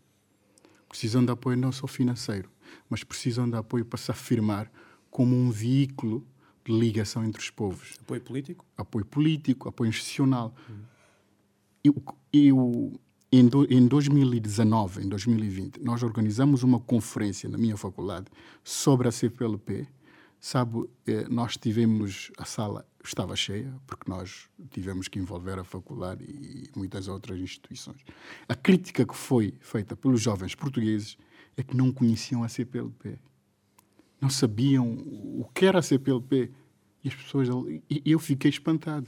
Precisam 0.89 1.23
de 1.23 1.31
apoio 1.31 1.55
não 1.55 1.71
só 1.71 1.87
financeiro, 1.87 2.49
mas 2.89 3.03
precisam 3.03 3.49
de 3.49 3.55
apoio 3.55 3.85
para 3.85 3.97
se 3.97 4.11
afirmar 4.11 4.69
como 5.09 5.35
um 5.35 5.51
veículo 5.51 6.27
de 6.69 6.79
ligação 6.79 7.25
entre 7.25 7.41
os 7.41 7.49
povos. 7.49 7.97
Apoio 7.99 8.21
político? 8.21 8.65
Apoio 8.77 9.05
político, 9.05 9.67
apoio 9.67 9.89
institucional. 9.89 10.53
Hum. 10.69 10.75
Eu, 11.83 12.03
eu 12.31 13.01
em, 13.31 13.47
do, 13.47 13.65
em 13.73 13.87
2019, 13.87 15.03
em 15.03 15.09
2020, 15.09 15.81
nós 15.81 16.03
organizamos 16.03 16.61
uma 16.61 16.79
conferência 16.79 17.49
na 17.49 17.57
minha 17.57 17.75
faculdade 17.75 18.27
sobre 18.63 19.07
a 19.07 19.11
CPLP. 19.11 19.87
Sabe, 20.39 20.87
eh, 21.05 21.27
nós 21.29 21.57
tivemos, 21.57 22.31
a 22.37 22.45
sala 22.45 22.85
estava 23.03 23.35
cheia, 23.35 23.73
porque 23.85 24.09
nós 24.09 24.47
tivemos 24.69 25.07
que 25.07 25.19
envolver 25.19 25.59
a 25.59 25.63
faculdade 25.63 26.23
e 26.23 26.69
muitas 26.75 27.07
outras 27.07 27.39
instituições. 27.39 28.01
A 28.47 28.55
crítica 28.55 29.05
que 29.05 29.15
foi 29.15 29.53
feita 29.59 29.95
pelos 29.97 30.21
jovens 30.21 30.55
portugueses 30.55 31.17
é 31.57 31.63
que 31.63 31.75
não 31.75 31.91
conheciam 31.91 32.43
a 32.43 32.47
CPLP 32.47 33.19
não 34.19 34.29
sabiam 34.29 34.87
o 34.87 35.45
que 35.53 35.65
era 35.65 35.79
a 35.79 35.81
CPLP. 35.81 36.51
E 37.03 37.07
as 37.07 37.15
pessoas. 37.15 37.47
E 37.89 38.01
eu 38.05 38.19
fiquei 38.19 38.49
espantado. 38.49 39.07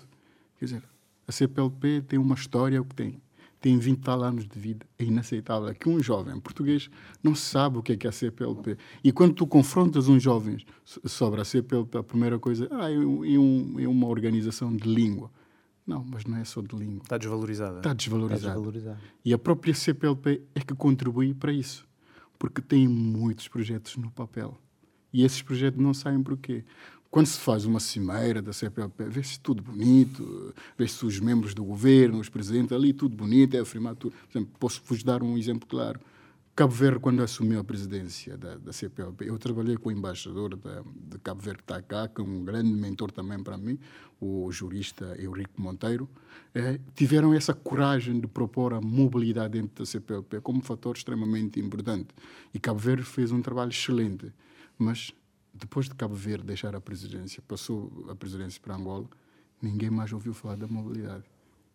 Quer 0.58 0.66
dizer, 0.66 0.84
a 1.28 1.32
CPLP 1.32 2.02
tem 2.02 2.20
uma 2.20 2.36
história, 2.36 2.82
o 2.82 2.86
que 2.86 2.96
tem? 2.96 3.22
tem 3.62 3.78
20 3.78 4.00
tal 4.00 4.24
anos 4.24 4.48
de 4.48 4.60
vida. 4.60 4.86
É 4.98 5.04
inaceitável 5.04 5.74
que 5.76 5.88
um 5.88 6.02
jovem 6.02 6.38
português 6.40 6.90
não 7.24 7.36
sabe 7.36 7.78
o 7.78 7.84
que 7.84 7.94
é, 7.94 7.96
que 7.96 8.08
é 8.08 8.10
a 8.10 8.12
CPLP. 8.12 8.76
E 9.04 9.12
quando 9.12 9.36
tu 9.36 9.46
confrontas 9.46 10.08
uns 10.10 10.22
jovens 10.22 10.66
sobre 10.84 11.40
a 11.40 11.46
CPLP, 11.46 12.00
a 12.00 12.04
primeira 12.04 12.40
coisa 12.40 12.68
ah, 12.72 12.92
é, 12.92 12.98
um, 12.98 13.80
é 13.80 13.88
uma 13.88 14.08
organização 14.08 14.76
de 14.76 14.90
língua. 14.90 15.32
Não, 15.86 16.04
mas 16.04 16.26
não 16.26 16.38
é 16.38 16.44
só 16.44 16.62
de 16.62 16.76
língua. 16.76 17.04
Está 17.04 17.18
desvalorizada. 17.18 17.78
Está 17.78 17.94
desvalorizada. 17.94 18.40
Está 18.40 18.54
desvalorizada. 18.54 19.00
E 19.24 19.34
a 19.34 19.38
própria 19.38 19.76
CPLP 19.76 20.42
é 20.56 20.62
que 20.62 20.74
contribui 20.74 21.34
para 21.34 21.54
isso. 21.54 21.88
Porque 22.40 22.62
tem 22.62 22.88
muitos 22.88 23.48
projetos 23.48 23.96
no 23.96 24.10
papel. 24.10 24.58
E 25.14 25.24
esses 25.24 25.42
projetos 25.42 25.80
não 25.80 25.94
saem 25.94 26.24
por 26.24 26.38
quê? 26.38 26.64
Quando 27.12 27.26
se 27.26 27.40
faz 27.40 27.66
uma 27.66 27.82
cimeira 27.82 28.42
da 28.42 28.54
CPLP, 28.54 29.04
vê-se 29.10 29.38
tudo 29.38 29.62
bonito, 29.62 30.56
vê-se 30.78 31.06
os 31.06 31.20
membros 31.20 31.54
do 31.54 31.62
governo, 31.62 32.20
os 32.20 32.30
presidentes 32.30 32.72
ali, 32.72 32.94
tudo 32.94 33.18
bonito, 33.18 33.58
é 33.58 33.60
afirmar 33.60 33.98
tudo. 33.98 34.14
Por 34.14 34.38
exemplo, 34.38 34.56
posso-vos 34.58 35.04
dar 35.04 35.22
um 35.22 35.38
exemplo 35.38 35.68
claro. 35.68 36.00
Cabo 36.56 36.74
Verde, 36.74 37.00
quando 37.00 37.22
assumiu 37.22 37.60
a 37.60 37.64
presidência 37.66 38.38
da, 38.38 38.56
da 38.56 38.72
CPLP, 38.72 39.28
eu 39.28 39.38
trabalhei 39.38 39.76
com 39.76 39.90
o 39.90 39.92
embaixador 39.92 40.56
da, 40.56 40.84
de 41.10 41.18
Cabo 41.20 41.42
Verde, 41.42 41.58
que 41.58 41.64
está 41.64 41.82
cá, 41.82 42.08
que 42.08 42.22
é 42.22 42.24
um 42.24 42.46
grande 42.46 42.72
mentor 42.72 43.12
também 43.12 43.44
para 43.44 43.58
mim, 43.58 43.78
o 44.20 44.50
jurista 44.50 45.14
Eurico 45.20 45.62
Monteiro. 45.62 46.10
É, 46.56 46.80
tiveram 46.96 47.34
essa 47.34 47.54
coragem 47.54 48.22
de 48.22 48.28
propor 48.28 48.74
a 48.74 48.80
mobilidade 48.80 49.60
dentro 49.60 49.84
da 49.84 49.86
CPLP 49.86 50.40
como 50.40 50.60
um 50.60 50.62
fator 50.62 50.96
extremamente 50.96 51.60
importante. 51.60 52.10
E 52.54 52.60
Cabo 52.60 52.80
Verde 52.80 53.04
fez 53.04 53.34
um 53.34 53.42
trabalho 53.42 53.72
excelente. 53.72 54.32
Mas 54.78 55.14
depois 55.54 55.88
de 55.88 55.96
Cabo 55.96 56.16
Verde 56.16 56.46
deixar 56.46 56.76
a 56.76 56.82
presidência, 56.82 57.42
passou 57.48 58.06
a 58.10 58.16
presidência 58.16 58.60
para 58.62 58.76
Angola, 58.76 59.08
ninguém 59.62 59.90
mais 59.90 60.12
ouviu 60.12 60.34
falar 60.34 60.56
da 60.56 60.68
mobilidade. 60.68 61.24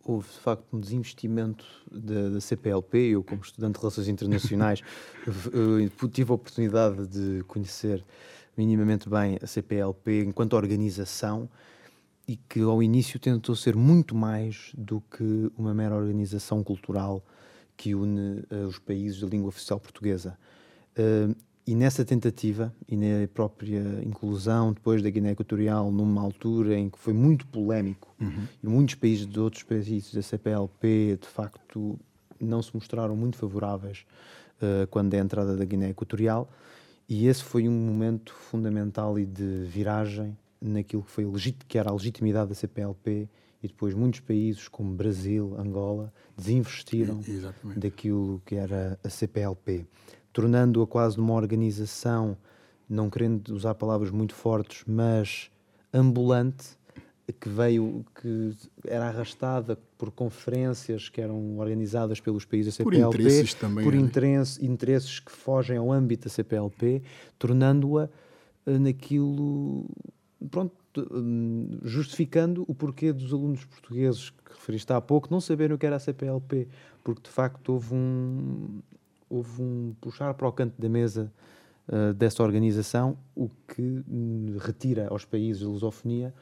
Houve, 0.04 0.28
de 0.28 0.38
facto, 0.38 0.64
um 0.72 0.80
desinvestimento 0.80 1.66
da, 1.90 2.28
da 2.30 2.40
CPLP. 2.40 2.98
Eu, 3.08 3.24
como 3.24 3.42
estudante 3.42 3.74
de 3.74 3.80
Relações 3.80 4.06
Internacionais, 4.06 4.80
tive 6.12 6.30
a 6.30 6.34
oportunidade 6.34 7.06
de 7.08 7.42
conhecer 7.44 8.04
minimamente 8.56 9.08
bem 9.08 9.36
a 9.42 9.46
CPLP 9.46 10.24
enquanto 10.24 10.54
organização 10.54 11.48
e 12.26 12.36
que, 12.36 12.60
ao 12.60 12.82
início, 12.82 13.18
tentou 13.18 13.54
ser 13.54 13.76
muito 13.76 14.14
mais 14.14 14.72
do 14.76 15.00
que 15.00 15.50
uma 15.56 15.74
mera 15.74 15.94
organização 15.94 16.62
cultural 16.62 17.24
que 17.76 17.94
une 17.94 18.40
uh, 18.50 18.66
os 18.66 18.78
países 18.78 19.20
da 19.20 19.26
língua 19.26 19.48
oficial 19.48 19.78
portuguesa. 19.78 20.38
Uh, 20.98 21.36
e 21.66 21.74
nessa 21.74 22.04
tentativa 22.04 22.72
e 22.88 22.96
na 22.96 23.26
própria 23.34 23.82
inclusão 24.04 24.72
depois 24.72 25.02
da 25.02 25.10
Guiné 25.10 25.32
Equatorial, 25.32 25.90
numa 25.90 26.22
altura 26.22 26.78
em 26.78 26.88
que 26.88 26.98
foi 26.98 27.12
muito 27.12 27.46
polémico 27.48 28.14
uhum. 28.20 28.46
e 28.62 28.66
muitos 28.68 28.94
países 28.94 29.26
de 29.26 29.40
outros 29.40 29.64
países 29.64 30.14
da 30.14 30.22
CPLP 30.22 31.18
de 31.20 31.26
facto 31.26 31.98
não 32.40 32.62
se 32.62 32.72
mostraram 32.72 33.16
muito 33.16 33.36
favoráveis 33.36 34.06
uh, 34.62 34.86
quando 34.88 35.12
é 35.14 35.18
a 35.18 35.24
entrada 35.24 35.56
da 35.56 35.64
Guiné 35.64 35.90
Equatorial, 35.90 36.48
e 37.08 37.26
esse 37.26 37.42
foi 37.42 37.68
um 37.68 37.72
momento 37.72 38.32
fundamental 38.34 39.18
e 39.18 39.24
de 39.24 39.64
viragem 39.64 40.36
naquilo 40.60 41.02
que, 41.02 41.10
foi 41.10 41.24
que 41.68 41.78
era 41.78 41.90
a 41.90 41.92
legitimidade 41.92 42.48
da 42.48 42.54
CPLP 42.54 43.28
e 43.62 43.68
depois 43.68 43.94
muitos 43.94 44.20
países 44.20 44.68
como 44.68 44.94
Brasil, 44.94 45.56
Angola, 45.58 46.12
desinvestiram 46.36 47.20
Exatamente. 47.26 47.80
daquilo 47.80 48.42
que 48.44 48.54
era 48.54 48.98
a 49.02 49.08
CPLP 49.08 49.86
tornando-a 50.36 50.86
quase 50.86 51.16
numa 51.16 51.32
organização, 51.32 52.36
não 52.86 53.08
querendo 53.08 53.48
usar 53.54 53.74
palavras 53.74 54.10
muito 54.10 54.34
fortes, 54.34 54.84
mas 54.86 55.50
ambulante, 55.94 56.76
que 57.40 57.48
veio, 57.48 58.04
que 58.20 58.52
era 58.86 59.08
arrastada 59.08 59.78
por 59.96 60.10
conferências 60.10 61.08
que 61.08 61.22
eram 61.22 61.58
organizadas 61.58 62.20
pelos 62.20 62.44
países 62.44 62.76
da 62.76 62.84
CPLP, 62.84 63.10
por 63.10 63.14
interesses 63.14 63.54
também, 63.54 63.84
por 63.84 63.94
interesses, 63.94 64.62
interesses 64.62 65.18
que 65.20 65.32
fogem 65.32 65.78
ao 65.78 65.90
âmbito 65.90 66.24
da 66.24 66.30
CPLP, 66.30 67.02
tornando-a 67.38 68.06
eh, 68.66 68.78
naquilo, 68.78 69.86
pronto, 70.50 70.74
hum, 71.12 71.78
justificando 71.82 72.62
o 72.68 72.74
porquê 72.74 73.10
dos 73.10 73.32
alunos 73.32 73.64
portugueses 73.64 74.28
que 74.28 74.52
referiste 74.52 74.92
há 74.92 75.00
pouco 75.00 75.28
não 75.30 75.40
saberem 75.40 75.74
o 75.74 75.78
que 75.78 75.86
era 75.86 75.96
a 75.96 75.98
CPLP, 75.98 76.68
porque 77.02 77.22
de 77.22 77.30
facto 77.30 77.72
houve 77.72 77.94
um, 77.94 78.82
houve 79.28 79.62
um 79.62 79.94
puxar 80.00 80.34
para 80.34 80.48
o 80.48 80.52
canto 80.52 80.80
da 80.80 80.88
mesa 80.88 81.32
uh, 81.88 82.14
dessa 82.14 82.42
organização, 82.42 83.18
o 83.34 83.48
que 83.68 84.04
um, 84.08 84.56
retira 84.58 85.08
aos 85.08 85.24
países 85.24 85.60
de 85.60 85.66
lusofonia 85.66 86.34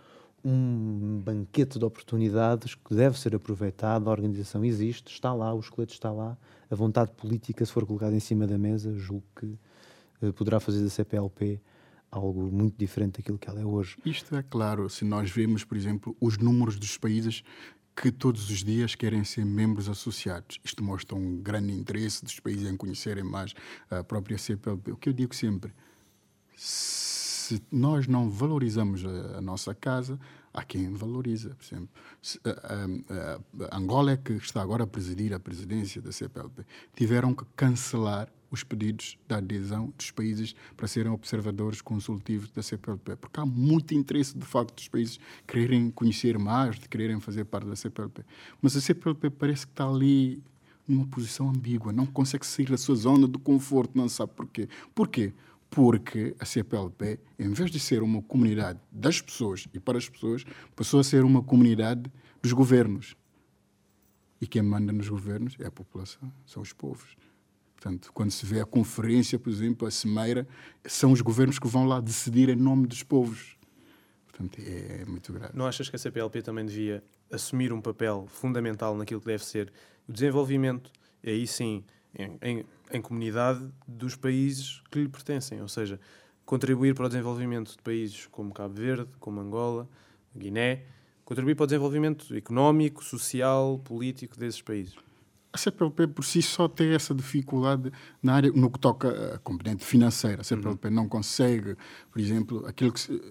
um 0.45 1.23
banquete 1.25 1.79
de 1.79 1.85
oportunidades 1.87 2.75
que 2.75 2.95
deve 2.95 3.19
ser 3.19 3.35
aproveitado. 3.35 4.09
A 4.09 4.13
organização 4.13 4.63
existe, 4.63 5.11
está 5.11 5.33
lá, 5.33 5.55
o 5.55 5.61
esqueleto 5.61 5.95
está 5.95 6.13
lá. 6.13 6.37
A 6.71 6.75
vontade 6.75 7.13
política, 7.13 7.65
se 7.65 7.73
for 7.73 7.87
colocada 7.87 8.15
em 8.15 8.21
cima 8.21 8.47
da 8.47 8.59
mesa, 8.59 8.93
julgo 8.95 9.25
que 9.35 9.59
uh, 10.21 10.33
poderá 10.35 10.61
fazer 10.61 10.83
da 10.83 10.91
CPLP 10.91 11.61
algo 12.11 12.43
muito 12.53 12.77
diferente 12.77 13.19
daquilo 13.19 13.39
que 13.39 13.49
ela 13.49 13.61
é 13.61 13.65
hoje. 13.65 13.97
Isto 14.05 14.37
é 14.37 14.43
claro, 14.43 14.89
se 14.89 15.05
nós 15.05 15.31
vemos, 15.31 15.65
por 15.65 15.77
exemplo, 15.77 16.17
os 16.21 16.39
números 16.39 16.79
dos 16.79 16.97
países 16.97 17.43
que 17.95 18.11
todos 18.11 18.51
os 18.51 18.65
dias 18.65 18.95
querem 18.95 19.23
ser 19.25 19.45
membros 19.45 19.89
associados. 19.89 20.59
Isto 20.65 20.83
mostra 20.83 21.17
um 21.17 21.37
grande 21.37 21.73
interesse 21.73 22.25
dos 22.25 22.41
países 22.41 22.69
em 22.69 22.77
conhecerem 22.77 23.23
mais 23.23 23.55
a 23.91 24.03
própria 24.03 24.37
CPLP. 24.37 24.93
O 24.93 24.97
que 24.97 25.09
eu 25.09 25.13
digo 25.13 25.35
sempre, 25.35 25.73
se 26.57 27.63
nós 27.71 28.07
não 28.07 28.29
valorizamos 28.29 29.05
a, 29.05 29.39
a 29.39 29.41
nossa 29.41 29.75
casa, 29.75 30.19
há 30.53 30.63
quem 30.65 30.93
valoriza. 30.93 31.51
Por 31.55 31.65
exemplo, 31.65 31.89
se, 32.21 32.41
a, 32.45 32.51
a, 32.51 33.77
a 33.77 33.79
Angola, 33.79 34.13
é 34.13 34.17
que 34.17 34.33
está 34.35 34.63
agora 34.63 34.85
a 34.85 34.87
presidir 34.87 35.33
a 35.33 35.41
presidência 35.41 36.01
da 36.01 36.11
CPLP, 36.11 36.65
tiveram 36.97 37.35
que 37.35 37.45
cancelar 37.57 38.29
os 38.55 38.65
pedidos 38.65 39.19
de 39.29 39.35
adesão 39.35 39.93
dos 39.97 40.11
países 40.11 40.55
para 40.77 40.87
serem 40.87 41.13
observadores 41.13 41.83
consultivos 41.83 42.51
da 42.51 42.63
CPLP, 42.63 43.17
porque 43.17 43.41
há 43.41 43.45
muito 43.45 43.95
interesse, 43.95 44.37
de 44.37 44.47
facto, 44.47 44.75
dos 44.75 44.89
países 44.89 45.19
quererem 45.47 45.91
conhecer 45.91 46.39
mais, 46.39 46.79
de 46.79 46.89
quererem 46.89 47.21
fazer 47.21 47.45
parte 47.45 47.67
da 47.67 47.77
CPLP. 47.77 48.25
Mas 48.63 48.77
a 48.77 48.81
CPLP 48.81 49.31
parece 49.31 49.67
que 49.67 49.73
está 49.73 49.87
ali 49.87 50.43
numa 50.87 51.07
posição 51.07 51.49
ambígua, 51.49 51.93
não 51.93 52.07
consegue 52.07 52.47
sair 52.47 52.71
da 52.71 52.77
sua 52.77 52.95
zona 52.95 53.27
de 53.27 53.39
conforto, 53.39 53.97
não 53.97 54.09
sabe 54.09 54.33
porquê. 54.35 54.69
Porquê? 54.95 55.33
Porque 55.71 56.37
a 56.39 56.45
CPLP, 56.45 57.19
em 57.39 57.53
vez 57.53 57.71
de 57.71 57.81
ser 57.81 58.03
uma 58.03 58.23
comunidade 58.23 58.79
das 58.93 59.21
pessoas 59.21 59.67
e 59.75 59.81
para 59.81 59.99
as 59.99 60.09
pessoas, 60.09 60.45
passou 60.77 61.01
a 61.01 61.05
ser 61.05 61.25
uma 61.25 61.43
comunidade 61.43 62.11
dos 62.41 62.53
governos. 62.53 63.17
E 64.41 64.47
quem 64.47 64.63
manda 64.63 64.93
nos 64.93 65.09
governos 65.09 65.57
é 65.59 65.67
a 65.67 65.71
população, 65.71 66.31
são 66.47 66.63
os 66.63 66.73
povos. 66.73 67.17
Portanto, 67.85 68.11
quando 68.15 68.31
se 68.31 68.47
vê 68.47 68.63
a 68.63 68.65
conferência, 68.65 69.39
por 69.39 69.51
exemplo, 69.51 69.87
a 69.87 69.91
cimeira, 69.91 70.49
são 70.87 71.13
os 71.13 71.21
governos 71.21 71.59
que 71.59 71.69
vão 71.69 71.87
lá 71.87 72.01
decidir 72.01 72.49
em 72.49 72.57
nome 72.57 72.87
dos 72.87 73.03
povos. 73.03 73.59
Portanto, 74.27 74.59
é 74.67 75.05
muito 75.05 75.31
grave. 75.35 75.53
Não 75.55 75.67
achas 75.67 75.91
que 75.91 75.95
a 75.95 75.99
CPLP 75.99 76.41
também 76.41 76.65
devia 76.65 77.05
assumir 77.31 77.75
um 77.75 77.83
papel 77.83 78.27
fundamental 78.27 78.97
naquilo 78.97 79.21
que 79.21 79.27
deve 79.27 79.45
ser 79.45 79.71
o 80.09 80.13
desenvolvimento, 80.13 80.91
e 81.23 81.29
aí 81.29 81.47
sim, 81.47 81.85
em, 82.19 82.39
em, 82.41 82.65
em 82.91 83.03
comunidade 83.03 83.71
dos 83.87 84.17
países 84.17 84.83
que 84.91 85.01
lhe 85.01 85.09
pertencem? 85.09 85.61
Ou 85.61 85.69
seja, 85.69 86.01
contribuir 86.47 86.95
para 86.95 87.05
o 87.05 87.09
desenvolvimento 87.11 87.73
de 87.73 87.83
países 87.83 88.27
como 88.29 88.51
Cabo 88.55 88.73
Verde, 88.77 89.11
como 89.21 89.43
Angola, 89.43 89.87
Guiné, 90.35 90.85
contribuir 91.23 91.55
para 91.55 91.65
o 91.65 91.67
desenvolvimento 91.67 92.35
económico, 92.35 93.05
social, 93.05 93.79
político 93.85 94.39
desses 94.39 94.63
países 94.63 95.04
a 95.55 95.57
CPLP 95.57 96.09
por 96.09 96.25
si 96.25 96.43
só 96.43 96.67
tem 96.67 96.93
essa 96.95 97.15
dificuldade 97.15 97.93
na 98.21 98.35
área 98.35 98.51
no 98.53 98.69
que 98.69 98.79
toca 98.79 99.37
a 99.37 99.39
componente 99.39 99.85
financeira. 99.85 100.41
A 100.41 100.45
CPLP 100.45 100.89
uhum. 100.89 100.95
não 100.95 101.09
consegue, 101.09 101.77
por 102.11 102.21
exemplo, 102.21 102.67
aquilo 102.67 102.93
que 102.93 102.99
se, 102.99 103.23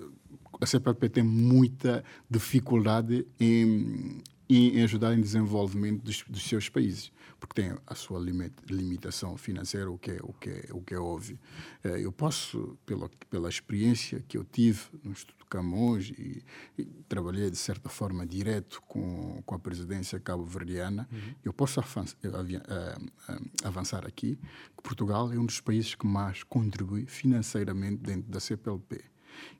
a 0.62 0.66
CPLP 0.66 1.10
tem 1.10 1.24
muita 1.24 2.02
dificuldade 2.30 3.28
em, 3.38 4.22
em 4.50 4.82
ajudar 4.82 5.14
em 5.14 5.22
desenvolvimento 5.22 6.04
dos, 6.04 6.24
dos 6.28 6.44
seus 6.44 6.70
países 6.70 7.12
porque 7.44 7.62
tem 7.62 7.78
a 7.86 7.94
sua 7.94 8.22
limitação 8.22 9.36
financeira, 9.36 9.92
o 9.92 9.98
que 9.98 10.12
é, 10.12 10.20
o 10.24 10.32
que 10.32 10.50
é, 10.50 10.70
o 10.72 10.82
que 10.82 10.94
é 10.94 10.98
óbvio. 10.98 11.38
Eh, 11.84 12.00
eu 12.06 12.10
posso, 12.10 12.78
pela, 12.86 13.10
pela 13.30 13.50
experiência 13.50 14.24
que 14.26 14.38
eu 14.38 14.46
tive 14.46 14.80
no 15.04 15.12
Instituto 15.12 15.46
Camões 15.48 16.10
e, 16.18 16.42
e 16.78 16.86
trabalhei 17.10 17.52
de 17.52 17.58
certa 17.58 17.90
forma 17.90 18.26
direto 18.26 18.82
com, 18.88 19.44
com 19.46 19.56
a 19.56 19.60
presidência 19.60 20.22
cabo-verdiana, 20.22 21.06
uhum. 21.12 21.36
eu 21.44 21.52
posso 21.52 21.82
avançar, 21.82 22.16
eh, 22.24 22.98
eh, 23.28 23.40
avançar 23.66 24.08
aqui 24.08 24.40
que 24.78 24.82
Portugal 24.82 25.34
é 25.34 25.38
um 25.38 25.46
dos 25.46 25.60
países 25.60 25.96
que 25.96 26.08
mais 26.08 26.44
contribui 26.44 27.06
financeiramente 27.08 27.98
dentro 27.98 28.32
da 28.32 28.40
CPLP. 28.40 29.04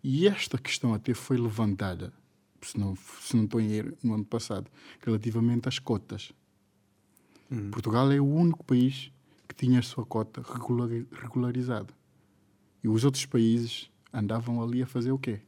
E 0.02 0.26
esta 0.26 0.58
questão 0.58 0.94
até 0.94 1.14
foi 1.14 1.36
levantada, 1.36 2.14
se 2.64 2.80
não, 2.80 2.96
se 3.22 3.36
não 3.36 3.46
estou 3.46 3.62
em 3.62 3.72
erro, 3.72 3.98
no 4.04 4.14
ano 4.14 4.26
passado, 4.26 4.70
relativamente 5.02 5.68
às 5.68 5.80
cotas 5.80 6.34
Uhum. 7.54 7.70
Portugal 7.70 8.12
é 8.12 8.20
o 8.20 8.26
único 8.26 8.64
país 8.64 9.12
que 9.48 9.56
tinha 9.56 9.80
a 9.80 9.84
sua 9.84 10.06
cota 10.06 10.44
regularizada. 11.22 11.94
E 12.84 12.88
os 12.88 13.04
outros 13.04 13.26
países 13.26 13.90
andavam 14.12 14.62
ali 14.62 14.82
a 14.82 14.88
fazer 14.88 15.12
o 15.12 15.20
quê? 15.20 15.40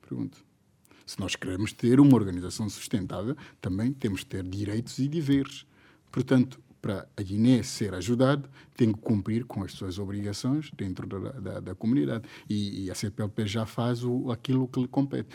Pergunto. 0.00 0.44
Se 1.04 1.18
nós 1.18 1.34
queremos 1.34 1.72
ter 1.72 1.98
uma 1.98 2.14
organização 2.14 2.68
sustentável, 2.68 3.36
também 3.60 3.92
temos 3.92 4.22
que 4.22 4.26
ter 4.26 4.44
direitos 4.44 4.98
e 4.98 5.08
deveres. 5.08 5.66
Portanto, 6.12 6.60
para 6.80 7.08
a 7.16 7.22
Guiné 7.22 7.62
ser 7.62 7.94
ajudado, 7.94 8.48
tem 8.76 8.92
que 8.92 9.00
cumprir 9.00 9.44
com 9.44 9.64
as 9.64 9.72
suas 9.72 9.98
obrigações 9.98 10.70
dentro 10.76 11.06
da, 11.06 11.32
da, 11.32 11.60
da 11.60 11.74
comunidade. 11.74 12.28
E, 12.48 12.84
e, 12.84 12.90
a 12.90 12.94
CPLP 12.94 13.46
já 13.46 13.66
faz 13.66 14.04
o, 14.04 14.30
aquilo 14.30 14.68
que 14.68 14.80
lhe 14.80 14.88
compete. 14.88 15.28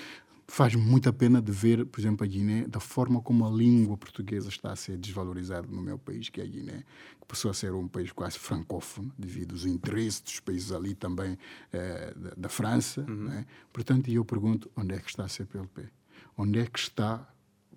Faz 0.54 0.76
muita 0.76 1.12
pena 1.12 1.42
de 1.42 1.52
ver, 1.52 1.84
por 1.84 2.00
exemplo, 2.00 2.24
a 2.24 2.28
Guiné, 2.28 2.68
da 2.68 2.80
forma 2.80 3.20
como 3.20 3.44
a 3.44 3.50
língua 3.50 3.98
portuguesa 3.98 4.50
está 4.50 4.72
a 4.72 4.76
ser 4.76 5.00
desvalorizada 5.00 5.66
no 5.66 5.82
meu 5.82 5.98
país, 5.98 6.30
que 6.30 6.40
é 6.40 6.44
a 6.44 6.48
Guiné, 6.48 6.84
que 7.20 7.28
passou 7.28 7.50
a 7.50 7.56
ser 7.56 7.74
um 7.74 7.88
país 7.88 8.12
quase 8.12 8.38
francófono, 8.38 9.12
devido 9.18 9.54
aos 9.54 9.66
interesses 9.66 10.22
dos 10.22 10.40
países 10.42 10.72
ali 10.72 10.94
também 10.94 11.40
eh, 11.72 12.14
da, 12.16 12.34
da, 12.38 12.50
França. 12.50 13.02
Uhum. 13.02 13.24
Né? 13.24 13.48
Portanto, 13.74 14.12
eu 14.12 14.24
pergunto, 14.24 14.70
onde 14.78 14.94
é 14.94 15.00
que 15.00 15.10
está 15.10 15.26
a 15.26 15.28
CPLP? 15.28 15.90
Onde 16.38 16.60
é 16.60 16.68
que 16.68 16.78
está 16.78 17.28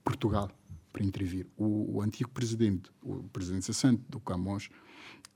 Portugal? 0.05 0.51
para 0.93 1.03
intervir. 1.03 1.47
O, 1.57 1.97
o, 1.97 2.03
antigo 2.03 2.29
presidente, 2.29 2.91
o 3.03 3.23
presidente 3.31 3.65
Sassante 3.65 4.03
do 4.07 4.21
Camões, 4.21 4.69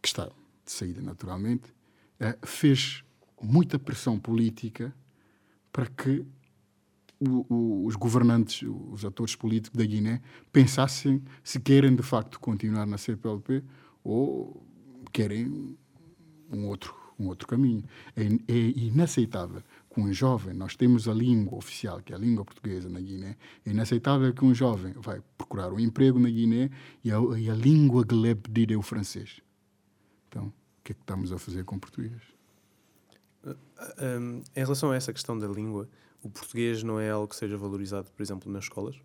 que 0.02 0.08
está 0.08 0.26
de 0.26 0.72
saída 0.72 1.00
naturalmente, 1.00 1.72
eh, 2.18 2.36
fez 2.42 3.02
muita 3.40 3.78
pressão 3.78 4.18
política 4.18 4.94
para 5.72 5.86
que 5.86 6.26
o, 7.20 7.44
o, 7.48 7.86
os 7.86 7.96
governantes, 7.96 8.66
os 8.66 9.04
atores 9.04 9.36
políticos 9.36 9.78
da 9.78 9.84
Guiné, 9.84 10.22
pensassem 10.50 11.22
se 11.44 11.60
querem 11.60 11.94
de 11.94 12.02
facto 12.02 12.40
continuar 12.40 12.86
na 12.86 12.96
CPLP 12.96 13.62
ou 14.02 14.66
querem 15.12 15.76
um 16.50 16.66
outro, 16.66 16.94
um 17.18 17.28
outro 17.28 17.46
caminho. 17.46 17.84
É, 18.16 18.24
é 18.24 18.58
inaceitável 18.76 19.62
que 19.92 20.00
um 20.00 20.12
jovem, 20.12 20.54
nós 20.54 20.76
temos 20.76 21.08
a 21.08 21.12
língua 21.12 21.58
oficial, 21.58 22.00
que 22.00 22.12
é 22.12 22.16
a 22.16 22.18
língua 22.18 22.44
portuguesa 22.44 22.88
na 22.88 23.00
Guiné, 23.00 23.36
é 23.66 23.70
inaceitável 23.70 24.32
que 24.32 24.44
um 24.44 24.54
jovem 24.54 24.94
vai 24.96 25.20
procurar 25.36 25.72
um 25.72 25.80
emprego 25.80 26.18
na 26.18 26.30
Guiné 26.30 26.70
e 27.04 27.10
a, 27.10 27.18
e 27.38 27.50
a 27.50 27.54
língua 27.54 28.06
que 28.06 28.14
lhe 28.14 28.30
é 28.30 28.34
pedida 28.34 28.72
é 28.72 28.76
o 28.76 28.82
francês. 28.82 29.40
Então, 30.28 30.46
o 30.46 30.52
que 30.82 30.92
é 30.92 30.94
que 30.94 31.00
estamos 31.00 31.32
a 31.32 31.38
fazer 31.38 31.64
com 31.64 31.76
o 31.76 31.80
português? 31.80 32.22
Um, 33.44 34.42
em 34.54 34.60
relação 34.60 34.90
a 34.90 34.96
essa 34.96 35.12
questão 35.12 35.36
da 35.38 35.48
língua, 35.48 35.88
o 36.22 36.28
português 36.28 36.82
não 36.82 37.00
é 37.00 37.10
algo 37.10 37.28
que 37.28 37.36
seja 37.36 37.56
valorizado, 37.56 38.10
por 38.10 38.22
exemplo, 38.22 38.50
nas 38.52 38.64
escolas? 38.64 38.96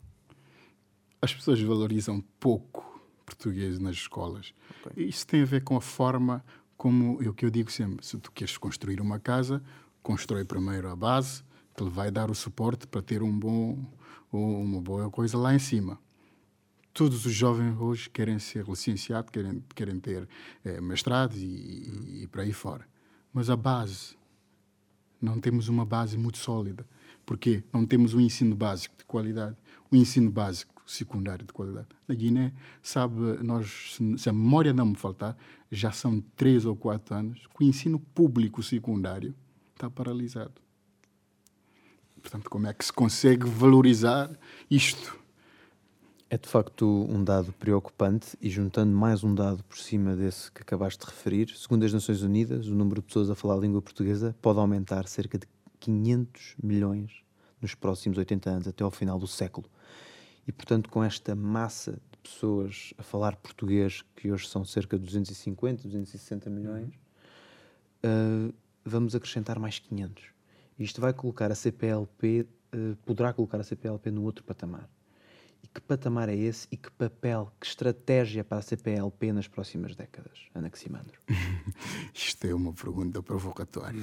As 1.21 1.33
pessoas 1.33 1.59
valorizam 1.61 2.21
pouco 2.39 2.95
português 3.25 3.79
nas 3.79 3.95
escolas. 3.95 4.53
Okay. 4.85 5.05
Isso 5.05 5.25
tem 5.25 5.41
a 5.41 5.45
ver 5.45 5.63
com 5.63 5.75
a 5.75 5.81
forma 5.81 6.43
como, 6.77 7.21
é 7.23 7.27
o 7.27 7.33
que 7.33 7.45
eu 7.45 7.49
digo 7.49 7.71
sempre, 7.71 8.05
se 8.05 8.17
tu 8.19 8.31
queres 8.31 8.57
construir 8.57 9.01
uma 9.01 9.19
casa, 9.19 9.63
constrói 10.03 10.45
primeiro 10.45 10.89
a 10.89 10.95
base, 10.95 11.43
que 11.75 11.83
lhe 11.83 11.89
vai 11.89 12.11
dar 12.11 12.29
o 12.29 12.35
suporte 12.35 12.85
para 12.87 13.01
ter 13.01 13.23
um 13.23 13.37
bom, 13.37 13.83
uma 14.31 14.81
boa 14.81 15.09
coisa 15.09 15.37
lá 15.37 15.53
em 15.53 15.59
cima. 15.59 15.99
Todos 16.93 17.25
os 17.25 17.33
jovens 17.33 17.77
hoje 17.77 18.09
querem 18.09 18.39
ser 18.39 18.65
licenciados, 18.65 19.29
querem, 19.29 19.63
querem 19.73 19.99
ter 19.99 20.29
é, 20.63 20.79
mestrado 20.79 21.35
e, 21.35 22.23
e, 22.23 22.27
para 22.27 22.43
aí 22.43 22.53
fora. 22.53 22.87
Mas 23.33 23.49
a 23.49 23.55
base, 23.57 24.15
não 25.21 25.39
temos 25.41 25.67
uma 25.67 25.85
base 25.85 26.17
muito 26.17 26.37
sólida. 26.37 26.87
Porque 27.25 27.63
não 27.73 27.85
temos 27.85 28.13
um 28.13 28.19
ensino 28.19 28.55
básico 28.55 28.95
de 28.97 29.05
qualidade, 29.05 29.55
um 29.91 29.97
ensino 29.97 30.29
básico 30.29 30.75
secundário 30.85 31.45
de 31.45 31.51
qualidade. 31.51 31.87
Na 32.07 32.13
Guiné, 32.13 32.53
sabe, 32.81 33.15
nós, 33.43 33.97
se 34.17 34.29
a 34.29 34.33
memória 34.33 34.73
não 34.73 34.85
me 34.87 34.95
faltar, 34.95 35.35
já 35.71 35.91
são 35.91 36.21
três 36.35 36.65
ou 36.65 36.75
quatro 36.75 37.15
anos 37.15 37.47
que 37.47 37.63
o 37.63 37.67
ensino 37.67 37.99
público 37.99 38.61
secundário 38.61 39.33
está 39.73 39.89
paralisado. 39.89 40.53
Portanto, 42.21 42.49
como 42.49 42.67
é 42.67 42.73
que 42.73 42.85
se 42.85 42.93
consegue 42.93 43.47
valorizar 43.47 44.31
isto? 44.69 45.19
É 46.27 46.37
de 46.37 46.49
facto 46.49 47.05
um 47.07 47.23
dado 47.23 47.53
preocupante 47.53 48.35
e 48.41 48.49
juntando 48.49 48.95
mais 48.95 49.23
um 49.23 49.33
dado 49.33 49.63
por 49.63 49.77
cima 49.77 50.15
desse 50.15 50.51
que 50.51 50.61
acabaste 50.63 50.99
de 50.99 51.05
referir, 51.05 51.49
segundo 51.55 51.85
as 51.85 51.93
Nações 51.93 52.23
Unidas, 52.23 52.67
o 52.67 52.73
número 52.73 52.99
de 52.99 53.07
pessoas 53.07 53.29
a 53.29 53.35
falar 53.35 53.55
a 53.55 53.59
língua 53.59 53.81
portuguesa 53.81 54.35
pode 54.41 54.57
aumentar 54.57 55.07
cerca 55.07 55.37
de 55.37 55.45
500 55.85 56.55
milhões 56.61 57.23
nos 57.61 57.75
próximos 57.75 58.17
80 58.17 58.49
anos, 58.49 58.67
até 58.67 58.83
ao 58.83 58.89
final 58.89 59.19
do 59.19 59.27
século. 59.27 59.69
E 60.47 60.51
portanto, 60.51 60.89
com 60.89 61.03
esta 61.03 61.35
massa 61.35 61.93
de 62.11 62.17
pessoas 62.17 62.93
a 62.97 63.03
falar 63.03 63.35
português, 63.35 64.03
que 64.15 64.31
hoje 64.31 64.47
são 64.47 64.65
cerca 64.65 64.97
de 64.97 65.05
250, 65.05 65.83
260 65.83 66.49
milhões, 66.49 66.93
uh, 68.03 68.53
vamos 68.83 69.15
acrescentar 69.15 69.59
mais 69.59 69.79
500. 69.79 70.23
Isto 70.77 71.01
vai 71.01 71.13
colocar 71.13 71.51
a 71.51 71.55
CPLP, 71.55 72.41
uh, 72.41 72.47
eh, 72.73 72.95
poderá 73.05 73.31
colocar 73.31 73.59
a 73.59 73.63
CPLP 73.63 74.11
no 74.11 74.23
outro 74.23 74.43
patamar. 74.43 74.89
E 75.65 75.67
que 75.67 75.81
patamar 75.81 76.29
é 76.29 76.35
esse 76.35 76.67
e 76.71 76.77
que 76.77 76.91
papel, 76.91 77.51
que 77.59 77.65
estratégia 77.65 78.43
para 78.43 78.59
a 78.59 78.61
CPLP 78.61 79.33
nas 79.33 79.47
próximas 79.47 79.95
décadas, 79.95 80.37
Anaximandro? 80.53 81.19
Isto 82.13 82.45
é 82.45 82.53
uma 82.53 82.71
pergunta 82.71 83.23
provocatória. 83.23 83.99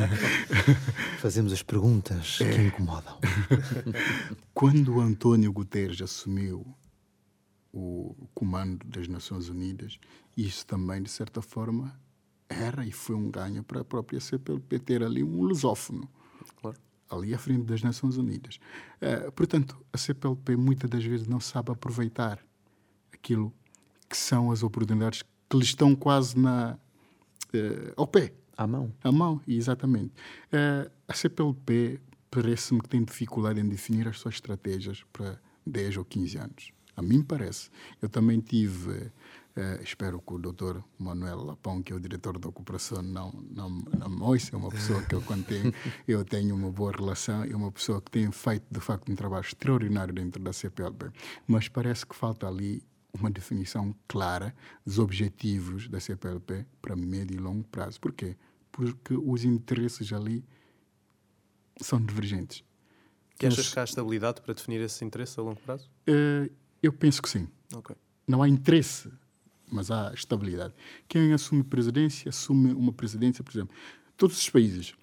Fazemos 1.20 1.52
as 1.52 1.62
perguntas 1.62 2.38
é. 2.40 2.50
que 2.50 2.62
incomodam. 2.62 3.18
Quando 4.54 5.00
António 5.00 5.52
Guterres 5.52 6.00
assumiu 6.00 6.64
o 7.70 8.16
comando 8.34 8.86
das 8.86 9.06
Nações 9.06 9.50
Unidas, 9.50 9.98
isso 10.34 10.66
também, 10.66 11.02
de 11.02 11.10
certa 11.10 11.42
forma, 11.42 11.94
era 12.48 12.86
e 12.86 12.90
foi 12.90 13.16
um 13.16 13.30
ganho 13.30 13.62
para 13.62 13.82
a 13.82 13.84
própria 13.84 14.18
CPLP 14.18 14.78
ter 14.78 15.02
ali 15.02 15.22
um 15.22 15.42
lusófono. 15.42 16.08
Ali 17.10 17.34
à 17.34 17.38
frente 17.38 17.64
das 17.64 17.82
Nações 17.82 18.16
Unidas. 18.16 18.58
Uh, 19.00 19.30
portanto, 19.32 19.76
a 19.92 19.98
CPLP 19.98 20.56
muitas 20.56 20.88
das 20.90 21.04
vezes 21.04 21.26
não 21.26 21.40
sabe 21.40 21.70
aproveitar 21.70 22.38
aquilo 23.12 23.52
que 24.08 24.16
são 24.16 24.50
as 24.50 24.62
oportunidades 24.62 25.22
que 25.22 25.56
lhe 25.56 25.64
estão 25.64 25.94
quase 25.94 26.38
na, 26.38 26.78
uh, 27.54 27.92
ao 27.96 28.06
pé. 28.06 28.32
À 28.56 28.66
mão. 28.66 28.92
À 29.02 29.10
mão, 29.10 29.40
exatamente. 29.48 30.12
Uh, 30.52 30.90
a 31.08 31.14
CPLP 31.14 32.00
parece-me 32.30 32.80
que 32.80 32.88
tem 32.88 33.04
dificuldade 33.04 33.60
em 33.60 33.68
definir 33.68 34.08
as 34.08 34.18
suas 34.18 34.34
estratégias 34.34 35.04
para 35.12 35.40
10 35.66 35.98
ou 35.98 36.04
15 36.04 36.38
anos. 36.38 36.72
A 36.96 37.02
mim 37.02 37.22
parece. 37.22 37.70
Eu 38.00 38.08
também 38.08 38.40
tive 38.40 39.10
Uh, 39.56 39.80
espero 39.84 40.20
que 40.20 40.34
o 40.34 40.38
doutor 40.38 40.84
Manuel 40.98 41.44
Lapão, 41.44 41.80
que 41.80 41.92
é 41.92 41.96
o 41.96 42.00
diretor 42.00 42.36
da 42.40 42.50
cooperação, 42.50 43.00
não, 43.02 43.30
não, 43.50 43.70
não 43.70 44.10
me 44.10 44.20
ouça. 44.20 44.50
É 44.52 44.58
uma 44.58 44.68
pessoa 44.68 45.00
que 45.02 45.14
eu, 45.14 45.22
quando 45.22 45.46
tenho, 45.46 45.72
eu 46.08 46.24
tenho 46.24 46.56
uma 46.56 46.72
boa 46.72 46.90
relação, 46.90 47.44
é 47.44 47.54
uma 47.54 47.70
pessoa 47.70 48.02
que 48.02 48.10
tem 48.10 48.32
feito, 48.32 48.64
de 48.68 48.80
facto, 48.80 49.12
um 49.12 49.14
trabalho 49.14 49.44
extraordinário 49.44 50.12
dentro 50.12 50.42
da 50.42 50.52
CPLB. 50.52 51.12
Mas 51.46 51.68
parece 51.68 52.04
que 52.04 52.16
falta 52.16 52.48
ali 52.48 52.82
uma 53.12 53.30
definição 53.30 53.94
clara 54.08 54.52
dos 54.84 54.98
objetivos 54.98 55.86
da 55.86 56.00
CPLP 56.00 56.66
para 56.82 56.96
médio 56.96 57.36
e 57.36 57.38
longo 57.38 57.62
prazo. 57.68 58.00
Por 58.00 58.12
quê? 58.12 58.36
Porque 58.72 59.14
os 59.14 59.44
interesses 59.44 60.12
ali 60.12 60.44
são 61.80 62.04
divergentes. 62.04 62.64
Que 63.38 63.46
achas 63.46 63.72
que 63.72 63.78
há 63.78 63.84
estabilidade 63.84 64.40
para 64.40 64.52
definir 64.52 64.80
esses 64.80 65.00
interesses 65.00 65.38
a 65.38 65.42
longo 65.42 65.60
prazo? 65.60 65.88
Uh, 66.08 66.52
eu 66.82 66.92
penso 66.92 67.22
que 67.22 67.28
sim. 67.28 67.48
Okay. 67.72 67.94
Não 68.26 68.42
há 68.42 68.48
interesse 68.48 69.12
mas 69.70 69.90
há 69.90 70.12
estabilidade. 70.14 70.74
Quem 71.08 71.32
assume 71.32 71.62
presidência, 71.62 72.28
assume 72.28 72.72
uma 72.72 72.92
presidência, 72.92 73.42
por 73.42 73.52
exemplo, 73.52 73.74
todos 74.16 74.38
os 74.38 74.48
países 74.50 74.94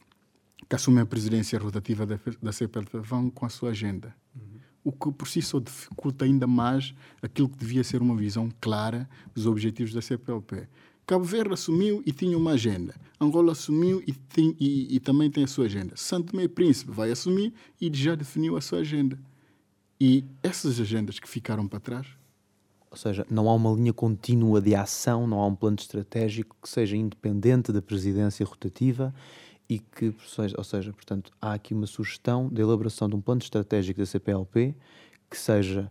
que 0.67 0.75
assumem 0.75 1.01
a 1.01 1.05
presidência 1.05 1.59
rotativa 1.59 2.05
da, 2.05 2.19
da 2.41 2.51
CPLP 2.51 2.99
vão 2.99 3.29
com 3.29 3.45
a 3.45 3.49
sua 3.49 3.71
agenda. 3.71 4.15
Uhum. 4.35 4.59
O 4.83 4.91
que 4.91 5.11
por 5.11 5.27
si 5.27 5.41
só 5.41 5.59
dificulta 5.59 6.25
ainda 6.25 6.47
mais 6.47 6.93
aquilo 7.21 7.49
que 7.49 7.57
devia 7.57 7.83
ser 7.83 8.01
uma 8.01 8.15
visão 8.15 8.49
clara 8.61 9.09
dos 9.33 9.45
objetivos 9.45 9.93
da 9.93 10.01
CPLP. 10.01 10.67
Cabo 11.05 11.25
Verde 11.25 11.53
assumiu 11.53 12.01
e 12.05 12.13
tinha 12.13 12.37
uma 12.37 12.51
agenda. 12.51 12.95
Angola 13.19 13.51
assumiu 13.51 14.01
e, 14.07 14.13
tem, 14.13 14.55
e, 14.59 14.95
e 14.95 14.99
também 14.99 15.29
tem 15.29 15.43
a 15.43 15.47
sua 15.47 15.65
agenda. 15.65 15.97
Santo 15.97 16.31
Tomé 16.31 16.47
Príncipe 16.47 16.91
vai 16.91 17.11
assumir 17.11 17.53
e 17.81 17.91
já 17.93 18.15
definiu 18.15 18.55
a 18.55 18.61
sua 18.61 18.79
agenda. 18.79 19.19
E 19.99 20.23
essas 20.41 20.79
agendas 20.79 21.19
que 21.19 21.27
ficaram 21.27 21.67
para 21.67 21.79
trás 21.79 22.07
ou 22.91 22.97
seja, 22.97 23.25
não 23.29 23.49
há 23.49 23.55
uma 23.55 23.71
linha 23.71 23.93
contínua 23.93 24.61
de 24.61 24.75
ação, 24.75 25.25
não 25.25 25.39
há 25.39 25.47
um 25.47 25.55
plano 25.55 25.77
estratégico 25.79 26.57
que 26.61 26.67
seja 26.67 26.97
independente 26.97 27.71
da 27.71 27.81
presidência 27.81 28.45
rotativa 28.45 29.15
e 29.69 29.79
que, 29.79 30.13
ou 30.57 30.63
seja, 30.65 30.91
portanto, 30.91 31.31
há 31.41 31.53
aqui 31.53 31.73
uma 31.73 31.87
sugestão 31.87 32.49
de 32.49 32.61
elaboração 32.61 33.07
de 33.07 33.15
um 33.15 33.21
plano 33.21 33.41
estratégico 33.41 34.01
da 34.01 34.05
CPLP 34.05 34.75
que 35.29 35.37
seja 35.37 35.89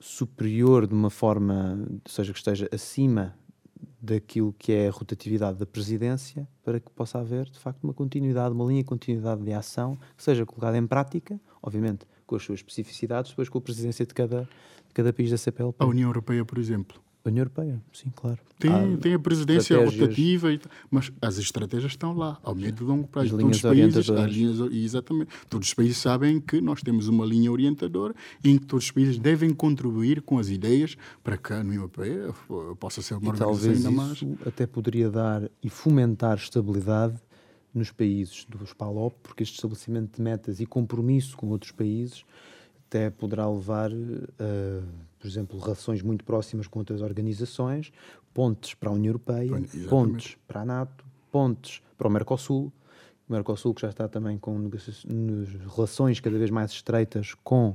superior 0.00 0.86
de 0.86 0.94
uma 0.94 1.10
forma, 1.10 1.78
ou 2.02 2.10
seja, 2.10 2.32
que 2.32 2.38
esteja 2.38 2.66
acima 2.72 3.36
daquilo 4.00 4.54
que 4.58 4.72
é 4.72 4.88
a 4.88 4.90
rotatividade 4.90 5.58
da 5.58 5.66
presidência 5.66 6.48
para 6.64 6.80
que 6.80 6.90
possa 6.90 7.18
haver, 7.18 7.44
de 7.50 7.58
facto, 7.58 7.84
uma 7.84 7.92
continuidade, 7.92 8.54
uma 8.54 8.64
linha 8.64 8.82
de 8.82 8.88
continuidade 8.88 9.42
de 9.42 9.52
ação 9.52 9.98
que 10.16 10.22
seja 10.22 10.46
colocada 10.46 10.78
em 10.78 10.86
prática, 10.86 11.38
obviamente 11.62 12.06
com 12.26 12.36
as 12.36 12.42
suas 12.42 12.58
especificidades, 12.58 13.30
depois 13.30 13.48
com 13.48 13.58
a 13.58 13.60
presidência 13.60 14.04
de 14.04 14.12
cada, 14.12 14.48
cada 14.96 15.12
país 15.12 15.30
da 15.30 15.36
CPLP. 15.36 15.76
A 15.84 15.86
União 15.86 16.08
Europeia, 16.08 16.42
por 16.42 16.56
exemplo, 16.56 16.98
A 17.22 17.28
União 17.28 17.42
Europeia, 17.42 17.82
sim, 17.92 18.10
claro. 18.16 18.38
Tem, 18.58 18.70
Há 18.70 18.96
tem 18.96 19.12
a 19.12 19.18
presidência 19.18 19.84
rotativa, 19.84 20.48
mas 20.90 21.12
as 21.20 21.36
estratégias 21.36 21.92
estão 21.92 22.16
lá, 22.16 22.38
ao 22.42 22.54
médio 22.54 22.82
e 22.84 22.86
longo 22.86 23.06
prazo. 23.06 23.36
Todos 23.36 23.56
os 23.56 23.62
países, 23.62 24.08
as 24.10 24.30
linhas, 24.32 24.72
exatamente. 24.72 25.30
Todos 25.50 25.68
os 25.68 25.74
países 25.74 25.98
sabem 25.98 26.40
que 26.40 26.62
nós 26.62 26.80
temos 26.82 27.08
uma 27.08 27.26
linha 27.26 27.52
orientadora 27.52 28.14
em 28.42 28.56
que 28.56 28.64
todos 28.64 28.86
os 28.86 28.90
países 28.90 29.18
devem 29.18 29.52
contribuir 29.52 30.22
com 30.22 30.38
as 30.38 30.48
ideias 30.48 30.96
para 31.22 31.36
que 31.36 31.52
a 31.52 31.58
União 31.58 31.74
Europeia 31.82 32.28
eh, 32.30 32.74
possa 32.80 33.02
ser 33.02 33.14
uma 33.14 33.26
E 33.26 33.28
organização 33.28 33.70
ainda 33.72 33.90
mais. 33.90 34.12
isso 34.12 34.38
até 34.46 34.66
poderia 34.66 35.10
dar 35.10 35.42
e 35.62 35.68
fomentar 35.68 36.38
estabilidade 36.38 37.16
nos 37.74 37.90
países 37.90 38.46
dos 38.48 38.72
PALOP, 38.72 39.14
porque 39.22 39.42
este 39.42 39.56
estabelecimento 39.56 40.16
de 40.16 40.22
metas 40.22 40.58
e 40.60 40.64
compromisso 40.64 41.36
com 41.36 41.48
outros 41.48 41.72
países 41.72 42.24
até 42.88 43.10
poderá 43.10 43.48
levar, 43.48 43.90
eh, 43.92 44.82
por 45.18 45.26
exemplo, 45.26 45.58
relações 45.58 46.02
muito 46.02 46.24
próximas 46.24 46.66
com 46.66 46.78
outras 46.78 47.02
organizações, 47.02 47.92
pontes 48.32 48.74
para 48.74 48.90
a 48.90 48.92
União 48.92 49.10
Europeia, 49.10 49.58
Exatamente. 49.58 49.88
pontes 49.88 50.36
para 50.46 50.60
a 50.60 50.64
NATO, 50.64 51.04
pontes 51.30 51.82
para 51.98 52.08
o 52.08 52.10
Mercosul. 52.10 52.72
O 53.28 53.32
Mercosul 53.32 53.74
que 53.74 53.82
já 53.82 53.88
está 53.88 54.08
também 54.08 54.38
com 54.38 54.70
relações 55.74 56.20
cada 56.20 56.38
vez 56.38 56.50
mais 56.50 56.70
estreitas 56.70 57.34
com 57.42 57.74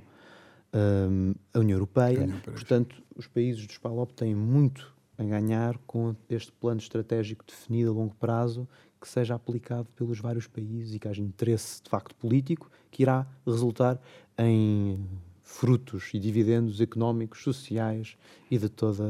hum, 0.74 1.34
a 1.53 1.59
União 1.59 1.76
Europeia. 1.76 2.20
A 2.20 2.24
União 2.24 2.30
Europeia. 2.30 2.55
Portanto, 2.55 3.03
os 3.16 3.28
países 3.28 3.68
dos 3.68 3.78
PALOP 3.78 4.14
têm 4.14 4.34
muito 4.34 4.95
a 5.18 5.24
ganhar 5.24 5.78
com 5.86 6.16
este 6.30 6.51
plano 6.53 6.80
estratégico 6.80 7.43
definido 7.45 7.91
a 7.91 7.93
longo 7.93 8.16
prazo 8.16 8.68
que 8.99 9.07
seja 9.07 9.36
aplicado 9.36 9.88
pelos 9.95 10.20
vários 10.20 10.47
países 10.47 10.93
e 10.93 10.99
que 10.99 11.07
haja 11.07 11.22
interesse 11.22 11.82
de 11.84 11.89
facto 11.89 12.16
político 12.16 12.70
que 12.91 13.01
irá 13.01 13.26
resultar 13.45 13.99
em 14.38 15.00
frutos 15.42 16.10
e 16.14 16.20
dividendos 16.20 16.80
económicos, 16.80 17.44
sociais 17.44 18.16
e 18.50 18.58
de 18.58 18.70
toda 18.70 19.04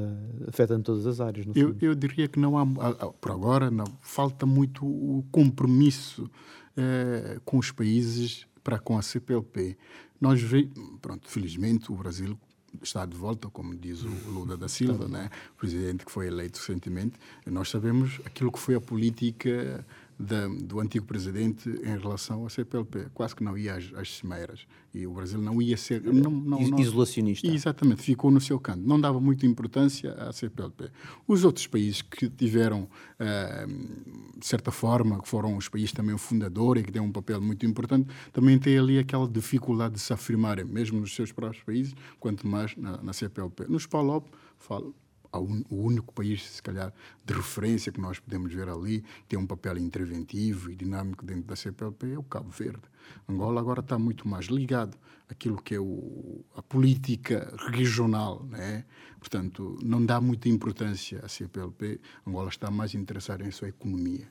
afetando 0.47 0.83
todas 0.83 1.05
as 1.05 1.19
áreas 1.19 1.45
no 1.45 1.53
Eu, 1.55 1.69
fundo. 1.69 1.85
eu 1.85 1.95
diria 1.95 2.27
que 2.27 2.39
não 2.39 2.57
há, 2.57 2.65
por 2.65 3.31
agora, 3.31 3.69
não, 3.69 3.85
falta 4.01 4.45
muito 4.45 4.85
o 4.85 5.23
compromisso 5.31 6.29
eh, 6.75 7.39
com 7.45 7.57
os 7.57 7.71
países 7.71 8.47
para 8.63 8.79
com 8.79 8.97
a 8.97 9.01
CPLP. 9.01 9.77
Nós 10.19 10.41
ve, 10.41 10.71
pronto, 11.01 11.29
felizmente 11.29 11.91
o 11.91 11.95
Brasil 11.95 12.37
está 12.81 13.05
de 13.05 13.15
volta, 13.15 13.49
como 13.49 13.75
diz 13.75 14.03
o 14.03 14.09
Lula 14.29 14.55
da 14.55 14.67
Silva, 14.67 15.07
né, 15.07 15.29
o 15.55 15.57
presidente 15.59 16.05
que 16.05 16.11
foi 16.11 16.27
eleito 16.27 16.59
recentemente. 16.59 17.13
Nós 17.45 17.69
sabemos 17.69 18.19
aquilo 18.25 18.51
que 18.51 18.59
foi 18.59 18.75
a 18.75 18.81
política 18.81 19.85
da, 20.21 20.47
do 20.47 20.79
antigo 20.79 21.05
presidente 21.05 21.69
em 21.69 21.97
relação 21.97 22.45
à 22.45 22.49
CPLP. 22.49 23.07
Quase 23.13 23.35
que 23.35 23.43
não 23.43 23.57
ia 23.57 23.75
às, 23.75 23.91
às 23.95 24.17
cimeiras. 24.17 24.65
E 24.93 25.07
o 25.07 25.13
Brasil 25.13 25.41
não 25.41 25.61
ia 25.61 25.77
ser. 25.77 26.01
Não, 26.03 26.29
não, 26.29 26.61
Is- 26.61 26.69
não, 26.69 26.79
Isolacionista. 26.79 27.47
Exatamente, 27.47 28.01
ficou 28.01 28.29
no 28.29 28.41
seu 28.41 28.59
canto. 28.59 28.85
Não 28.85 28.99
dava 28.99 29.19
muita 29.19 29.45
importância 29.45 30.13
à 30.13 30.31
CPLP. 30.33 30.89
Os 31.27 31.43
outros 31.43 31.65
países 31.67 32.01
que 32.01 32.29
tiveram, 32.29 32.87
eh, 33.19 33.65
de 34.37 34.45
certa 34.45 34.71
forma, 34.71 35.21
que 35.21 35.27
foram 35.27 35.55
os 35.57 35.67
países 35.69 35.91
também 35.93 36.17
fundadores 36.17 36.83
e 36.83 36.85
que 36.85 36.91
têm 36.91 37.01
um 37.01 37.11
papel 37.11 37.39
muito 37.41 37.65
importante, 37.65 38.09
também 38.33 38.59
têm 38.59 38.77
ali 38.77 38.99
aquela 38.99 39.27
dificuldade 39.27 39.95
de 39.95 39.99
se 40.01 40.11
afirmarem, 40.13 40.65
mesmo 40.65 40.99
nos 40.99 41.15
seus 41.15 41.31
próprios 41.31 41.63
países, 41.63 41.93
quanto 42.19 42.45
mais 42.45 42.75
na, 42.75 43.01
na 43.01 43.13
CPLP. 43.13 43.65
Nos 43.69 43.85
PALOP, 43.85 44.27
falo, 44.59 44.93
o 45.39 45.75
único 45.75 46.13
país, 46.13 46.43
se 46.43 46.61
calhar, 46.61 46.93
de 47.25 47.33
referência 47.33 47.91
que 47.91 48.01
nós 48.01 48.19
podemos 48.19 48.53
ver 48.53 48.67
ali, 48.67 49.03
tem 49.27 49.39
um 49.39 49.47
papel 49.47 49.77
interventivo 49.77 50.69
e 50.69 50.75
dinâmico 50.75 51.25
dentro 51.25 51.43
da 51.43 51.55
CPLP, 51.55 52.13
é 52.13 52.19
o 52.19 52.23
Cabo 52.23 52.49
Verde. 52.49 52.81
Angola 53.27 53.59
agora 53.61 53.79
está 53.79 53.97
muito 53.97 54.27
mais 54.27 54.45
ligado 54.45 54.97
àquilo 55.29 55.61
que 55.61 55.75
é 55.75 55.79
o, 55.79 56.43
a 56.55 56.61
política 56.61 57.53
regional, 57.71 58.43
né? 58.43 58.85
portanto, 59.19 59.77
não 59.81 60.05
dá 60.05 60.19
muita 60.19 60.49
importância 60.49 61.19
à 61.23 61.29
CPLP, 61.29 61.99
Angola 62.27 62.49
está 62.49 62.69
mais 62.69 62.93
interessada 62.93 63.45
em 63.45 63.51
sua 63.51 63.69
economia. 63.69 64.27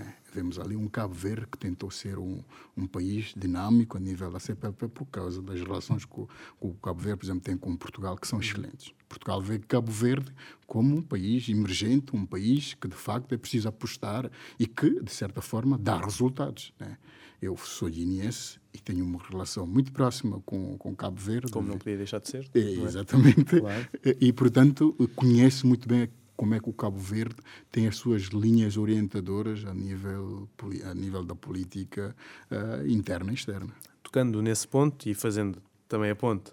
Né? 0.00 0.14
Vemos 0.32 0.58
ali 0.58 0.76
um 0.76 0.88
Cabo 0.88 1.12
Verde 1.12 1.46
que 1.46 1.58
tentou 1.58 1.90
ser 1.90 2.18
um, 2.18 2.42
um 2.74 2.86
país 2.86 3.34
dinâmico 3.36 3.98
a 3.98 4.00
nível 4.00 4.30
da 4.30 4.38
CPLP 4.38 4.88
por 4.88 5.04
causa 5.06 5.42
das 5.42 5.60
relações 5.60 6.06
que 6.06 6.20
o, 6.20 6.26
que 6.26 6.66
o 6.66 6.72
Cabo 6.74 7.00
Verde, 7.00 7.18
por 7.18 7.26
exemplo, 7.26 7.42
tem 7.42 7.56
com 7.56 7.76
Portugal, 7.76 8.16
que 8.16 8.26
são 8.26 8.40
excelentes. 8.40 8.94
Portugal 9.08 9.42
vê 9.42 9.58
Cabo 9.58 9.92
Verde 9.92 10.32
como 10.66 10.96
um 10.96 11.02
país 11.02 11.48
emergente, 11.48 12.16
um 12.16 12.24
país 12.24 12.74
que 12.74 12.88
de 12.88 12.94
facto 12.94 13.34
é 13.34 13.36
preciso 13.36 13.68
apostar 13.68 14.30
e 14.58 14.66
que, 14.66 15.02
de 15.02 15.12
certa 15.12 15.42
forma, 15.42 15.76
dá 15.76 15.98
resultados. 15.98 16.72
Né? 16.78 16.96
Eu 17.42 17.56
sou 17.56 17.90
guineense 17.90 18.58
e 18.72 18.78
tenho 18.78 19.04
uma 19.04 19.20
relação 19.22 19.66
muito 19.66 19.92
próxima 19.92 20.40
com, 20.46 20.78
com 20.78 20.94
Cabo 20.94 21.20
Verde. 21.20 21.50
Como 21.50 21.68
não 21.68 21.76
podia 21.76 21.96
deixar 21.96 22.20
de 22.20 22.28
ser. 22.28 22.48
É, 22.54 22.60
é? 22.60 22.70
exatamente. 22.72 23.60
Claro. 23.60 23.88
E, 24.20 24.32
portanto, 24.32 24.94
conhece 25.14 25.66
muito 25.66 25.88
bem 25.88 26.08
como 26.40 26.54
é 26.54 26.58
que 26.58 26.70
o 26.70 26.72
Cabo 26.72 26.96
Verde 26.96 27.36
tem 27.70 27.86
as 27.86 27.96
suas 27.98 28.22
linhas 28.28 28.78
orientadoras 28.78 29.62
a 29.66 29.74
nível, 29.74 30.48
a 30.90 30.94
nível 30.94 31.22
da 31.22 31.34
política 31.34 32.16
eh, 32.50 32.84
interna 32.86 33.30
e 33.30 33.34
externa. 33.34 33.70
Tocando 34.02 34.40
nesse 34.40 34.66
ponto 34.66 35.06
e 35.06 35.12
fazendo 35.12 35.62
também 35.86 36.10
a 36.10 36.16
ponte 36.16 36.50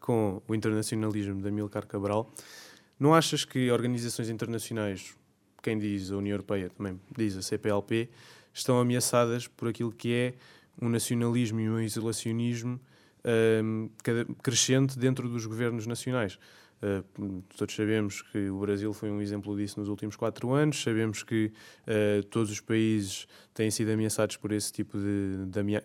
com 0.00 0.42
o 0.48 0.54
internacionalismo 0.56 1.40
de 1.40 1.46
Amilcar 1.46 1.86
Cabral, 1.86 2.34
não 2.98 3.14
achas 3.14 3.44
que 3.44 3.70
organizações 3.70 4.28
internacionais, 4.28 5.14
quem 5.62 5.78
diz 5.78 6.10
a 6.10 6.16
União 6.16 6.34
Europeia 6.34 6.68
também 6.70 7.00
diz 7.16 7.36
a 7.36 7.42
CPLP, 7.42 8.10
estão 8.52 8.80
ameaçadas 8.80 9.46
por 9.46 9.68
aquilo 9.68 9.92
que 9.92 10.12
é 10.12 10.34
um 10.82 10.88
nacionalismo 10.88 11.60
e 11.60 11.70
um 11.70 11.80
isolacionismo 11.80 12.80
hum, 13.62 13.88
cada- 14.02 14.24
crescente 14.42 14.98
dentro 14.98 15.28
dos 15.28 15.46
governos 15.46 15.86
nacionais? 15.86 16.40
Uh, 16.80 17.42
todos 17.56 17.74
sabemos 17.74 18.22
que 18.22 18.48
o 18.48 18.60
Brasil 18.60 18.92
foi 18.92 19.10
um 19.10 19.20
exemplo 19.20 19.56
disso 19.56 19.80
nos 19.80 19.88
últimos 19.88 20.14
quatro 20.14 20.52
anos, 20.52 20.80
sabemos 20.80 21.24
que 21.24 21.52
uh, 21.86 22.22
todos 22.24 22.50
os 22.50 22.60
países 22.60 23.26
têm 23.52 23.70
sido 23.70 23.90
ameaçados 23.90 24.36
por 24.36 24.52
esse 24.52 24.72
tipo 24.72 24.96
de, 24.96 25.46
de, 25.46 25.58
amea 25.58 25.82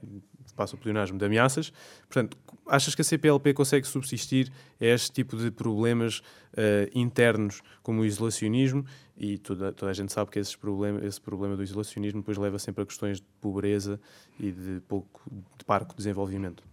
passo 0.56 0.78
de 0.78 1.26
ameaças. 1.26 1.72
Portanto, 2.08 2.38
achas 2.68 2.94
que 2.94 3.02
a 3.02 3.04
CPLP 3.04 3.54
consegue 3.54 3.88
subsistir 3.88 4.52
a 4.80 4.86
este 4.86 5.12
tipo 5.12 5.36
de 5.36 5.50
problemas 5.50 6.20
uh, 6.20 6.90
internos, 6.94 7.62
como 7.82 8.02
o 8.02 8.06
isolacionismo? 8.06 8.86
E 9.18 9.38
toda, 9.38 9.72
toda 9.72 9.92
a 9.92 9.94
gente 9.94 10.12
sabe 10.12 10.30
que 10.30 10.40
esses 10.40 10.56
problema, 10.56 11.04
esse 11.04 11.20
problema 11.20 11.56
do 11.56 11.64
isolacionismo 11.64 12.22
depois 12.22 12.38
leva 12.38 12.60
sempre 12.60 12.84
a 12.84 12.86
questões 12.86 13.18
de 13.20 13.26
pobreza 13.42 14.00
e 14.40 14.52
de 14.52 14.80
pouco, 14.88 15.22
de 15.58 15.66
parco 15.66 15.96
desenvolvimento. 15.96 16.64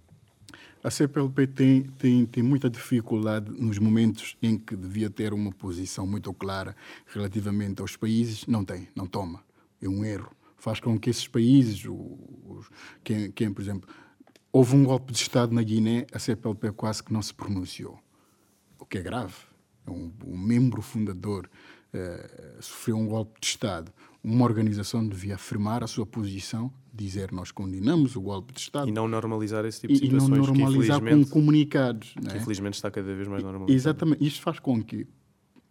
A 0.83 0.91
CPLP 0.91 1.47
tem, 1.47 1.83
tem, 1.83 2.25
tem 2.25 2.43
muita 2.43 2.71
dificuldade 2.71 3.51
nos 3.51 3.79
momentos 3.79 4.37
em 4.41 4.59
que 4.59 4.75
devia 4.75 5.11
ter 5.11 5.35
uma 5.35 5.53
posição 5.53 6.07
muito 6.07 6.33
clara 6.33 6.75
relativamente 7.07 7.83
aos 7.83 7.97
países. 7.97 8.47
Não 8.47 8.65
tem, 8.65 8.89
não 8.95 9.07
toma. 9.07 9.45
É 9.81 9.89
um 9.89 10.03
erro. 10.05 10.31
Faz 10.57 10.81
com 10.81 10.99
que 10.99 11.11
esses 11.11 11.29
países, 11.29 11.85
os, 11.85 12.71
quem, 13.05 13.31
quem, 13.31 13.53
por 13.53 13.61
exemplo, 13.61 13.89
houve 14.51 14.75
um 14.75 14.85
golpe 14.85 15.13
de 15.13 15.19
Estado 15.19 15.55
na 15.55 15.63
Guiné, 15.63 16.07
a 16.13 16.19
CPLP 16.19 16.73
quase 16.73 17.03
que 17.03 17.13
não 17.13 17.21
se 17.21 17.35
pronunciou. 17.35 17.99
O 18.79 18.87
que 18.87 18.99
é 18.99 19.03
grave. 19.03 19.35
Um, 19.87 20.13
um 20.25 20.39
membro 20.39 20.81
fundador 20.81 21.49
eh, 21.93 22.57
sofreu 22.61 22.97
um 22.97 23.07
golpe 23.07 23.41
de 23.41 23.47
Estado. 23.49 23.93
Uma 24.23 24.45
organização 24.45 25.07
devia 25.07 25.37
afirmar 25.37 25.83
a 25.83 25.87
sua 25.87 26.05
posição, 26.05 26.71
dizer 26.93 27.33
nós 27.33 27.51
condenamos 27.51 28.17
o 28.17 28.21
golpe 28.21 28.53
de 28.53 28.61
Estado. 28.61 28.89
E 28.89 28.93
não 28.93 29.09
normalizar 29.09 29.65
esse 29.65 29.81
tipo 29.81 29.95
de 29.95 30.05
E, 30.05 30.09
e 30.09 30.13
não 30.13 30.21
situações 30.21 30.47
normalizar 30.47 31.01
que, 31.03 31.11
com 31.11 31.25
comunicados. 31.25 32.13
que 32.13 32.27
né? 32.27 32.37
infelizmente 32.37 32.75
está 32.75 32.91
cada 32.91 33.15
vez 33.15 33.27
mais 33.27 33.43
normalizado. 33.43 33.73
Exatamente. 33.73 34.27
Isto 34.27 34.43
faz 34.43 34.59
com 34.59 34.83
que 34.83 35.07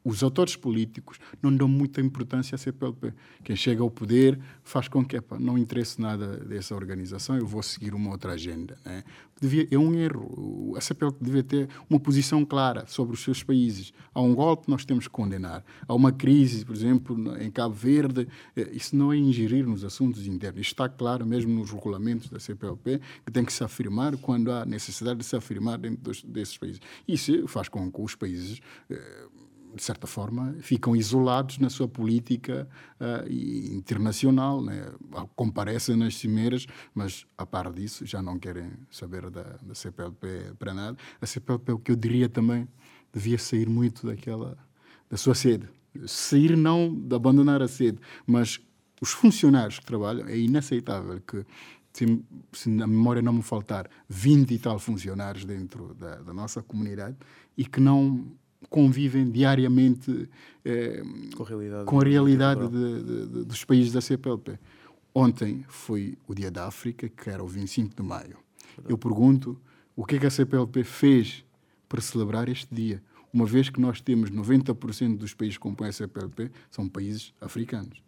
os 0.03 0.23
autores 0.23 0.55
políticos 0.55 1.19
não 1.41 1.55
dão 1.55 1.67
muita 1.67 1.99
importância 2.01 2.55
à 2.55 2.57
CPLP. 2.57 3.13
Quem 3.43 3.55
chega 3.55 3.81
ao 3.81 3.91
poder 3.91 4.39
faz 4.63 4.87
com 4.87 5.03
que 5.03 5.17
epa, 5.17 5.37
não 5.37 5.57
interesse 5.57 6.01
nada 6.01 6.37
dessa 6.37 6.73
organização, 6.73 7.37
eu 7.37 7.45
vou 7.45 7.61
seguir 7.61 7.93
uma 7.93 8.11
outra 8.11 8.33
agenda. 8.33 8.77
Né? 8.85 9.03
Devia, 9.41 9.67
é 9.71 9.77
um 9.77 9.93
erro. 9.93 10.73
A 10.75 10.81
CPLP 10.81 11.17
devia 11.21 11.43
ter 11.43 11.69
uma 11.89 11.99
posição 11.99 12.45
clara 12.45 12.85
sobre 12.87 13.13
os 13.13 13.21
seus 13.21 13.43
países. 13.43 13.93
Há 14.13 14.21
um 14.21 14.33
golpe, 14.33 14.69
nós 14.69 14.85
temos 14.85 15.07
que 15.07 15.13
condenar. 15.13 15.63
Há 15.87 15.93
uma 15.93 16.11
crise, 16.11 16.65
por 16.65 16.75
exemplo, 16.75 17.37
em 17.41 17.49
Cabo 17.51 17.73
Verde, 17.73 18.27
eh, 18.55 18.69
isso 18.71 18.95
não 18.95 19.13
é 19.13 19.17
ingerir 19.17 19.65
nos 19.65 19.83
assuntos 19.83 20.27
internos. 20.27 20.61
Está 20.61 20.89
claro 20.89 21.25
mesmo 21.25 21.53
nos 21.53 21.71
regulamentos 21.71 22.29
da 22.29 22.39
CPLP, 22.39 22.99
que 23.25 23.31
tem 23.31 23.45
que 23.45 23.53
se 23.53 23.63
afirmar 23.63 24.17
quando 24.17 24.51
há 24.51 24.65
necessidade 24.65 25.19
de 25.19 25.25
se 25.25 25.35
afirmar 25.35 25.77
dentro 25.77 26.01
dos, 26.01 26.23
desses 26.23 26.57
países. 26.57 26.81
Isso 27.07 27.47
faz 27.47 27.69
com 27.69 27.89
que 27.91 28.01
os 28.01 28.15
países 28.15 28.59
eh, 28.89 29.27
de 29.75 29.83
certa 29.83 30.07
forma, 30.07 30.55
ficam 30.61 30.95
isolados 30.95 31.57
na 31.57 31.69
sua 31.69 31.87
política 31.87 32.67
uh, 32.99 33.31
internacional. 33.31 34.61
Né? 34.61 34.91
Comparecem 35.35 35.95
nas 35.95 36.15
cimeiras, 36.17 36.65
mas, 36.93 37.25
a 37.37 37.45
par 37.45 37.71
disso, 37.71 38.05
já 38.05 38.21
não 38.21 38.39
querem 38.39 38.71
saber 38.89 39.29
da, 39.29 39.43
da 39.61 39.75
CPLP 39.75 40.53
para 40.57 40.73
nada. 40.73 40.97
A 41.21 41.25
CPLP, 41.25 41.71
o 41.71 41.79
que 41.79 41.91
eu 41.91 41.95
diria 41.95 42.27
também, 42.27 42.67
devia 43.13 43.37
sair 43.37 43.67
muito 43.67 44.07
daquela, 44.07 44.57
da 45.09 45.17
sua 45.17 45.35
sede. 45.35 45.67
Sair 46.05 46.55
não 46.55 46.93
de 46.93 47.15
abandonar 47.15 47.61
a 47.61 47.67
sede, 47.67 47.99
mas 48.25 48.59
os 49.01 49.11
funcionários 49.11 49.79
que 49.79 49.85
trabalham, 49.85 50.27
é 50.27 50.37
inaceitável 50.37 51.21
que 51.21 51.45
se, 51.93 52.23
se 52.53 52.69
a 52.81 52.87
memória 52.87 53.21
não 53.21 53.33
me 53.33 53.41
faltar, 53.41 53.89
20 54.07 54.53
e 54.53 54.59
tal 54.59 54.79
funcionários 54.79 55.45
dentro 55.45 55.93
da, 55.95 56.15
da 56.15 56.33
nossa 56.33 56.61
comunidade 56.61 57.17
e 57.57 57.65
que 57.65 57.79
não 57.79 58.25
convivem 58.69 59.29
diariamente 59.29 60.29
eh, 60.65 61.01
com 61.35 61.43
a 61.43 61.47
realidade, 61.47 61.85
com 61.85 61.99
a 61.99 62.03
realidade 62.03 62.67
de, 62.67 63.03
de, 63.03 63.27
de, 63.27 63.45
dos 63.45 63.63
países 63.63 63.91
da 63.91 64.01
CPLP. 64.01 64.59
Ontem 65.13 65.65
foi 65.67 66.17
o 66.27 66.33
Dia 66.33 66.51
da 66.51 66.67
África, 66.67 67.07
que 67.09 67.29
era 67.29 67.43
o 67.43 67.47
25 67.47 67.95
de 67.95 68.03
maio. 68.03 68.37
Eu 68.87 68.97
pergunto 68.97 69.59
o 69.95 70.05
que 70.05 70.15
é 70.15 70.19
que 70.19 70.25
a 70.25 70.29
CPLP 70.29 70.83
fez 70.83 71.43
para 71.87 72.01
celebrar 72.01 72.47
este 72.47 72.73
dia, 72.73 73.01
uma 73.33 73.45
vez 73.45 73.69
que 73.69 73.79
nós 73.81 74.01
temos 74.01 74.29
90% 74.29 75.17
dos 75.17 75.33
países 75.33 75.57
que 75.57 75.61
compõem 75.61 75.89
a 75.89 75.91
CPLP 75.91 76.51
são 76.69 76.87
países 76.87 77.33
africanos. 77.41 78.01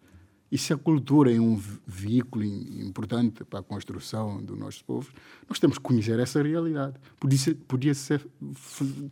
E 0.52 0.58
se 0.58 0.74
a 0.74 0.78
cultura 0.78 1.34
é 1.34 1.40
um 1.40 1.56
veículo 1.88 2.44
importante 2.44 3.42
para 3.46 3.60
a 3.60 3.64
construção 3.64 4.44
do 4.44 4.54
nosso 4.54 4.84
povo, 4.84 5.10
nós 5.48 5.60
temos 5.60 5.78
que 5.78 5.84
conhecer 5.84 6.20
essa 6.20 6.44
realidade. 6.44 6.96
Podia, 7.18 7.38
ser, 7.38 7.56
podia, 7.56 7.94
ser, 7.94 8.28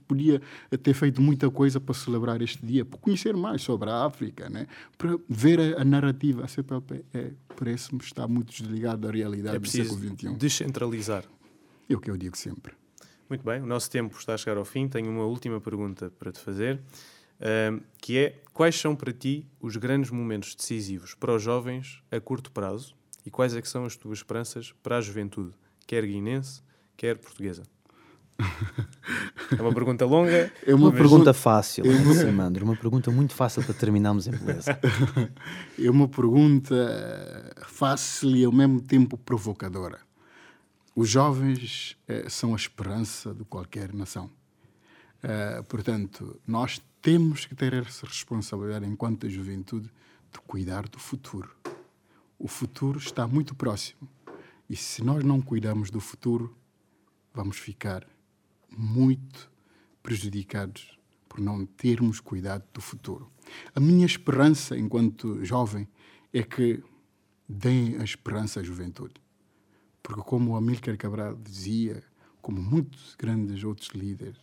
podia 0.06 0.42
ter 0.84 0.94
feito 0.94 1.22
muita 1.22 1.50
coisa 1.50 1.80
para 1.80 1.96
celebrar 1.96 2.42
este 2.42 2.66
dia, 2.66 2.84
para 2.84 3.00
conhecer 3.00 3.38
mais 3.38 3.62
sobre 3.62 3.90
a 3.90 4.06
África, 4.06 4.50
né? 4.50 4.68
para 4.98 5.18
ver 5.30 5.62
a, 5.62 5.82
a 5.82 5.86
narrativa. 5.86 6.44
A 6.44 6.48
CPLP 6.50 7.06
é, 7.14 7.32
parece-me 7.56 8.02
estar 8.02 8.28
muito 8.28 8.52
desligado 8.52 9.08
da 9.08 9.12
realidade 9.12 9.56
é 9.56 9.60
do 9.60 9.70
século 9.70 9.98
XXI. 9.98 10.36
descentralizar. 10.36 11.24
É 11.88 11.96
o 11.96 12.02
que 12.02 12.12
eu 12.12 12.18
digo 12.18 12.38
sempre. 12.38 12.74
Muito 13.30 13.46
bem, 13.46 13.62
o 13.62 13.66
nosso 13.66 13.90
tempo 13.90 14.18
está 14.18 14.34
a 14.34 14.38
chegar 14.38 14.58
ao 14.58 14.66
fim. 14.66 14.90
Tenho 14.90 15.10
uma 15.10 15.24
última 15.24 15.62
pergunta 15.62 16.12
para 16.20 16.34
te 16.34 16.40
fazer 16.40 16.82
que 17.98 18.18
é 18.18 18.42
quais 18.54 18.80
são 18.80 18.96
para 18.96 19.14
ti 19.14 19.46
os 19.60 19.78
grandes 19.78 20.12
momentos 20.12 20.54
decisivos 20.56 21.16
para 21.16 21.34
os 21.34 21.42
jovens 21.42 22.04
a 22.12 22.20
curto 22.20 22.52
prazo 22.52 22.96
e 23.26 23.32
quais 23.32 23.56
é 23.56 23.62
que 23.62 23.70
são 23.70 23.86
as 23.86 23.96
tuas 23.96 24.20
esperanças 24.20 24.74
para 24.84 24.98
a 24.98 25.02
juventude, 25.02 25.54
quer 25.88 26.06
guinense, 26.06 26.62
quer 26.98 27.18
portuguesa? 27.18 27.64
É 29.58 29.62
uma 29.62 29.74
pergunta 29.74 30.06
longa. 30.06 30.52
É 30.66 30.76
uma 30.76 30.92
pergunta 30.92 31.34
fácil, 31.34 31.84
é 31.84 31.90
uma... 31.90 32.14
Samandro, 32.14 32.64
uma 32.64 32.76
pergunta 32.76 33.10
muito 33.10 33.34
fácil 33.34 33.64
para 33.64 33.74
terminarmos 33.74 34.28
em 34.28 34.32
beleza. 34.32 34.80
É 35.78 35.90
uma 35.90 36.08
pergunta 36.08 36.76
fácil 37.66 38.36
e 38.36 38.46
ao 38.46 38.52
mesmo 38.52 38.80
tempo 38.80 39.18
provocadora. 39.18 40.00
Os 40.96 41.10
jovens 41.10 41.98
eh, 42.08 42.30
são 42.30 42.54
a 42.54 42.58
esperança 42.58 43.34
de 43.34 43.44
qualquer 43.44 43.94
nação. 43.94 44.30
Uh, 45.24 45.64
portanto, 45.64 46.40
nós 46.48 46.82
temos 47.02 47.46
que 47.46 47.56
ter 47.56 47.74
essa 47.74 48.06
responsabilidade 48.06 48.86
enquanto 48.86 49.30
juventude 49.30 49.90
de 50.32 50.40
cuidar 50.46 50.88
do 50.88 51.00
futuro. 51.00 51.56
O 52.38 52.48
futuro 52.48 53.00
está 53.00 53.28
muito 53.28 53.56
próximo 53.56 54.08
e 54.70 54.76
se 54.76 55.04
nós 55.04 55.24
não 55.24 55.42
cuidarmos 55.42 55.90
do 55.90 56.00
futuro, 56.00 56.56
vamos 57.34 57.58
ficar 57.58 58.06
muito 58.70 59.50
prejudicados 60.04 60.98
por 61.28 61.40
não 61.40 61.66
termos 61.66 62.20
cuidado 62.20 62.64
do 62.74 62.82
futuro. 62.82 63.32
A 63.74 63.80
minha 63.80 64.06
esperança 64.06 64.78
enquanto 64.78 65.44
jovem 65.44 65.88
é 66.34 66.44
que 66.44 66.84
deem 67.48 67.98
a 67.98 68.04
esperança 68.04 68.60
à 68.60 68.64
juventude. 68.64 69.16
Porque 70.04 70.22
como 70.22 70.52
o 70.52 70.56
Amílcar 70.56 70.98
Cabral 70.98 71.36
dizia, 71.36 72.04
como 72.42 72.62
muitos 72.62 73.16
grandes 73.16 73.64
outros 73.64 73.90
líderes, 73.90 74.40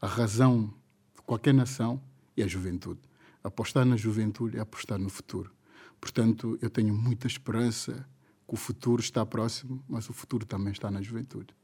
a 0.00 0.06
razão 0.06 0.72
qualquer 1.26 1.54
nação 1.54 2.00
é 2.36 2.42
a 2.42 2.46
juventude. 2.46 3.00
Apostar 3.42 3.84
na 3.84 3.96
juventude 3.96 4.56
é 4.56 4.60
apostar 4.60 4.98
no 4.98 5.08
futuro. 5.08 5.50
Portanto, 6.00 6.58
eu 6.60 6.70
tenho 6.70 6.94
muita 6.94 7.26
esperança 7.26 8.06
que 8.46 8.54
o 8.54 8.56
futuro 8.56 9.00
está 9.00 9.24
próximo, 9.24 9.82
mas 9.88 10.08
o 10.08 10.12
futuro 10.12 10.44
também 10.44 10.72
está 10.72 10.90
na 10.90 11.00
juventude. 11.00 11.54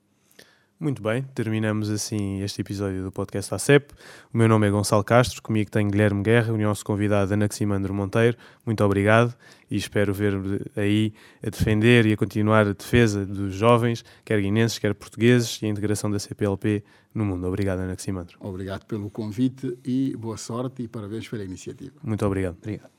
Muito 0.80 1.02
bem, 1.02 1.24
terminamos 1.34 1.90
assim 1.90 2.40
este 2.40 2.60
episódio 2.60 3.02
do 3.02 3.10
podcast 3.10 3.52
ACEP. 3.52 3.92
O 4.32 4.38
meu 4.38 4.46
nome 4.46 4.68
é 4.68 4.70
Gonçalo 4.70 5.02
Castro, 5.02 5.42
comigo 5.42 5.68
tem 5.68 5.88
Guilherme 5.88 6.22
Guerra, 6.22 6.52
o 6.52 6.56
nosso 6.56 6.84
convidado 6.84 7.34
Anaximandro 7.34 7.92
Monteiro. 7.92 8.36
Muito 8.64 8.84
obrigado 8.84 9.34
e 9.68 9.76
espero 9.76 10.14
ver 10.14 10.70
aí 10.76 11.12
a 11.44 11.50
defender 11.50 12.06
e 12.06 12.12
a 12.12 12.16
continuar 12.16 12.64
a 12.64 12.72
defesa 12.72 13.26
dos 13.26 13.54
jovens, 13.54 14.04
quer 14.24 14.40
guinenses, 14.40 14.78
quer 14.78 14.94
portugueses, 14.94 15.60
e 15.60 15.66
a 15.66 15.68
integração 15.68 16.08
da 16.12 16.20
CPLP 16.20 16.84
no 17.12 17.24
mundo. 17.24 17.48
Obrigado, 17.48 17.80
Anaximandro. 17.80 18.36
Obrigado 18.38 18.84
pelo 18.84 19.10
convite 19.10 19.76
e 19.84 20.14
boa 20.16 20.36
sorte 20.36 20.84
e 20.84 20.88
parabéns 20.88 21.28
pela 21.28 21.42
iniciativa. 21.42 21.96
Muito 22.04 22.24
obrigado. 22.24 22.56
Obrigado. 22.56 22.97